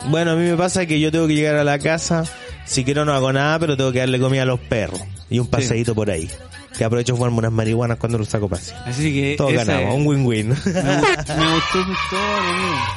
[0.06, 2.24] Bueno, a mí me pasa que yo tengo que llegar a la casa,
[2.64, 5.46] si quiero no hago nada, pero tengo que darle comida a los perros y un
[5.48, 6.28] paseíto por ahí.
[6.76, 8.72] Que aprovecho fumarme unas marihuanas cuando los saco pase.
[8.86, 10.48] Así que Todos ganamos, es- un win-win.
[10.50, 11.50] me, gustó, me
[11.84, 12.16] gustó.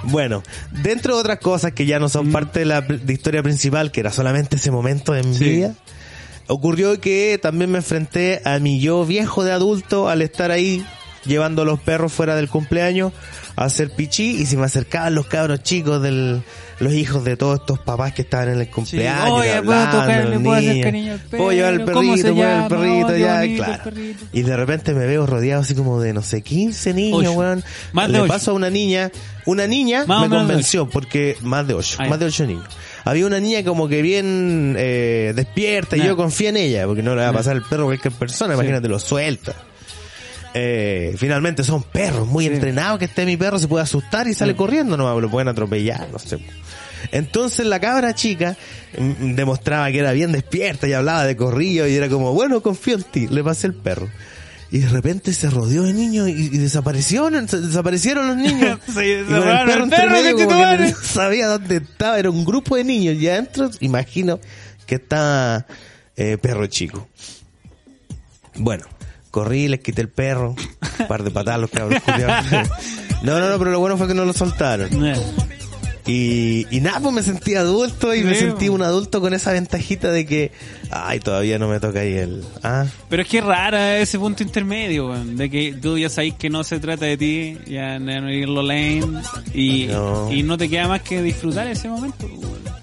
[0.03, 0.43] Bueno,
[0.83, 2.31] dentro de otras cosas que ya no son Mm.
[2.31, 5.73] parte de la de historia principal, que era solamente ese momento de envidia,
[6.47, 10.85] ocurrió que también me enfrenté a mi yo viejo de adulto al estar ahí
[11.25, 13.13] llevando a los perros fuera del cumpleaños
[13.55, 16.41] a hacer pichí y se me acercaban los cabros chicos del
[16.79, 20.43] los hijos de todos estos papás que estaban en el cumpleaños Oye, y ¿puedo hablando,
[20.43, 20.83] ¿Puedo hacer niños.
[20.85, 24.25] cariño al puedo llevar el perrito llevar el perrito ya bonito claro perrito.
[24.33, 27.63] y de repente me veo rodeado así como de no sé 15 niños weón
[27.93, 28.27] Más de le ocho.
[28.27, 29.11] paso a una niña
[29.45, 32.09] una niña Más me de convenció porque más de ocho Ah, ya.
[32.09, 32.65] más de ocho niños
[33.05, 37.15] había una niña como que bien eh, despierta y yo confié en ella porque no
[37.15, 38.59] le va a pasar el perro a cualquier persona Sí.
[38.59, 39.53] imagínate lo suelta
[40.53, 42.53] eh, finalmente son perros muy Sí.
[42.53, 44.57] entrenados que esté mi perro se puede asustar y sale Sí.
[44.57, 46.37] corriendo no lo pueden atropellar no sé
[47.11, 48.55] entonces la cabra chica
[48.97, 52.95] mm, demostraba que era bien despierta y hablaba de corrillo y era como, bueno, confío
[52.95, 54.09] en ti, le pasé el perro.
[54.71, 58.79] Y de repente se rodeó de niños y, y desaparecieron, se- desaparecieron los niños.
[58.93, 60.91] Se- Y con el robaron el perro, medio que conchetumare.
[60.91, 64.39] no sabía dónde estaba, era un grupo de niños y adentro, imagino
[64.85, 65.67] que está
[66.15, 67.05] eh, perro chico.
[68.55, 68.85] Bueno,
[69.33, 70.53] corrí, les quité el perro,
[70.99, 71.99] un par de patadas los cabros.
[73.23, 74.89] No, no, no, pero lo bueno fue que no lo soltaron.
[76.05, 78.73] Y, y nada, pues me sentí adulto y me Sí, sentí po.
[78.73, 80.51] un adulto con esa ventajita de que,
[80.91, 84.43] ay, todavía no me toca ahí el, ah, Pero es que es rara ese punto
[84.43, 88.61] intermedio, de que tú ya sabes que no se trata de ti, ya no irlo
[88.63, 89.01] lane
[89.53, 90.29] y No.
[90.29, 92.27] y no te queda más que disfrutar ese momento.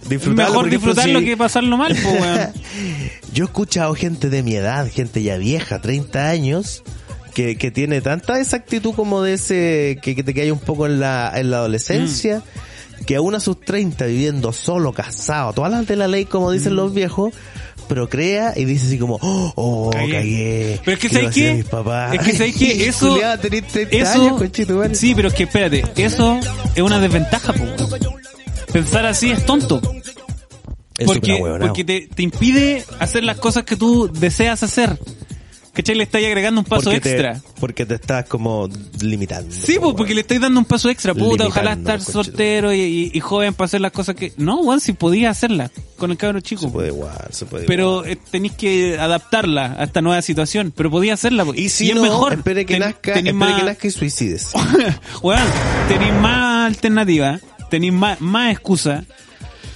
[0.09, 2.49] Disfrutarlo, Mejor disfrutarlo si- que pasarlo mal, pues, weón.
[3.35, 6.83] Yo he escuchado gente de mi edad, gente ya vieja, 30 años,
[7.35, 10.87] que, que tiene tanta esa actitud como de ese, que, que te cae un poco
[10.87, 12.70] en la, en la adolescencia, Mm.
[13.07, 16.53] Que aún a sus 30 viviendo solo, casado, todas las de la ley como Mm.
[16.53, 17.35] dicen los viejos,
[17.89, 20.13] procrea y dice así como, oh, oh, Cagué.
[20.13, 20.81] cagué.
[20.85, 21.51] Pero es que ¿qué le ¿sabes va a hacer qué?
[21.51, 22.15] a mis papás?
[22.15, 22.75] Es que ¿sabes qué?
[22.77, 26.39] Y, Eso- culiao, tenés 30 Eso, años, sí, pero es que espérate, eso
[26.75, 27.65] es una desventaja, po.
[28.73, 29.81] Pensar así es tonto.
[30.97, 34.99] Es porque porque te, te impide hacer las cosas que tú deseas hacer.
[35.83, 35.97] ¿Cachai?
[35.97, 37.41] Le estáis agregando un paso Porque te- extra.
[37.59, 38.69] porque te estás como
[39.01, 39.55] limitando.
[39.55, 41.15] Sí, pues porque le estáis dando un paso extra.
[41.15, 44.33] Puta, ojalá estar soltero y, y- y joven para hacer las cosas que...
[44.37, 46.63] No, weón, si podías hacerlas con el cabro chico.
[46.63, 50.73] Se puede igual, se puede pero eh, tenéis que adaptarla a esta nueva situación.
[50.77, 51.45] Pero podías hacerla.
[51.45, 51.55] po.
[51.55, 52.33] Y si es no, mejor.
[52.35, 54.53] espere que Ten- nazca, tenés espere más, que nazca y suicides.
[55.23, 55.43] weón,
[55.89, 59.05] tenéis más alternativas, tenéis más, más excusas.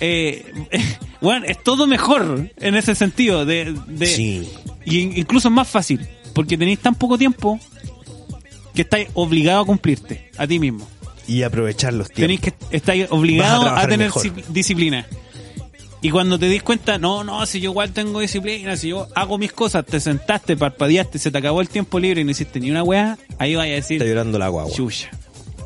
[0.01, 0.45] Eh,
[1.25, 3.45] weón, es todo mejor en ese sentido.
[3.47, 4.49] De, de, Sí.
[4.85, 6.07] Y in- incluso es más fácil.
[6.35, 7.59] Porque tenéis tan poco tiempo
[8.75, 10.87] que estáis obligado a cumplirte a ti mismo.
[11.27, 12.69] Y aprovechar los Tenéis tiempos.
[12.69, 14.23] que estáis obligado Vas a tener mejor.
[14.49, 15.07] disciplina.
[16.03, 19.39] Y cuando te dis cuenta, no, no, si yo igual tengo disciplina, si yo hago
[19.39, 22.71] mis cosas, te sentaste, parpadeaste, se te acabó el tiempo libre y no hiciste ni
[22.71, 24.71] una weá, ahí vaya a decir, Está llorando la guagua.
[24.75, 25.09] chucha.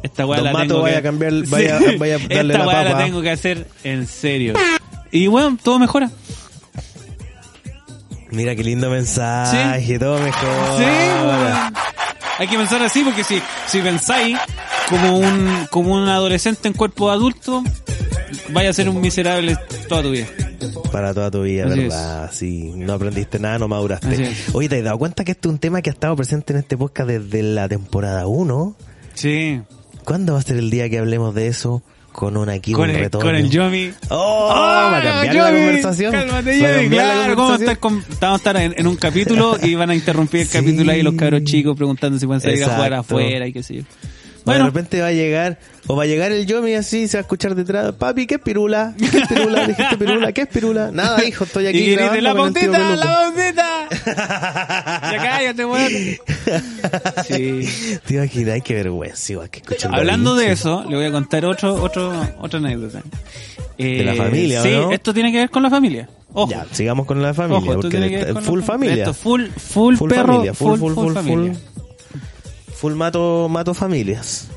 [0.04, 1.08] Esta weá la Mato, tengo vaya que...
[1.08, 3.04] a cambiar- vaya- vaya a darle Esta la weá la papa.
[3.04, 4.54] tengo que hacer en serio.
[5.10, 6.10] Y bueno, todo mejora.
[8.30, 10.78] Mira qué lindo mensaje, todo mejor.
[10.78, 11.74] Sí, weón.
[12.38, 14.36] Hay que pensar así porque si, si pensáis
[14.88, 17.64] como un, como un adolescente en cuerpo de adulto,
[18.50, 19.56] vaya a ser un miserable
[19.88, 20.26] toda tu vida.
[20.92, 22.30] Para toda tu vida, Así ¿verdad?
[22.32, 24.34] Sí, no aprendiste nada, no maduraste.
[24.52, 26.60] Oye, ¿te has dado cuenta que este es un tema que ha estado presente en
[26.60, 28.76] este podcast desde la temporada 1?
[29.14, 29.60] Sí.
[30.04, 31.82] ¿Cuándo va a ser el día que hablemos de eso?
[32.12, 33.26] Con un aquí, Con un el, retorno.
[33.28, 33.92] con el Yomi.
[34.08, 34.50] ¡Oh!
[34.52, 35.38] ¡Ah, va a cambiar Yomi!
[35.38, 36.12] la conversación.
[36.12, 37.60] Cálmate, Yomi, claro, ¿cómo conversación.
[37.62, 40.58] estar con- Vamos a estar en, en un capítulo y van a interrumpir el Sí.
[40.58, 43.14] capítulo ahí los cabros chicos preguntando si pueden salir a jugar Exacto.
[43.14, 43.82] afuera y qué sé yo.
[44.54, 47.22] De repente va a llegar, o va a llegar el Yomi así, se va a
[47.22, 48.94] escuchar detrás, papi, ¿qué es pirula?
[48.98, 49.66] ¿Qué es pirula?
[49.66, 50.32] ¿Dijiste pirula?
[50.32, 50.90] ¿Qué es pirula?
[50.92, 52.94] Nada, hijo, estoy aquí y grabando la pautita, Peluco".
[52.96, 53.88] la pautita.
[55.12, 55.92] ya cállate, weón.
[57.26, 57.98] Sí.
[58.06, 61.44] Te imaginas, qué vergüenza, igual que escuchar la Hablando de eso, le voy a contar
[61.44, 63.02] otro, otro, otra anécdota.
[63.76, 64.90] Eh, ¿De la familia, o Sí, no?
[64.92, 66.08] esto tiene que ver con la familia.
[66.32, 66.50] Ojo.
[66.50, 68.96] Ya, sigamos con la familia, Ojo, esto porque tiene que ver está- con full familia.
[69.04, 71.52] Esto, full, full, Full perro, familia, full, full, full, familia.
[72.78, 72.94] Full.
[72.94, 74.48] Mato, mato familias.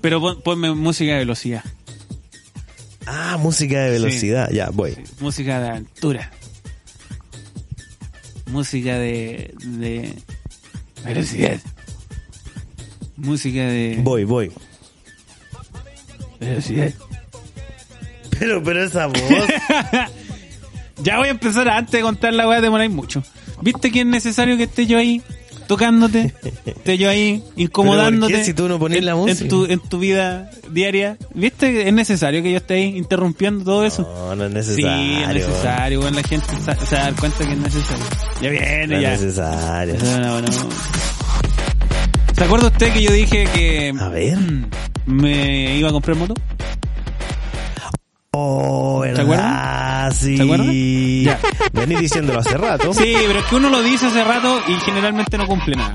[0.00, 1.64] Pero pon- ponme música de velocidad.
[3.06, 4.96] Ah, música de velocidad, ya, voy.
[5.20, 6.30] Música de aventura.
[8.46, 10.12] Música de, de
[11.04, 11.58] velocidad.
[13.16, 14.52] Música de Voy, voy.
[16.40, 16.92] velocidad.
[18.38, 19.16] Pero, pero esa voz.
[21.02, 23.22] Ya voy a empezar antes de contar la weá, demoráis mucho.
[23.62, 25.22] ¿Viste que es necesario que esté yo ahí
[25.66, 26.34] tocándote?
[26.64, 28.32] Esté yo ahí incomodándote.
[28.32, 29.48] ¿Pero por qué si tú no pones en, la en música?
[29.48, 31.16] tu, en tu vida diaria.
[31.34, 34.02] ¿Viste es necesario que yo esté ahí interrumpiendo todo eso?
[34.02, 34.86] No, no es necesario.
[34.96, 36.14] Sí, es necesario, weón.
[36.16, 38.04] La gente se va a dar cuenta que es necesario.
[38.40, 39.14] Ya viene, No ya.
[39.14, 39.94] es necesario.
[40.20, 40.48] No, no.
[42.36, 44.38] ¿Se acuerda usted que yo dije que A ver.
[45.06, 46.34] me iba a comprar moto?
[48.38, 49.20] Oh, ¿verdad?
[49.22, 50.12] acuerdan?
[50.14, 50.36] Sí.
[50.36, 50.72] ¿Se acuerdan?
[51.24, 51.38] Ya.
[51.72, 52.92] Vení diciéndolo hace rato.
[52.92, 55.94] Sí, pero es que uno lo dice hace rato y generalmente no cumple nada.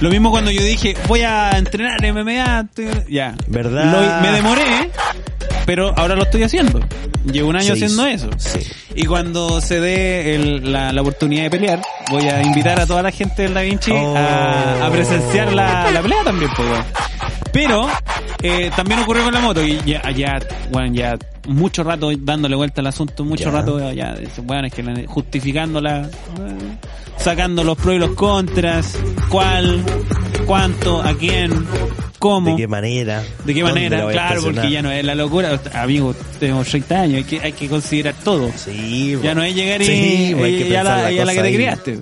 [0.00, 2.66] Lo mismo cuando yo dije, voy a entrenar MMA,
[3.08, 3.34] ya.
[3.46, 3.92] ¿Verdad?
[3.92, 4.90] Lo- me demoré,
[5.64, 6.80] pero ahora lo estoy haciendo.
[7.24, 8.30] Llevo un año Sí, haciendo eso.
[8.36, 8.60] sí.
[8.94, 13.02] Y cuando se dé el- la, la oportunidad de pelear, voy a invitar a toda
[13.02, 14.14] la gente del Da Vinci Oh.
[14.16, 16.68] a, a presenciar la, la pelea también, pues.
[17.52, 17.88] Pero
[18.46, 20.38] eh, también ocurrió con la moto y ya, ya,
[20.70, 21.16] bueno, ya
[21.48, 23.50] mucho rato dándole vuelta al asunto, mucho Ya.
[23.50, 24.14] rato ya,
[24.44, 26.76] bueno, es que la- justificándola, eh,
[27.18, 28.98] sacando los pros y los contras,
[29.28, 29.82] cuál,
[30.46, 31.52] cuánto, a quién,
[32.18, 32.50] cómo.
[32.50, 33.22] ¿De qué manera?
[33.44, 34.06] ¿De qué ¿Dónde manera?
[34.10, 35.60] Claro, porque ya no es la locura.
[35.74, 38.50] Amigo, tenemos 30 años, hay que, hay que considerar todo.
[38.56, 42.00] Sí, Ya no es llegar y, Sí, pues, hay que ya la, que te criaste.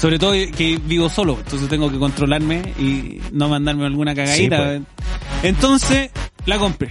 [0.00, 4.56] Sobre todo que vivo solo, entonces tengo que controlarme y no mandarme alguna cagadita.
[4.74, 5.42] Sí, pues.
[5.42, 6.10] Entonces,
[6.46, 6.90] la compré.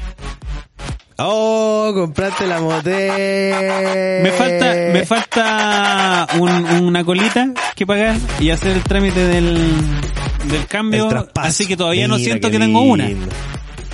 [1.20, 4.20] Oh, compraste la mote.
[4.24, 10.56] Me falta, me falta un- una colita que pagar y hacer el trámite del, del
[10.62, 11.08] El cambio.
[11.48, 13.10] Así que todavía no siento que tengo una.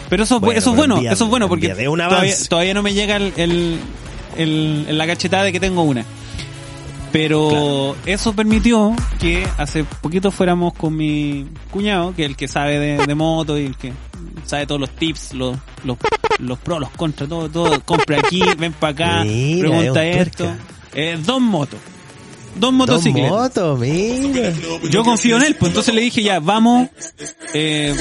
[0.10, 1.68] Pero eso, es bu- Bueno, eso es bueno, eso es bueno porque
[2.10, 3.80] todavía, todavía no me llega el, el,
[4.38, 6.04] el- la cachetada de que tengo una.
[7.14, 12.80] Pero eso permitió que hace poquito fuéramos con mi cuñado, que es el que sabe
[12.80, 13.94] de, de moto y el que
[14.46, 15.98] sabe todos los tips, los, los,
[16.40, 17.80] los pros, los contras, todo, todo.
[17.86, 20.56] Compra aquí, ven para acá, Mira, pregunta es un esto.
[20.96, 21.80] Eh, dos motos.
[22.56, 23.32] Dos Dos motocicletas.
[23.32, 24.52] motos, mira.
[24.90, 26.90] Yo confío en él, pues entonces le dije ya, vamos.
[27.54, 27.96] Eh,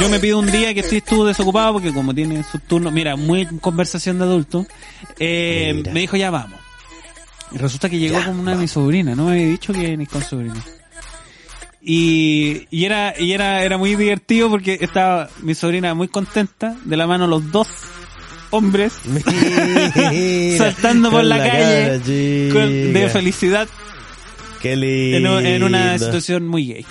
[0.00, 3.16] yo me pido un día que estés tú desocupado porque como tiene su turno, mira,
[3.16, 4.66] muy conversación de adulto.
[5.18, 6.58] Eh, me dijo ya vamos.
[7.52, 10.06] Y resulta que llegó con una de mis sobrinas, no me había dicho que ni
[10.06, 10.62] con sobrina.
[11.80, 16.96] Y, y era, y era, era muy divertido porque estaba mi sobrina muy contenta, de
[16.96, 17.68] la mano los dos
[18.50, 22.00] hombres, Mira, saltando por la, calle,
[22.52, 23.68] con- de felicidad
[24.60, 25.38] Qué en, lindo.
[25.40, 26.86] en una situación muy gay.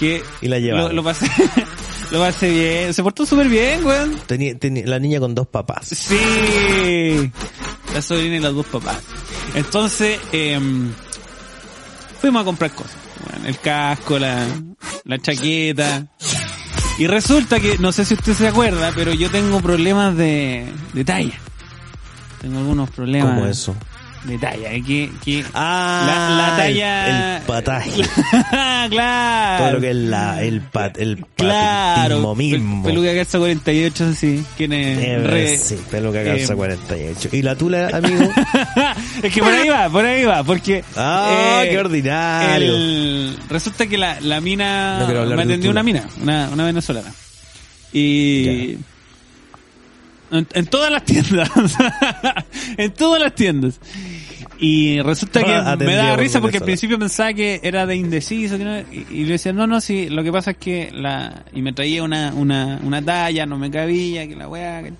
[0.00, 0.88] Que Y la llevaron.
[0.88, 1.26] lo, lo pasé,
[2.10, 2.92] lo pasé bien.
[2.94, 4.16] Se portó súper bien, weón.
[4.26, 5.86] Tenía, tenía- la niña con dos papás.
[5.86, 7.30] Sí.
[7.94, 8.98] La sobrina y los dos papás.
[9.54, 10.90] Entonces, em,
[12.20, 12.96] fuimos a comprar cosas.
[13.46, 14.46] El casco, la,
[15.04, 16.06] la chaqueta.
[16.98, 21.04] Y resulta que, no sé si usted se acuerda, pero yo tengo problemas de, de
[21.04, 21.38] talla.
[22.40, 23.74] Tengo algunos problemas ¿Cómo eso?
[24.24, 24.72] De talla.
[24.72, 27.36] eh, Que, que Ah, la, la talla...
[27.38, 27.90] El, pataje.
[28.90, 29.64] claro.
[29.64, 32.08] Todo lo que es la, el pat, el Claro.
[32.16, 32.82] patismo mismo.
[32.82, 34.44] Pel- Peluca Calza 48, sí.
[34.56, 34.98] ¿Quién es?
[34.98, 37.28] Eh, Re- sí, peluca calza eh, 48.
[37.32, 38.32] ¿Y la tula, amigo?
[39.22, 40.84] es que por ahí va, por ahí va, porque...
[40.96, 42.74] Ah, eh, qué ordinario.
[42.76, 45.00] el- resulta que la, la mina...
[45.00, 47.12] No me atendió una mina, una, una venezolana.
[47.92, 48.76] Y...
[50.38, 51.48] En, en todas las tiendas.
[52.76, 53.78] en todas las tiendas.
[54.58, 58.56] Y resulta que Todas me daba risa porque al principio pensaba que era de indeciso.
[58.58, 61.44] que no- y, y le decía, no, no, sí, lo que pasa es que la...
[61.52, 64.82] Y me traía una, una, una talla, no me cabía, que la weá...
[64.82, 64.94] ¿cachai?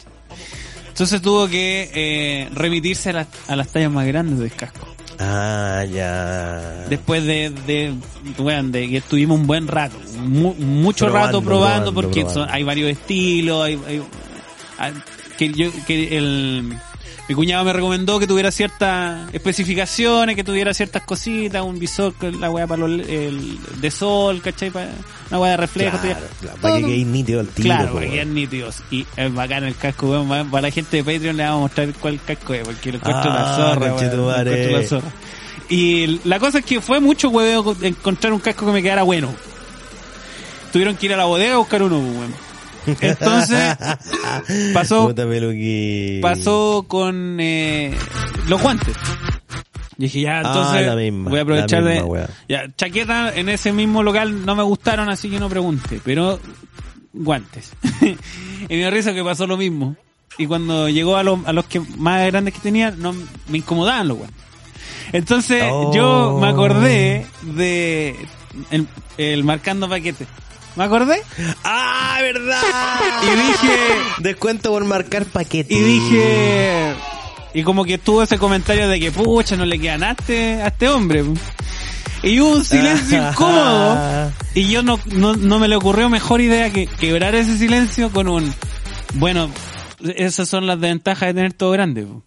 [0.88, 4.86] Entonces tuvo que eh, remitirse a las, a las tallas más grandes del casco.
[5.18, 6.86] Ah, ya.
[6.88, 7.94] Después de, de,
[8.38, 12.40] weón, de que estuvimos un buen rato, mu- mucho Probando, rato probando, probando, porque probando.
[12.46, 14.02] son- hay varios estilos, hay, hay-
[14.78, 14.92] hay-
[15.38, 16.74] que yo, que el,
[17.28, 22.50] mi cuñado me recomendó que tuviera ciertas especificaciones, que tuviera ciertas cositas, un visor, la
[22.50, 24.70] weá para los, el, de sol, ¿cachai?
[24.70, 24.90] Para,
[25.30, 27.66] una weá de reflejo, Claro, tuviera- claro, para que quede nítido el tiro.
[27.68, 28.14] Claro, po, porque weón.
[28.18, 28.76] quedan nítidos.
[28.90, 30.50] Y es bacán el casco, weón.
[30.50, 33.30] Para la gente de Patreon le vamos a mostrar cuál casco es, porque lo encuentro
[33.30, 33.88] Ah, la zorra, weón.
[33.90, 34.50] lo conchetumare.
[34.66, 35.14] encuentro la zorra.
[35.70, 39.02] Y la cosa es que fue mucho hueveo co- encontrar un casco que me quedara
[39.02, 39.34] bueno.
[40.72, 42.34] Tuvieron que ir a la bodega a buscar uno, weón.
[43.00, 43.76] Entonces,
[44.72, 45.06] pasó-
[46.22, 47.94] pasó con eh,
[48.48, 48.96] los guantes.
[49.96, 52.26] Y dije, ya, entonces Ah, misma, voy a aprovechar de...
[52.48, 56.40] Ya, chaqueta en ese mismo local no me gustaron, así que no pregunte, pero
[57.12, 57.72] guantes.
[58.68, 59.96] y me risa que pasó lo mismo.
[60.36, 63.14] Y cuando llegó a, los a los que más grandes que tenía, no
[63.48, 64.42] me incomodaban los guantes.
[65.12, 65.94] Entonces Oh.
[65.94, 68.16] yo me acordé de
[68.72, 70.26] el, el marcando paquete.
[70.76, 71.22] ¿Me acordé?
[71.62, 72.60] ¡Ah, verdad!
[73.22, 73.76] Y dije,
[74.18, 75.74] Descuento por marcar paquete.
[75.74, 76.94] y dije
[77.54, 80.66] y como que tuvo ese comentario de que pucha no le quedan a este, a
[80.66, 81.24] este hombre
[82.22, 86.70] y hubo un silencio incómodo y yo no, no, no me le ocurrió mejor idea
[86.70, 88.52] que quebrar ese silencio con un
[89.14, 89.48] bueno
[90.16, 92.22] esas son las desventajas de tener todo grande po.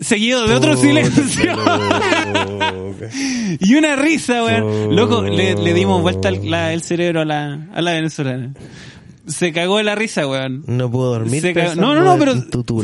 [0.00, 1.54] Seguido de otro silencio
[3.60, 7.68] y una risa weón loco le, le dimos vuelta el, la- el cerebro a la,
[7.74, 8.52] a la venezolana
[9.26, 11.40] se cagó de la risa weón No puedo dormir.
[11.42, 12.34] se cagó- pensando No, no, no, pero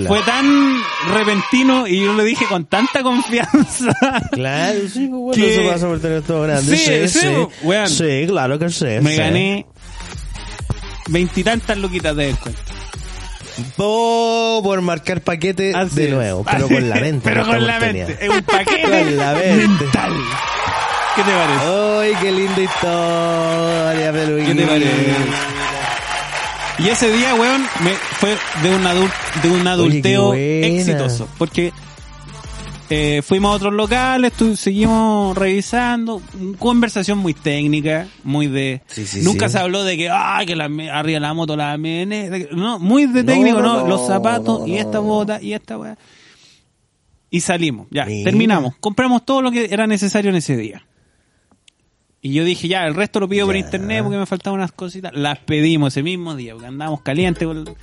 [0.07, 0.77] fue tan
[1.13, 3.93] repentino y yo lo dije con tanta confianza.
[4.31, 6.77] Claro, sí, pues, bueno, que- eso pasa por tener todo grande.
[6.77, 7.67] Sí, Sí, sí, sí.
[7.67, 7.89] weón.
[7.89, 8.85] Sí, claro que sí.
[9.03, 9.17] Me sí.
[9.17, 9.67] gané
[11.09, 12.61] veintitantas luquitas de descuento.
[13.77, 16.11] Oh, por marcar paquete Así de es.
[16.15, 17.21] nuevo, pero con la mente.
[17.29, 18.17] Pero con la mente.
[18.21, 19.67] Es un paquete Con la mente.
[19.67, 20.13] mental.
[21.17, 21.65] ¿Qué te parece?
[21.67, 24.47] ¡Ay, qué linda historia, peluquín!
[24.47, 25.17] ¿Qué te parece?
[26.79, 27.91] Y ese día, weón, me
[28.21, 29.11] fue de un adul
[29.43, 30.67] de un adulteo buena.
[30.69, 31.29] exitoso.
[31.37, 31.73] Porque
[32.91, 36.23] eh, fuimos a otros locales, tu- seguimos revisando,
[36.59, 38.81] conversación muy técnica, muy de...
[38.87, 39.53] Sí, sí, nunca sí.
[39.53, 43.25] se habló de que, ah, que la, arriba la moto, la MN, no, muy de
[43.25, 45.99] técnico, no, no, no, los zapatos y esta bota y esta weá.
[47.31, 48.31] Y salimos, ya, Mira.
[48.31, 50.85] terminamos, compramos todo lo que era necesario en ese día.
[52.21, 55.13] Y yo dije, ya, el resto lo pido por internet porque me faltaban unas cositas.
[55.15, 57.47] Las pedimos ese mismo día, porque andábamos calientes.
[57.47, 57.77] por-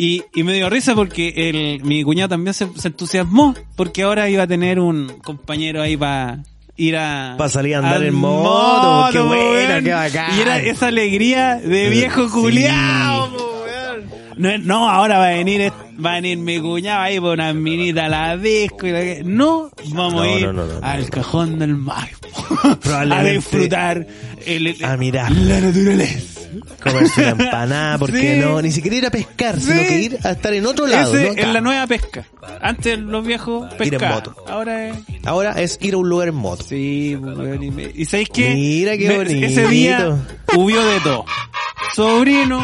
[0.00, 4.28] Y, y me dio risa porque el, mi cuñado también se, se entusiasmó porque ahora
[4.30, 6.38] iba a tener un compañero ahí para
[6.76, 7.34] ir a...
[7.36, 10.38] Pa' salir a andar en moto, qué buena, qué bacán.
[10.38, 12.32] Y era esa alegría de viejo Sí.
[12.32, 14.04] culiao, weón.
[14.36, 17.52] No, no, ahora va a venir est- va a venir mi cuñado ahí por una
[17.52, 21.10] minita a la disco y la que- No, vamos No, a ir no, no, al
[21.10, 22.28] cajón del Maipo
[22.92, 24.06] a disfrutar
[24.46, 25.28] el, el- Ah, mira.
[25.30, 26.34] la naturaleza.
[26.82, 28.40] Comerse una empanada, ¿por qué Sí.
[28.40, 28.62] no?
[28.62, 31.14] Ni siquiera ir a pescar, sino que ir a estar en otro lado.
[31.14, 31.32] Ese ¿no?
[31.32, 31.42] Acá.
[31.42, 32.24] es la nueva pesca.
[32.62, 34.14] Antes los viejos Ir en pescaban.
[34.14, 34.34] moto.
[34.48, 34.96] Ahora es...
[35.24, 36.64] Ahora es ir a un lugar en moto.
[36.64, 37.16] Sí,
[37.94, 38.54] y, ¿sabéis qué?
[38.54, 39.46] Mira qué bonito.
[39.46, 40.16] Ese día
[40.56, 41.24] hubo de todo.
[41.94, 42.60] Sobrino,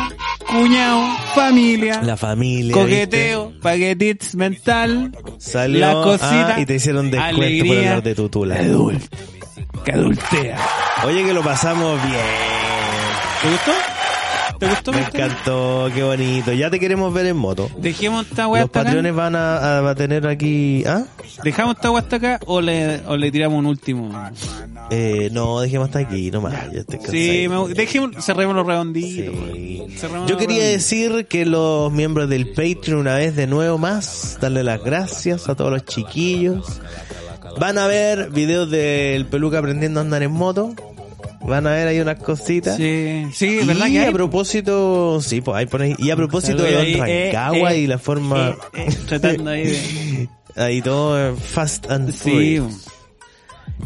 [0.47, 1.03] cuñado,
[1.35, 2.73] familia, La familia.
[2.73, 3.24] coqueteo,
[3.61, 5.17] paquetits mental.
[5.39, 8.57] Salió la cosita ah, y te hicieron descuento por alegría, hablar de tu tula.
[8.57, 9.17] que adulto,
[9.85, 10.59] que adultea.
[11.05, 12.21] Oye, que lo pasamos bien.
[13.43, 13.94] ¿Te gustó?
[14.65, 14.93] ¿Te gustó?
[14.93, 16.53] Me encantó, qué bonito.
[16.53, 17.69] Ya te queremos ver en moto.
[17.79, 18.89] Dejemos esta weá Los hasta acá.
[18.91, 20.85] patrones van a, a- a tener aquí...
[20.87, 21.05] ¿Ah?
[21.43, 24.11] ¿Dejamos esta weá hasta acá o le, o le tiramos un último?
[24.91, 26.55] Eh, no, dejemos hasta aquí nomás.
[26.73, 29.35] Ya estoy Sí, me, dejemos, cerremos los redonditos.
[29.53, 29.83] Sí.
[29.97, 30.91] Cerremos Yo quería redonditos.
[30.91, 35.55] decir que los miembros del Patreon una vez de nuevo más, darle las gracias a
[35.55, 36.81] todos los chiquillos.
[37.59, 40.75] Van a ver videos del peluca aprendiendo a andar en moto.
[41.47, 42.77] Van a ver ahí unas cositas.
[42.77, 44.09] Sí, sí, y ¿verdad que hay?
[44.09, 45.99] a propósito, sí, pues ahí ponéis.
[45.99, 50.29] Y a propósito de Don eh, Rancagua eh, y la forma, eh, tratando ahí de...
[50.57, 52.87] ahí todo fast and Sí, furious.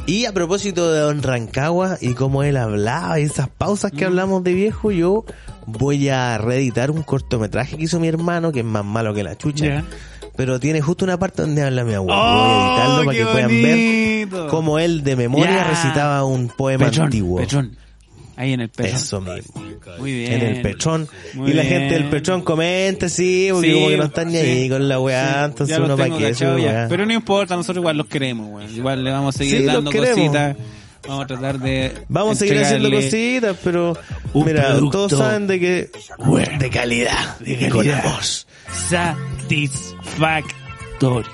[0.06, 3.96] Y a propósito de Don Rancagua y cómo él hablaba y esas pausas Mm.
[3.96, 5.24] que hablamos de viejo, yo
[5.66, 9.36] voy a reeditar un cortometraje que hizo mi hermano, que es más malo que la
[9.36, 9.84] chucha.
[10.38, 12.16] Pero tiene justo una parte donde habla mi abuelo.
[12.16, 16.84] ¡Oh, voy a editarlo para que puedan ver cómo él de memoria recitaba un poema
[16.86, 17.38] Pechón, antiguo.
[17.40, 17.76] pechón.
[18.36, 18.94] Ahí en el pechón.
[18.94, 19.64] Eso mismo.
[19.98, 20.32] Muy bien.
[20.34, 21.08] En el pechón.
[21.34, 21.74] Muy y la bien.
[21.80, 24.38] gente del pechón comenta, sí, porque Sí, como que no están ni sí.
[24.38, 26.86] ahí con la weá, Sí, entonces uno para qué.
[26.88, 28.72] Pero no importa, nosotros igual los queremos, weón.
[28.72, 30.56] Igual le vamos a seguir dando cositas.
[31.06, 31.92] Vamos a tratar de.
[32.08, 33.96] Vamos a seguir haciendo cositas, pero
[34.32, 38.02] un mira, todos saben de que bueno, de calidad, de calidad.
[38.88, 41.30] Satisfactorio.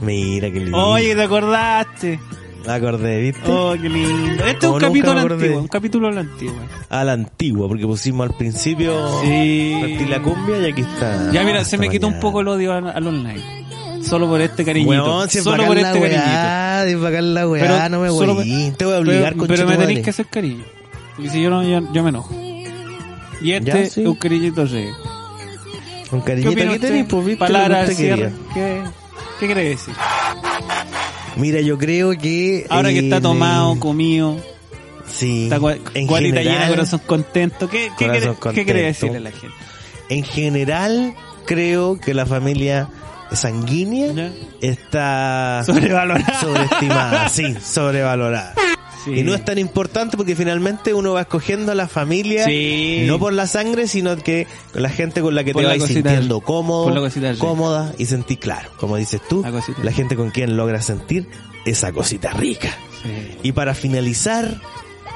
[0.00, 0.78] Mira qué lindo.
[0.78, 2.18] Oye, ¿te acordaste?
[2.66, 3.40] Me acordé, ¿viste?
[3.46, 4.44] Oh, qué lindo.
[4.44, 6.62] Este es un nunca capítulo antiguo, un capítulo a la antigua.
[6.90, 10.04] A la antigua, porque pusimos al principio Sí.
[10.08, 11.30] La cumbia y aquí está.
[11.32, 13.65] Ya mira, se me quitó un poco el odio al, al online.
[14.02, 14.90] Solo por este cariñito.
[14.90, 16.22] Weón, si es Solo por este cariñito.
[16.22, 18.48] weá, es la weá, Pero no me solo voy.
[18.48, 20.64] me- Te voy a obligar pero, con pero me tenéis que hacer cariño.
[21.16, 22.34] Porque si yo no, yo, yo me enojo.
[23.40, 24.00] Y este sí.
[24.02, 24.66] es un cariñito.
[26.10, 26.80] Con ¿Qué cariñito usted?
[26.80, 27.36] tenéis, pues.
[27.36, 28.30] Palabras que.
[28.54, 28.82] ¿Qué,
[29.40, 29.94] ¿Qué quiere decir?
[31.36, 32.66] Mira, yo creo que...
[32.70, 34.40] Ahora que está eh, tomado, comido,
[35.06, 35.44] Sí.
[35.44, 35.56] está
[35.94, 37.68] en llena, general, corazón contento.
[37.68, 38.72] ¿Qué, qué, Corazón quiere, ¿qué contento.
[38.74, 39.54] decirle a la gente?
[40.08, 41.14] En general,
[41.44, 42.88] creo que la familia
[43.32, 44.32] sanguínea ¿Ya?
[44.60, 46.40] está Sobrevalorada.
[46.40, 48.54] sobreestimada, sí, sobrevalorada.
[49.04, 49.12] Sí.
[49.20, 53.04] Y no es tan importante porque finalmente uno va escogiendo a la familia Sí.
[53.06, 55.74] no por la sangre, sino que con la gente con la que Por te la
[55.74, 60.16] vas cosita sintiendo cómodo, cosita cómoda y sentís claro, como dices tú, La la gente
[60.16, 61.28] con quien logra sentir
[61.64, 62.68] esa cosita rica.
[63.44, 64.60] Y para finalizar,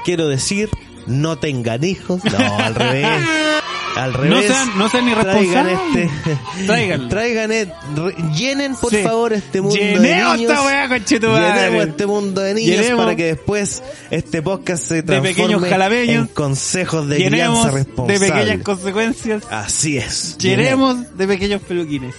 [0.05, 0.69] quiero decir,
[1.07, 3.07] no tengan hijos, no, al revés.
[3.95, 4.47] Al revés.
[4.47, 5.79] sean- no sean Traigan irresponsables.
[5.95, 6.67] este,
[7.09, 9.03] traigan, et- re- llenen por Sí.
[9.03, 10.51] favor este mundo de Llenemos niños.
[10.51, 10.61] esta.
[10.99, 13.03] Llenemos este mundo de niños Llenemos.
[13.05, 16.27] para que después este podcast se transforme jalapeños.
[16.27, 18.19] en consejos de Llenemos crianza de responsable.
[18.31, 19.43] pequeñas consecuencias.
[19.49, 20.37] Así es.
[20.37, 22.15] Llenemos de pequeños peluquines.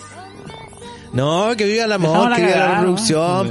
[1.12, 2.97] No, que viva el amor, la que viva la ¿no?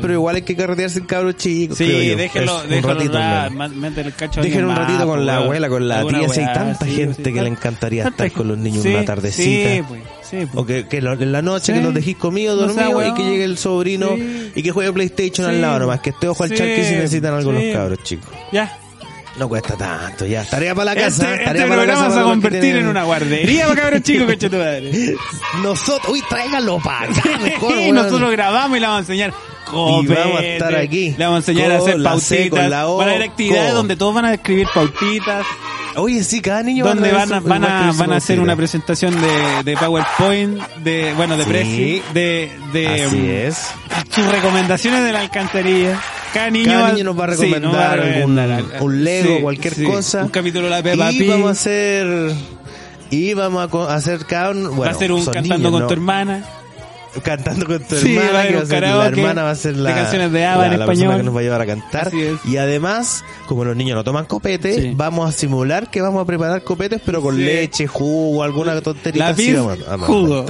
[0.01, 1.77] pero igual hay que carretearse en cabros chicos.
[1.77, 1.85] Sí,
[2.15, 3.57] déjenlo, Es un déjenlo ratito al dar, menos.
[3.71, 6.39] ma- métele el cacho a Dejen un ratito con la abuela, con la tía, si
[6.39, 9.69] hay tanta sí, gente sí, que le encantaría estar con los niños sí, una tardecita.
[9.75, 10.55] Sí, pues, sí, pues.
[10.55, 13.23] O que, que lo- en la noche que los dejéis comidos, No dormidos y que
[13.29, 14.09] llegue el sobrino
[14.55, 15.99] y que juegue PlayStation al lado nomás.
[15.99, 16.55] Que esté ojo al Sí.
[16.55, 18.29] charque si necesitan algo los cabros, chicos.
[18.51, 18.75] Ya.
[19.37, 20.43] No cuesta tanto, ya.
[20.43, 21.31] Tarea para la casa.
[21.33, 23.67] Este, tarea este para la programa casa se va a convertir tienen- en una guardería
[23.67, 25.15] para cabros chicos, coche tu madre.
[25.63, 29.33] Nosotros, uy, tráiganlo para acá, mejor, y nosotros grabamos y le vamos a enseñar
[29.65, 31.15] copete, vamos a estar aquí.
[31.17, 32.69] Le vamos a enseñar a hacer la pautitas.
[32.69, 33.77] la O, van a haber actividades co.
[33.77, 35.45] donde todos van a escribir pautitas.
[35.95, 39.13] Oye, sí, cada niño donde van a, van va a, van a hacer una presentación
[39.21, 41.49] de, de PowerPoint, de, bueno, de Sí.
[41.49, 43.67] Prezi, de, de, Así um, es.
[44.13, 45.99] sus recomendaciones de la alcantarilla.
[46.33, 48.63] Cada niño, Cada niño nos va a sí, recomendar nos va a algún, recomendar.
[48.81, 49.83] un Lego, Sí, cualquier sí.
[49.83, 50.23] cosa.
[50.23, 52.31] Un capítulo de la Peppa y vamos a hacer
[53.09, 55.87] y vamos a hacer cada uno, bueno, va a ser un cantando niños, con ¿no?
[55.87, 56.45] tu hermana.
[57.23, 59.55] cantando con tu Sí, va a hermana, que va a ser, la hermana va a
[59.55, 61.17] ser la, de canciones de la- en la persona español.
[61.17, 62.11] que nos va a llevar a cantar.
[62.45, 64.93] Y además, como los niños no toman copete, Sí.
[64.95, 67.41] vamos a simular que vamos a preparar copetes, pero con Sí.
[67.43, 69.47] leche, jugo, alguna tontería La así.
[69.47, 70.45] Big vamos a- vamos a jugo.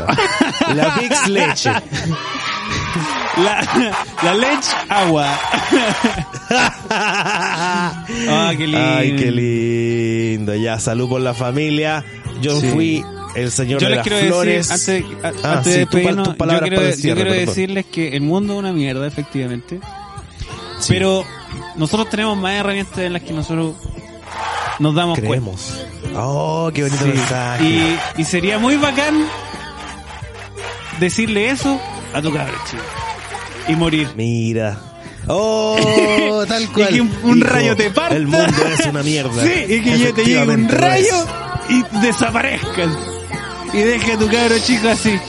[0.76, 1.72] La Big leche.
[3.38, 3.94] La,
[4.24, 5.28] la leche agua.
[6.94, 8.80] Ah, qué lindo.
[8.98, 10.54] Ay, qué lindo.
[10.56, 12.04] Ya, salud por la familia.
[12.42, 12.70] Yo Sí.
[12.70, 13.06] fui
[13.36, 14.68] el señor Yo de les las quiero flores.
[14.70, 18.10] decir, antes, Ah, antes sí, de despedirnos, tus palabras yo quiero, yo cierre, decirles que
[18.16, 19.80] el mundo es una mierda, efectivamente.
[20.80, 21.24] Sí, Pero
[21.76, 23.76] nosotros tenemos más herramientas en las que nosotros
[24.80, 25.30] nos damos cuenta.
[25.30, 25.86] creemos.
[26.16, 27.12] Oh, qué bonito Sí.
[27.12, 27.64] mensaje.
[27.64, 29.26] Y, y sería muy bacán
[31.00, 31.80] decirle eso
[32.14, 32.84] a tu cabro chico.
[33.68, 34.10] Y morir.
[34.16, 34.78] Mira.
[35.28, 36.90] Oh, tal cual.
[36.90, 38.16] Y que un, un Hijo, rayo te parta.
[38.16, 39.44] El mundo es una mierda.
[39.44, 41.28] Sí, y que yo te llegue un rayo
[41.70, 42.90] y desaparezcas.
[43.72, 45.20] Y deje a tu cabro chico así.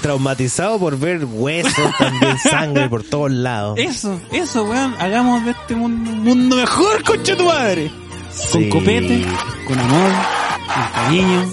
[0.00, 3.78] Traumatizado por ver huesos, también sangre por todos lados.
[3.78, 4.94] Eso, eso, weón.
[4.98, 7.90] Hagamos de este mundo un mundo mejor, concha tu madre.
[8.52, 9.24] Con copete,
[9.66, 10.12] con amor,
[10.72, 11.52] con cariño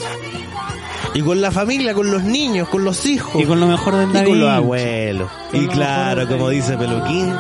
[1.14, 3.42] Y con la familia, con los niños, con los hijos.
[3.42, 4.28] y con lo mejor del Y David.
[4.30, 5.30] con los abuelos.
[5.52, 7.34] Con y lo claro, como dice Peluquín,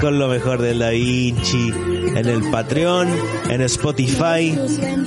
[0.00, 1.72] con lo mejor del Da Vinci,
[2.14, 3.08] en el Patreon,
[3.48, 4.58] en Spotify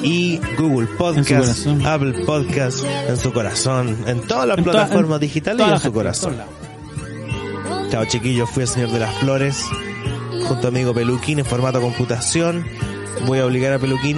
[0.03, 1.67] y Google Podcast.
[1.85, 5.95] Apple Podcast, en su corazón, en todas las En plataformas digitales y en su gente,
[5.97, 6.35] corazón.
[7.91, 9.63] Chao chiquillos, fui el señor de las flores,
[10.47, 12.65] junto a amigo Peluquín en formato computación.
[13.25, 14.17] Voy a obligar a Peluquín,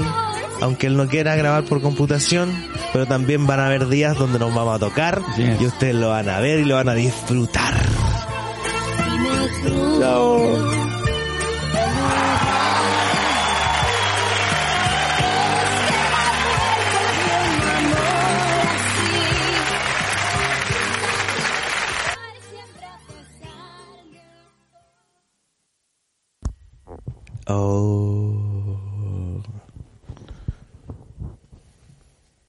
[0.62, 2.52] aunque él no quiera grabar por computación,
[2.94, 5.60] pero también van a haber días donde nos vamos a tocar Yes.
[5.62, 7.74] y ustedes lo van a ver y lo van a disfrutar.
[10.00, 10.82] Chao.
[27.48, 28.11] Oh.